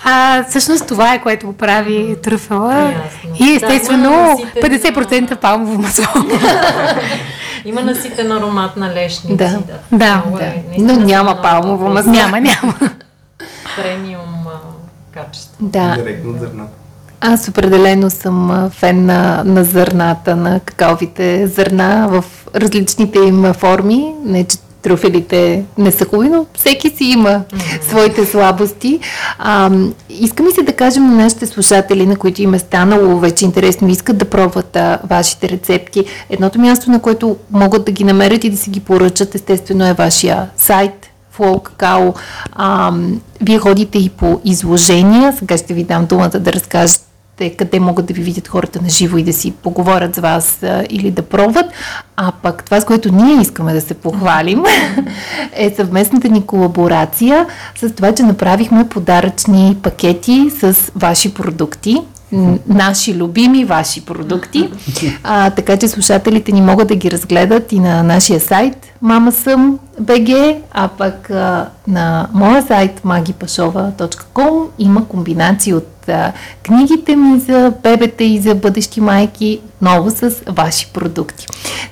А, 0.04 0.44
всъщност 0.48 0.86
това 0.86 1.14
е 1.14 1.22
което 1.22 1.46
го 1.46 1.52
прави 1.52 2.16
тръфела. 2.22 2.94
И 3.40 3.52
естествено 3.52 4.40
да, 4.54 4.60
50% 4.60 5.36
палмово 5.36 5.82
масло. 5.82 6.04
има 7.64 7.82
наситен 7.82 8.32
аромат 8.32 8.76
на 8.76 8.94
лешници. 8.94 9.36
Да, 9.36 9.48
да. 9.48 9.58
да. 9.92 10.22
да. 10.38 10.44
Е, 10.44 10.62
Но 10.78 10.92
няма 10.96 11.42
палмово 11.42 11.88
масло. 11.88 12.12
Няма, 12.12 12.40
няма. 12.40 12.74
Премиум 13.76 14.46
качество. 15.14 15.54
Да. 15.60 15.94
Директно 15.98 16.30
от 16.30 16.40
зърната. 16.40 16.83
Аз 17.26 17.48
определено 17.48 18.10
съм 18.10 18.68
фен 18.72 19.06
на, 19.06 19.42
на 19.44 19.64
зърната, 19.64 20.36
на 20.36 20.60
какаовите 20.60 21.46
зърна 21.46 22.08
в 22.10 22.24
различните 22.54 23.18
им 23.18 23.52
форми. 23.52 24.14
Не, 24.24 24.44
че 24.44 24.58
трофелите 24.82 25.64
не 25.78 25.92
са 25.92 26.04
хубави, 26.04 26.28
но 26.28 26.46
всеки 26.54 26.90
си 26.90 27.04
има 27.04 27.28
mm-hmm. 27.28 27.88
своите 27.88 28.26
слабости. 28.26 29.00
А, 29.38 29.70
искам 30.10 30.48
и 30.48 30.50
се 30.52 30.62
да 30.62 30.72
кажем 30.72 31.04
на 31.06 31.16
нашите 31.16 31.46
слушатели, 31.46 32.06
на 32.06 32.16
които 32.16 32.42
им 32.42 32.54
е 32.54 32.58
станало 32.58 33.18
вече 33.18 33.44
интересно, 33.44 33.88
искат 33.88 34.18
да 34.18 34.24
пробват 34.24 34.76
а, 34.76 34.98
вашите 35.10 35.48
рецепти. 35.48 36.04
Едното 36.30 36.60
място, 36.60 36.90
на 36.90 37.00
което 37.00 37.36
могат 37.50 37.84
да 37.84 37.92
ги 37.92 38.04
намерят 38.04 38.44
и 38.44 38.50
да 38.50 38.56
си 38.56 38.70
ги 38.70 38.80
поръчат, 38.80 39.34
естествено 39.34 39.86
е 39.86 39.92
вашия 39.92 40.50
сайт 40.56 41.10
Flow. 41.38 42.14
А, 42.52 42.92
вие 43.40 43.58
ходите 43.58 43.98
и 43.98 44.08
по 44.08 44.40
изложения. 44.44 45.32
Сега 45.38 45.56
ще 45.56 45.74
ви 45.74 45.84
дам 45.84 46.06
думата 46.06 46.28
да 46.28 46.52
разкажете 46.52 47.13
те 47.36 47.50
къде 47.50 47.80
могат 47.80 48.06
да 48.06 48.14
ви 48.14 48.22
видят 48.22 48.48
хората 48.48 48.82
на 48.82 48.88
живо 48.88 49.18
и 49.18 49.22
да 49.22 49.32
си 49.32 49.50
поговорят 49.50 50.14
с 50.14 50.18
вас 50.18 50.62
а, 50.62 50.84
или 50.90 51.10
да 51.10 51.22
пробват. 51.22 51.66
А 52.16 52.32
пък 52.42 52.64
това, 52.64 52.80
с 52.80 52.84
което 52.84 53.14
ние 53.14 53.40
искаме 53.42 53.72
да 53.72 53.80
се 53.80 53.94
похвалим, 53.94 54.62
е 55.52 55.74
съвместната 55.76 56.28
ни 56.28 56.46
колаборация 56.46 57.46
с 57.80 57.94
това, 57.94 58.14
че 58.14 58.22
направихме 58.22 58.88
подаръчни 58.88 59.76
пакети 59.82 60.50
с 60.60 60.76
ваши 60.94 61.34
продукти 61.34 61.96
наши 62.66 63.14
любими 63.14 63.64
ваши 63.64 64.04
продукти. 64.04 64.68
А, 65.22 65.50
така 65.50 65.76
че 65.76 65.88
слушателите 65.88 66.52
ни 66.52 66.60
могат 66.60 66.88
да 66.88 66.96
ги 66.96 67.10
разгледат 67.10 67.72
и 67.72 67.80
на 67.80 68.02
нашия 68.02 68.40
сайт 68.40 68.94
Мама 69.04 69.32
съм 69.32 69.78
БГ, 70.00 70.28
а 70.72 70.88
пък 70.88 71.30
а, 71.30 71.68
на 71.86 72.28
моя 72.32 72.62
сайт 72.62 73.00
magipashova.com 73.04 74.66
има 74.78 75.08
комбинации 75.08 75.74
от 75.74 75.86
а, 76.08 76.32
книгите 76.62 77.16
ми 77.16 77.40
за 77.40 77.72
бебета 77.82 78.24
и 78.24 78.38
за 78.38 78.54
бъдещи 78.54 79.00
майки, 79.00 79.60
ново 79.82 80.10
с 80.10 80.34
ваши 80.48 80.90
продукти. 80.92 81.46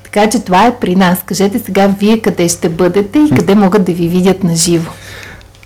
Така 0.04 0.30
че 0.30 0.44
това 0.44 0.66
е 0.66 0.78
при 0.78 0.96
нас. 0.96 1.22
Кажете 1.26 1.58
сега 1.58 1.86
вие 1.86 2.20
къде 2.20 2.48
ще 2.48 2.68
бъдете 2.68 3.18
и 3.18 3.30
къде 3.36 3.54
могат 3.54 3.84
да 3.84 3.92
ви 3.92 4.08
видят 4.08 4.44
на 4.44 4.56
живо. 4.56 4.90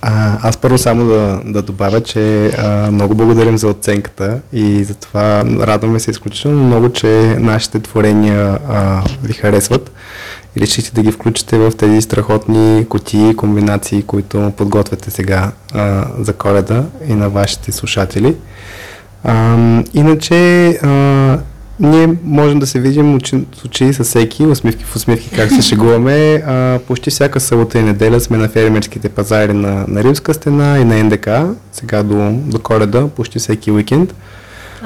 А, 0.03 0.39
аз 0.49 0.57
първо 0.57 0.79
само 0.79 1.05
да, 1.05 1.41
да 1.45 1.63
добавя, 1.63 2.01
че 2.01 2.47
а, 2.59 2.91
много 2.91 3.15
благодарим 3.15 3.59
за 3.59 3.69
оценката 3.69 4.41
и 4.53 4.85
за 4.85 4.95
това 4.95 5.45
радваме 5.45 6.01
се 6.01 6.11
изключително 6.11 6.65
много, 6.65 6.93
че 6.93 7.37
нашите 7.41 7.81
творения 7.81 8.59
а, 8.69 9.03
ви 9.23 9.33
харесват 9.33 9.93
решихте 10.61 10.91
да 10.95 11.03
ги 11.03 11.13
включите 11.13 11.59
в 11.59 11.73
тези 11.79 12.03
страхотни 12.03 12.87
кутии 12.89 13.37
комбинации, 13.37 14.03
които 14.03 14.53
подготвяте 14.57 15.11
сега 15.11 15.53
а, 15.73 16.07
за 16.19 16.33
коледа 16.33 16.85
и 17.09 17.15
на 17.15 17.31
вашите 17.31 17.73
слушатели. 17.73 18.35
А, 19.25 19.57
иначе 19.95 20.69
а, 20.69 21.39
ние 21.81 22.09
можем 22.25 22.59
да 22.59 22.67
се 22.67 22.81
видим 22.81 23.15
очи, 23.15 23.45
с 23.61 23.65
очи 23.65 23.93
с 23.93 24.05
всеки, 24.05 24.47
усмивки 24.47 24.85
в 24.85 24.97
усмивки, 24.97 25.31
как 25.37 25.53
се 25.53 25.63
шегуваме. 25.63 26.35
А, 26.35 26.79
почти 26.87 27.11
всяка 27.11 27.41
събота 27.41 27.79
и 27.79 27.83
неделя 27.83 28.21
сме 28.21 28.37
на 28.37 28.49
фермерските 28.49 29.09
пазари 29.09 29.53
на, 29.53 29.85
на 29.89 30.05
Римска 30.05 30.35
стена 30.35 30.79
и 30.79 30.85
на 30.85 31.05
НДК, 31.05 31.29
сега 31.73 32.03
до, 32.03 32.31
до 32.33 32.59
коледа, 32.59 33.09
почти 33.09 33.39
всеки 33.39 33.71
уикенд. 33.71 34.15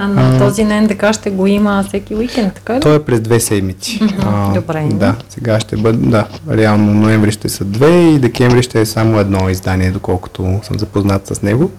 А 0.03 0.09
на 0.09 0.39
този 0.39 0.65
на 0.65 0.81
НДК 0.83 1.13
ще 1.13 1.31
го 1.31 1.47
има 1.47 1.85
всеки 1.89 2.15
уикенд, 2.15 2.55
така 2.55 2.77
ли? 2.77 2.81
Той 2.81 2.97
е 2.97 3.03
през 3.03 3.21
две 3.21 3.41
седмици. 3.41 4.01
а, 4.23 4.55
Добре. 4.55 4.89
Да, 4.93 5.15
сега 5.29 5.61
ще 5.61 5.77
бъде, 5.77 5.99
да, 5.99 6.27
реално 6.51 6.95
ноември 6.95 7.33
ще 7.33 7.49
са 7.49 7.65
две 7.65 8.01
и 8.01 8.19
декември 8.19 8.63
ще 8.63 8.81
е 8.81 8.87
само 8.87 9.19
едно 9.21 9.49
издание, 9.49 9.91
доколкото 9.91 10.61
съм 10.63 10.79
запознат 10.79 11.27
с 11.27 11.43
него. 11.43 11.71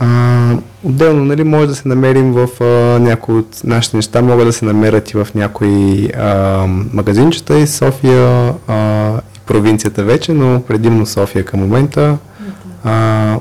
А, 0.00 0.52
отделно, 0.84 1.24
нали, 1.24 1.44
може 1.44 1.66
да 1.66 1.74
се 1.74 1.88
намерим 1.88 2.32
в 2.32 2.48
а, 2.60 2.64
някои 3.00 3.34
от 3.38 3.60
нашите 3.64 3.96
неща, 3.96 4.22
могат 4.22 4.46
да 4.46 4.52
се 4.52 4.64
намерят 4.64 5.10
и 5.10 5.16
в 5.16 5.28
някои 5.34 6.08
а, 6.18 6.64
магазинчета 6.92 7.58
и 7.58 7.66
София 7.66 8.52
а, 8.68 9.08
и 9.36 9.40
провинцията 9.46 10.04
вече, 10.04 10.32
но 10.32 10.62
предимно 10.62 11.06
София 11.06 11.44
към 11.44 11.60
момента. 11.60 12.16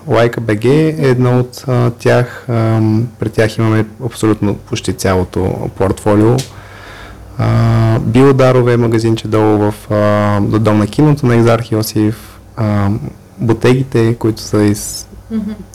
Лайка 0.07 0.41
БГ 0.41 0.65
е 0.65 0.95
едно 0.99 1.39
от 1.39 1.63
а, 1.67 1.91
тях. 1.91 2.45
А, 2.49 2.81
при 3.19 3.29
тях 3.29 3.57
имаме 3.57 3.85
абсолютно 4.05 4.55
почти 4.55 4.93
цялото 4.93 5.69
портфолио. 5.77 6.35
А, 7.37 7.99
Биодарове 7.99 8.73
е 8.73 8.77
магазинче 8.77 9.27
долу 9.27 9.57
в 9.57 9.91
а, 9.91 10.39
до 10.41 10.59
дом 10.59 10.77
на 10.77 10.87
киното 10.87 11.25
на 11.25 11.35
Екзарх 11.35 11.71
Йосиф. 11.71 12.39
А, 12.57 12.89
ботегите, 13.37 14.15
които 14.15 14.41
са 14.41 14.63
из 14.63 15.07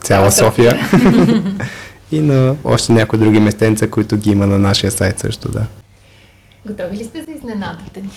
цяла 0.03 0.33
София. 0.33 0.79
и 2.13 2.21
на 2.21 2.57
още 2.65 2.93
някои 2.93 3.19
други 3.19 3.41
местенца, 3.41 3.91
които 3.91 4.17
ги 4.17 4.31
има 4.31 4.47
на 4.47 4.59
нашия 4.59 4.91
сайт 4.91 5.19
също, 5.19 5.49
да. 5.49 5.67
Готови 6.67 6.97
ли 6.97 7.05
сте 7.05 7.23
за 7.23 7.33
изненадата 7.37 8.01
ни? 8.01 8.11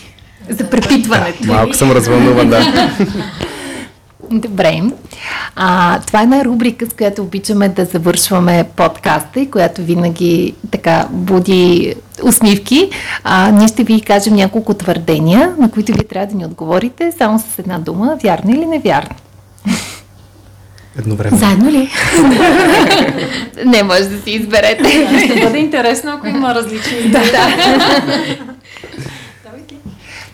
За 0.49 0.69
препитването. 0.69 1.47
Малко 1.47 1.73
съм 1.73 1.91
развълнуван, 1.91 2.49
да. 2.49 2.91
Добре. 4.32 4.82
А, 5.55 5.99
това 5.99 6.19
е 6.19 6.23
една 6.23 6.45
рубрика, 6.45 6.86
с 6.86 6.93
която 6.93 7.21
обичаме 7.21 7.69
да 7.69 7.86
завършваме 7.86 8.65
подкаста 8.75 9.39
и 9.39 9.51
която 9.51 9.82
винаги 9.82 10.53
така 10.71 11.07
буди 11.11 11.95
усмивки. 12.23 12.89
А, 13.23 13.51
ние 13.51 13.67
ще 13.67 13.84
ви 13.84 14.01
кажем 14.01 14.36
няколко 14.36 14.73
твърдения, 14.73 15.55
на 15.59 15.71
които 15.71 15.93
вие 15.93 16.03
трябва 16.03 16.28
да 16.28 16.36
ни 16.36 16.45
отговорите 16.45 17.11
само 17.17 17.39
с 17.39 17.59
една 17.59 17.80
дума, 17.80 18.17
вярно 18.23 18.51
или 18.51 18.65
невярно. 18.65 19.15
Едновременно. 20.99 21.38
Заедно 21.38 21.71
ли? 21.71 21.89
Не 23.65 23.84
може 23.84 24.03
да 24.03 24.21
си 24.21 24.32
изберете. 24.32 25.07
Ще 25.25 25.39
бъде 25.43 25.57
интересно, 25.57 26.11
ако 26.11 26.28
има 26.28 26.55
различни. 26.55 27.09
да. 27.09 27.21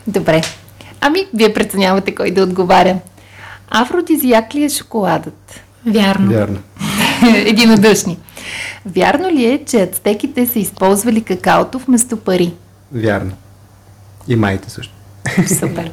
Добре. 0.08 0.42
Ами, 1.02 1.26
вие 1.34 1.54
преценявате 1.54 2.16
кой 2.16 2.32
да 2.32 2.44
отговаря. 2.44 2.96
Афродизиак 3.76 4.56
ли 4.56 4.64
е 4.64 4.70
шоколадът? 4.70 5.62
Вярно. 5.86 6.32
Вярно. 6.32 6.60
Единодушни. 7.36 8.18
Вярно 8.86 9.30
ли 9.30 9.46
е, 9.46 9.66
че 9.66 9.82
ацтеките 9.82 10.48
са 10.48 10.60
използвали 10.60 11.22
какаото 11.22 11.80
вместо 11.80 12.18
пари? 12.18 12.54
Вярно. 12.92 13.32
И 14.28 14.36
майите 14.36 14.70
също. 14.70 14.94
Супер. 15.60 15.92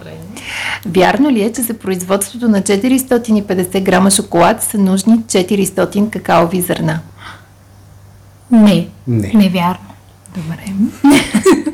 Вярно 0.87 1.31
ли 1.31 1.43
е, 1.43 1.53
че 1.53 1.63
за 1.63 1.75
производството 1.75 2.49
на 2.49 2.63
450 2.63 3.83
грама 3.83 4.11
шоколад 4.11 4.63
са 4.63 4.79
нужни 4.79 5.19
400 5.19 6.11
какаови 6.11 6.61
зърна? 6.61 7.01
Не. 8.51 8.89
Не. 9.07 9.33
Невярно. 9.35 9.91
Добре. 10.37 10.65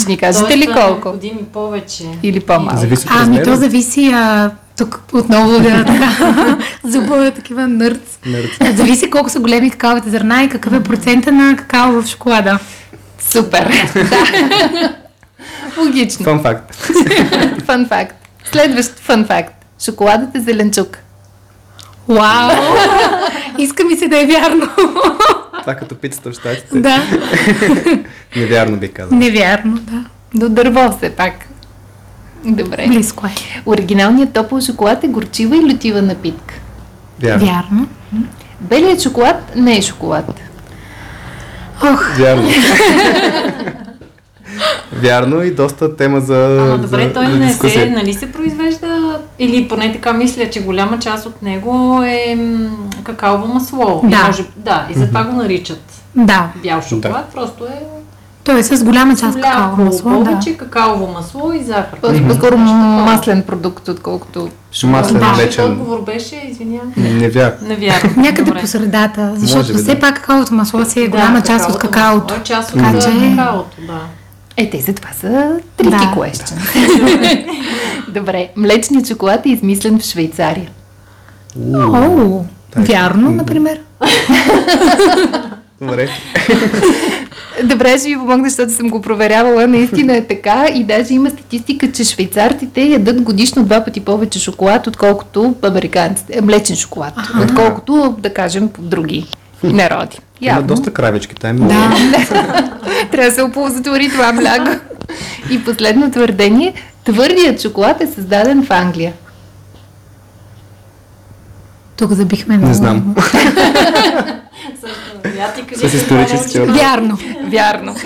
Ще 0.00 0.08
ни 0.10 0.16
кажете 0.16 0.58
ли 0.58 0.66
колко? 0.66 0.80
Необходими 0.80 1.44
повече. 1.52 2.04
Или 2.22 2.40
по-малко? 2.40 2.80
Зависи 2.80 3.06
от 3.06 3.12
Ами 3.14 3.42
то 3.42 3.56
зависи, 3.56 4.10
а, 4.14 4.50
тук 4.78 5.02
отново 5.12 5.58
да 5.58 5.84
така, 5.86 6.58
зубове 6.84 7.30
такива 7.30 7.68
нърц. 7.68 8.18
Нърц. 8.26 8.76
Зависи 8.76 9.10
колко 9.10 9.30
са 9.30 9.40
големи 9.40 9.70
какаовите 9.70 10.10
зърна 10.10 10.42
и 10.42 10.48
какъв 10.48 10.72
е 10.72 10.82
процента 10.82 11.32
на 11.32 11.56
какао 11.56 12.02
в 12.02 12.06
шоколада. 12.06 12.58
Супер. 13.18 13.92
Да. 13.94 14.94
Логично. 15.78 16.24
Фан 16.24 16.42
факт. 16.42 16.74
Фан 17.66 17.86
факт. 17.88 18.16
Следващ 18.52 18.90
фан 18.90 19.24
факт. 19.24 19.54
Шоколадът 19.84 20.34
е 20.34 20.40
зеленчук. 20.40 20.98
Вау! 22.08 22.50
Иска 23.58 23.84
ми 23.84 23.96
се 23.96 24.08
да 24.08 24.22
е 24.22 24.26
вярно. 24.26 24.68
Това 25.60 25.74
като 25.74 25.94
пицата 25.94 26.30
в 26.30 26.34
щатите. 26.34 26.80
да. 26.80 27.02
Невярно 28.36 28.76
би 28.76 28.88
казал. 28.88 29.18
Невярно, 29.18 29.78
да. 29.78 30.04
До 30.34 30.48
дърво 30.48 30.96
все 30.96 31.10
пак. 31.10 31.32
Добре. 32.44 32.86
Близко 32.88 33.26
е. 33.26 33.30
Оригиналният 33.66 34.32
топъл 34.32 34.60
шоколад 34.60 35.04
е 35.04 35.08
горчива 35.08 35.56
и 35.56 35.72
лютива 35.72 36.02
напитка. 36.02 36.54
Вярно. 37.20 37.46
Вярно. 37.46 37.88
Белият 38.60 39.02
шоколад 39.02 39.56
не 39.56 39.76
е 39.76 39.82
шоколад. 39.82 40.40
Ох, 41.82 42.16
Вярно. 42.18 42.48
Вярно 44.92 45.42
и 45.42 45.50
доста 45.50 45.96
тема 45.96 46.20
за 46.20 46.58
Ама 46.60 46.78
добре, 46.78 47.02
за, 47.02 47.12
той 47.12 47.26
за 47.26 47.36
не 47.36 47.52
се, 47.52 47.90
нали 47.90 48.14
се 48.14 48.32
произвежда, 48.32 48.79
или 49.40 49.68
поне 49.68 49.92
така 49.92 50.12
мисля, 50.12 50.50
че 50.50 50.62
голяма 50.62 50.98
част 50.98 51.26
от 51.26 51.42
него 51.42 52.02
е 52.02 52.38
какаово 53.02 53.46
масло. 53.46 54.00
Да. 54.04 54.16
И 54.16 54.26
може, 54.26 54.44
да, 54.56 54.86
и 54.90 54.98
затова 54.98 55.24
го 55.24 55.32
наричат 55.32 55.82
да. 56.16 56.48
бял 56.62 56.82
шоколад, 56.82 57.28
просто 57.34 57.64
е 57.64 57.78
Той 58.44 58.58
е 58.58 58.62
с 58.62 58.84
голяма 58.84 59.16
част 59.16 59.34
какао 59.36 59.62
ляко 59.62 59.80
масло. 59.80 60.10
Да. 60.10 60.24
повече, 60.24 60.56
какаово 60.56 61.06
масло 61.06 61.52
и 61.52 61.62
захар. 61.62 62.00
По- 62.00 62.28
По-скоро 62.28 62.56
маслен 62.56 63.42
продукт, 63.42 63.88
отколкото 63.88 64.48
шоколад. 64.72 65.02
Маслен, 65.02 65.20
Да. 65.20 65.32
Млечен. 65.32 65.64
отговор 65.64 66.02
беше, 66.02 66.42
извинявам, 66.48 66.92
Невярно. 66.96 67.56
невярно. 67.68 68.10
Някъде 68.16 68.42
Добре. 68.42 68.60
по 68.60 68.66
средата, 68.66 69.32
защото 69.36 69.58
Може 69.58 69.72
би, 69.72 69.78
все 69.78 69.94
да. 69.94 70.00
пак 70.00 70.14
какаото 70.14 70.54
масло 70.54 70.84
си 70.84 71.00
е 71.00 71.04
Да, 71.04 71.10
голяма 71.10 71.42
част 71.42 71.70
от 71.70 71.78
какаото 71.78 72.34
Е 72.34 72.42
част 72.42 72.74
от 72.74 72.80
какаото, 72.82 73.76
да. 73.86 74.00
Е, 74.56 74.70
те 74.70 74.80
за 74.80 74.92
това 74.94 75.10
са 75.12 75.58
трики 75.76 75.90
Да. 75.90 76.14
question. 76.16 76.56
Добре, 78.14 78.48
млечният 78.56 79.08
шоколад 79.08 79.46
е 79.46 79.50
измислен 79.50 79.98
в 79.98 80.02
Швейцария. 80.04 80.70
О, 81.74 82.44
вярно, 82.76 83.30
например. 83.30 83.80
Добре. 85.80 86.08
Добре, 87.64 87.98
ще 87.98 88.08
ви 88.08 88.14
помогна, 88.14 88.48
защото 88.48 88.72
съм 88.72 88.88
го 88.90 89.00
проверявала. 89.02 89.66
Наистина 89.66 90.16
е 90.16 90.26
така 90.26 90.66
и 90.74 90.84
даже 90.84 91.14
има 91.14 91.30
статистика, 91.30 91.92
че 91.92 92.04
швейцарците 92.04 92.82
ядат 92.82 93.20
годишно 93.22 93.64
два 93.64 93.84
пъти 93.84 94.00
повече 94.00 94.38
шоколад, 94.38 94.86
отколкото 94.86 95.54
американците. 95.62 96.40
Млечен 96.40 96.76
шоколад, 96.76 97.14
отколкото, 97.42 98.16
да 98.18 98.34
кажем, 98.34 98.70
други 98.78 99.26
народи. 99.62 100.18
Има 100.40 100.52
Явно. 100.52 100.66
доста 100.66 100.92
кравички. 100.92 101.34
Там 101.34 101.56
има. 101.56 101.68
Да. 101.68 101.96
Трябва 103.10 103.30
да 103.30 103.34
се 103.34 103.42
оползотвори 103.42 104.08
това 104.08 104.32
мляко. 104.32 104.70
И 105.50 105.64
последно 105.64 106.10
твърдение. 106.10 106.74
Твърдият 107.04 107.60
шоколад 107.60 108.00
е 108.00 108.06
създаден 108.06 108.64
в 108.66 108.70
Англия. 108.70 109.12
Тук 111.96 112.12
забихме 112.12 112.56
много. 112.56 112.68
Не 112.68 112.74
знам. 112.74 113.14
С 115.76 115.94
исторически 115.94 116.52
какво 116.52 116.62
отговор. 116.62 116.78
Вярно. 116.80 117.18
Вярно. 117.44 117.94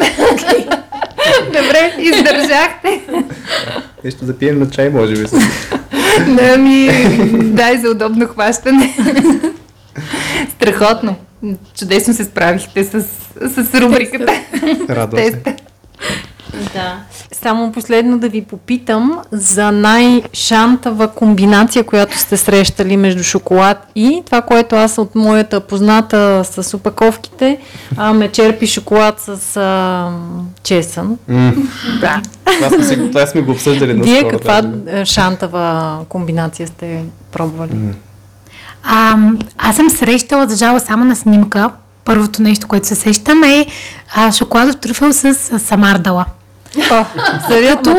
Добре, 1.47 1.95
издържахте. 1.99 3.01
Нещо 4.05 4.25
да 4.25 4.39
пием 4.39 4.59
на 4.59 4.71
чай, 4.71 4.91
може 4.91 5.15
би. 5.17 5.25
Да 6.29 6.59
ми 6.59 6.89
дай 7.43 7.79
за 7.79 7.91
удобно 7.91 8.29
хващане. 8.29 8.97
Страхотно. 10.51 11.17
Чудесно 11.79 12.15
се 12.15 12.25
справихте 12.25 12.85
с, 12.85 13.03
с 13.43 13.75
рубриката. 13.75 14.33
Радвам 14.91 15.21
се. 15.21 15.31
Теста. 15.33 15.55
Да. 16.75 16.97
Само 17.33 17.73
последно 17.73 18.19
да 18.19 18.29
ви 18.29 18.43
попитам 18.43 19.19
за 19.33 19.73
най-шантава 19.73 21.09
комбинация, 21.09 21.85
която 21.85 22.19
сте 22.19 22.37
срещали 22.37 22.97
между 22.97 23.23
шоколад 23.23 23.87
и 23.95 24.23
това, 24.27 24.43
което 24.43 24.77
аз 24.77 24.99
от 24.99 25.15
моята 25.15 25.61
позната 25.61 26.43
с 26.45 26.75
опаковките, 26.75 27.59
а, 27.97 28.13
ме 28.13 28.29
черпи 28.29 28.67
шоколад 28.67 29.21
с 29.21 29.57
а, 29.57 30.11
чесън. 30.63 31.19
М, 31.29 31.53
Да. 32.01 32.23
Това 32.47 32.69
сме, 32.71 32.85
си, 32.85 32.97
това 33.09 33.27
сме 33.27 33.41
го 33.41 33.51
обсъждали 33.53 33.93
Вие 33.93 34.13
наскоро, 34.13 34.31
каква 34.31 34.63
даже. 34.63 35.01
а, 35.01 35.05
шантава 35.05 35.99
комбинация 36.09 36.69
сте 36.69 37.03
пробвали? 37.33 37.73
А, 38.85 39.17
аз 39.59 39.77
съм 39.77 39.91
срещала, 39.91 40.49
за 40.49 40.57
жало, 40.57 40.79
само 40.81 41.05
на 41.05 41.17
снимка. 41.17 41.71
Първото 42.05 42.43
нещо, 42.43 42.67
което 42.67 42.87
се 42.87 42.95
сещам 42.95 43.45
е 43.45 43.67
а, 44.15 44.33
шоколадов 44.33 44.77
трюфел 44.77 45.13
с 45.13 45.25
а, 45.25 45.59
самардала. 45.59 46.25
О, 46.91 47.05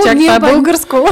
чак 0.05 0.17
ние 0.17 0.27
това 0.27 0.35
е 0.35 0.39
българско. 0.53 1.07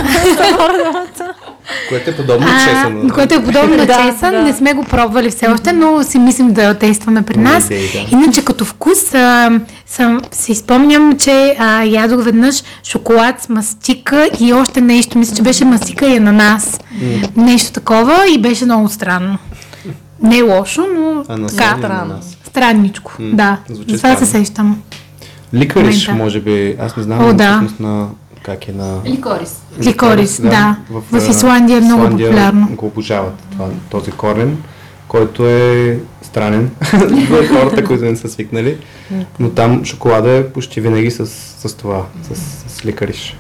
Което 1.90 2.10
е 2.10 2.16
подобно 2.16 2.48
на 2.48 2.60
чесън. 2.60 3.10
което 3.10 3.34
е 3.36 3.44
подобно 3.44 3.76
на 3.76 3.88
чесън. 4.12 4.32
да. 4.32 4.42
Не 4.42 4.54
сме 4.54 4.74
го 4.74 4.84
пробвали 4.84 5.30
все 5.30 5.48
още, 5.48 5.74
но 5.74 6.04
си 6.04 6.20
мислим 6.20 6.54
да 6.54 6.74
тестваме 6.74 7.22
при 7.22 7.38
нас. 7.38 7.66
идея, 7.66 7.90
да. 7.92 8.16
Иначе 8.16 8.46
като 8.46 8.66
вкус 8.66 9.14
а, 9.14 9.52
съм, 9.86 10.22
си 10.32 10.56
спомням, 10.56 11.18
че 11.18 11.56
а, 11.60 11.84
ядох 11.84 12.24
веднъж 12.26 12.64
шоколад 12.84 13.42
с 13.42 13.50
мастика 13.50 14.30
и 14.40 14.54
още 14.54 14.82
нещо. 14.82 15.18
Мисля, 15.18 15.36
че 15.36 15.42
беше 15.42 15.66
мастика 15.66 16.08
и 16.08 16.18
ананас. 16.18 16.80
Нещо 17.36 17.72
такова 17.72 18.26
и 18.30 18.42
беше 18.42 18.66
много 18.66 18.90
странно. 18.90 19.38
Не 20.24 20.38
е 20.38 20.42
лошо, 20.42 20.82
но 20.96 21.26
Ананас 21.30 21.56
така, 21.56 21.88
ананас? 21.88 22.38
странничко. 22.44 23.12
М, 23.20 23.36
Да, 23.36 23.58
за 23.70 23.84
това 23.84 23.96
се 23.96 23.98
странно. 23.98 24.46
сещам. 24.46 24.82
Ликариш, 25.54 26.08
може 26.08 26.40
би. 26.40 26.76
Аз 26.80 26.98
не 26.98 27.04
знам 27.04 27.26
О, 27.26 27.34
да. 27.34 27.68
на... 27.80 28.08
Как 28.44 28.68
е 28.68 28.72
на... 28.72 29.00
Ликорис. 29.06 29.62
Ликорис, 29.80 30.42
да. 30.42 30.76
В 30.90 31.04
а, 31.14 31.18
Исландия 31.30 31.78
е 31.78 31.82
много 31.82 32.02
Исландия 32.02 32.28
популярно. 32.30 32.68
го 32.72 32.86
обожават 32.86 33.34
това, 33.52 33.68
този 33.90 34.12
корен, 34.12 34.58
който 35.08 35.48
е 35.48 36.00
странен 36.22 36.72
за 37.30 37.48
хората, 37.48 37.84
които 37.84 38.04
не 38.06 38.16
са 38.16 38.30
свикнали. 38.30 38.78
Но 39.40 39.50
там 39.50 39.86
шоколада 39.86 40.32
е 40.32 40.48
почти 40.48 40.82
винаги 40.82 41.12
с, 41.12 41.26
с 41.60 41.74
това, 41.74 42.06
с, 42.24 42.40
с 42.72 42.86
ликариш. 42.86 43.38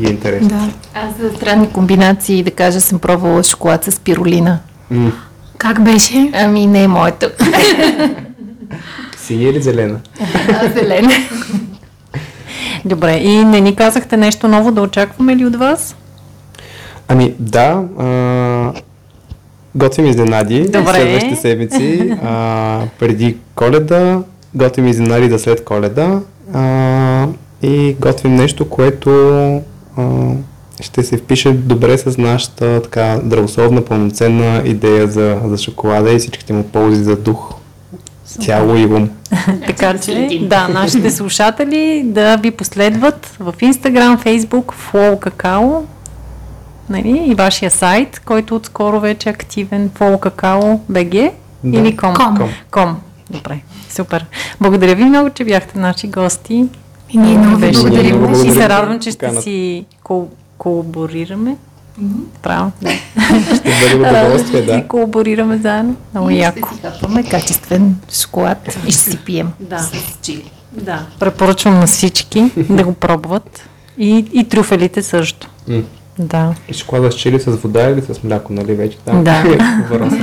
И 0.00 0.06
е 0.06 0.10
интересно. 0.10 0.48
Да. 0.48 0.70
Аз 0.94 1.16
за 1.20 1.36
странни 1.36 1.70
комбинации, 1.70 2.42
да 2.42 2.50
кажа, 2.50 2.80
съм 2.80 2.98
пробвала 2.98 3.42
шоколад 3.42 3.84
с 3.84 3.92
спирулина. 3.92 4.58
М, 4.90 5.12
Как 5.64 5.84
беше? 5.84 6.30
Ами 6.34 6.66
не 6.66 6.82
е 6.82 6.88
моето. 6.88 7.26
Синя 9.16 9.42
или 9.42 9.62
зелена? 9.62 10.00
А, 10.48 10.68
Зелена. 10.68 11.12
Добре, 12.84 13.16
и 13.16 13.44
не 13.44 13.60
ни 13.60 13.76
казахте 13.76 14.16
нещо 14.16 14.48
ново 14.48 14.72
да 14.72 14.82
очакваме 14.82 15.36
ли 15.36 15.46
от 15.46 15.56
вас? 15.56 15.96
Ами 17.08 17.34
да, 17.38 17.82
а, 17.98 18.72
готвим 19.74 20.06
изненади 20.06 20.62
Добре. 20.62 20.94
следващите 20.94 21.36
седмици. 21.36 22.14
А, 22.24 22.80
преди 22.98 23.36
коледа, 23.54 24.18
готвим 24.54 24.86
изненади 24.86 25.28
да 25.28 25.38
след 25.38 25.64
коледа 25.64 26.20
а, 26.54 27.26
и 27.62 27.96
готвим 28.00 28.34
нещо, 28.34 28.68
което 28.68 29.10
а, 29.96 30.02
ще 30.80 31.02
се 31.02 31.16
впише 31.16 31.52
добре 31.52 31.98
с 31.98 32.18
нашата 32.18 32.82
така 32.82 33.16
здравословна, 33.24 33.84
пълноценна 33.84 34.62
идея 34.64 35.08
за, 35.08 35.40
за 35.44 35.58
шоколада 35.58 36.12
и 36.12 36.18
всичките 36.18 36.52
му 36.52 36.62
ползи 36.62 37.04
за 37.04 37.16
дух, 37.16 37.54
тяло 38.40 38.76
и 38.76 38.86
ум. 38.86 39.10
Така 39.66 39.98
че, 39.98 40.38
да, 40.42 40.68
нашите 40.68 41.10
слушатели 41.10 42.02
да 42.04 42.36
ви 42.36 42.50
последват 42.50 43.36
в 43.40 43.54
Instagram, 43.62 44.24
Facebook, 44.24 44.74
Flow 44.92 45.18
Какао 45.18 45.82
нали, 46.90 47.22
и 47.26 47.34
вашия 47.34 47.70
сайт, 47.70 48.22
който 48.24 48.56
отскоро 48.56 49.00
вече 49.00 49.28
е 49.28 49.32
активен, 49.32 49.90
Flow 49.90 50.18
Какао 50.18 50.78
BG 50.92 51.30
Да. 51.64 51.78
или 51.78 51.96
Com. 51.96 52.16
Com. 52.16 52.38
Com. 52.38 52.48
Com. 52.70 52.94
Добре, 53.30 53.60
супер. 53.90 54.26
Благодаря 54.60 54.94
ви 54.94 55.04
много, 55.04 55.30
че 55.30 55.44
бяхте 55.44 55.78
наши 55.78 56.06
гости. 56.06 56.64
И 57.10 57.18
ние 57.18 57.38
много 57.38 57.56
ви 57.56 57.72
благодарим. 57.72 58.34
И 58.34 58.50
се 58.50 58.68
радвам, 58.68 59.00
че 59.00 59.10
ще 59.10 59.42
си 59.42 59.84
кол- 60.64 60.82
колаборираме. 60.82 61.56
Правилно, 62.42 62.72
да. 62.82 62.90
Ще 63.56 63.70
бъде 63.80 64.08
удоволствие, 64.08 64.62
да. 64.62 64.74
си 64.74 64.84
колаборираме 64.88 65.58
заедно. 65.58 65.96
Много 66.14 66.30
яко. 66.30 66.68
Ще 66.68 66.76
си 66.76 66.82
хапваме 66.82 67.22
качествен 67.22 67.96
шоколад 68.12 68.78
и 68.86 68.92
ще 68.92 69.00
си 69.00 69.16
пием 69.16 69.48
Да. 69.60 69.78
с 69.78 69.92
чили. 70.22 70.50
Да. 70.72 71.06
Препоръчвам 71.18 71.74
на 71.74 71.86
всички 71.86 72.50
да 72.70 72.84
го 72.84 72.92
пробват. 72.92 73.68
И, 73.98 74.26
и 74.32 74.44
трюфелите 74.44 75.02
също. 75.02 75.48
М. 75.68 75.82
Да. 76.18 76.54
И 76.68 76.74
шоколада 76.74 77.12
с 77.12 77.16
чили 77.16 77.40
с 77.40 77.50
вода 77.50 77.82
или 77.82 78.02
с 78.02 78.22
мляко, 78.24 78.52
нали 78.52 78.74
вече? 78.74 78.96
Там 78.98 79.24
Да. 79.24 79.44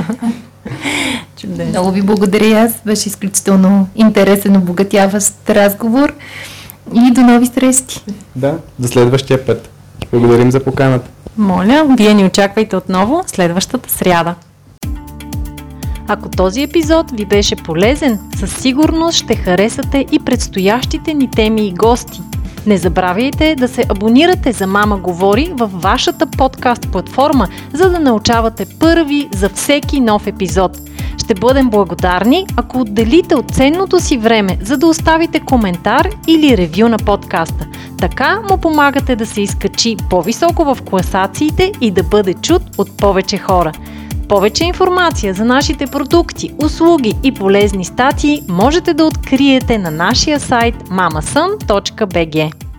Чудесно. 1.37 1.65
Много 1.65 1.91
ви 1.91 2.01
благодаря 2.01 2.45
и 2.45 2.53
аз. 2.53 2.71
Беше 2.85 3.09
изключително 3.09 3.87
интересен, 3.95 4.57
обогатяващ 4.57 5.33
разговор. 5.49 6.13
И 6.93 7.11
до 7.11 7.21
нови 7.21 7.45
срещи. 7.45 8.01
Да, 8.35 8.57
за 8.79 8.87
следващия 8.87 9.45
път. 9.45 9.69
Благодарим 10.11 10.51
за 10.51 10.63
поканата. 10.63 11.09
Моля, 11.37 11.85
вие 11.97 12.13
ни 12.13 12.25
очаквайте 12.25 12.75
отново 12.75 13.23
следващата 13.27 13.89
сряда. 13.89 14.35
Ако 16.07 16.29
този 16.29 16.61
епизод 16.61 17.11
ви 17.11 17.25
беше 17.25 17.55
полезен, 17.55 18.19
със 18.35 18.55
сигурност 18.55 19.17
ще 19.17 19.35
харесате 19.35 20.05
и 20.11 20.19
предстоящите 20.19 21.13
ни 21.13 21.31
теми 21.31 21.67
и 21.67 21.73
гости. 21.73 22.21
Не 22.65 22.77
забравяйте 22.77 23.55
да 23.55 23.67
се 23.67 23.85
абонирате 23.89 24.51
за 24.51 24.67
Мама 24.67 24.97
Говори 24.97 25.51
във 25.55 25.81
вашата 25.81 26.27
подкаст 26.27 26.91
платформа, 26.91 27.47
за 27.73 27.89
да 27.89 27.99
научавате 27.99 28.65
първи 28.79 29.29
за 29.33 29.49
всеки 29.49 29.99
нов 29.99 30.27
епизод. 30.27 30.77
Ще 31.17 31.33
бъдем 31.33 31.69
благодарни, 31.69 32.45
ако 32.55 32.79
отделите 32.79 33.35
от 33.35 33.51
ценното 33.51 33.99
си 33.99 34.17
време, 34.17 34.57
за 34.61 34.77
да 34.77 34.87
оставите 34.87 35.39
коментар 35.39 36.09
или 36.27 36.57
ревю 36.57 36.89
на 36.89 36.97
подкаста. 36.97 37.67
Така 37.97 38.41
му 38.49 38.57
помагате 38.57 39.15
да 39.15 39.25
се 39.25 39.41
изкачи 39.41 39.97
по-високо 40.09 40.75
в 40.75 40.77
класациите 40.81 41.71
и 41.81 41.91
да 41.91 42.03
бъде 42.03 42.33
чут 42.33 42.61
от 42.77 42.97
повече 42.97 43.37
хора. 43.37 43.71
Повече 44.29 44.65
информация 44.65 45.33
за 45.33 45.45
нашите 45.45 45.87
продукти, 45.87 46.51
услуги 46.63 47.13
и 47.23 47.31
полезни 47.31 47.85
статии 47.85 48.41
можете 48.49 48.93
да 48.93 49.05
откриете 49.05 49.77
на 49.77 49.91
нашия 49.91 50.39
сайт 50.39 50.75
mamasun.bg. 50.75 52.70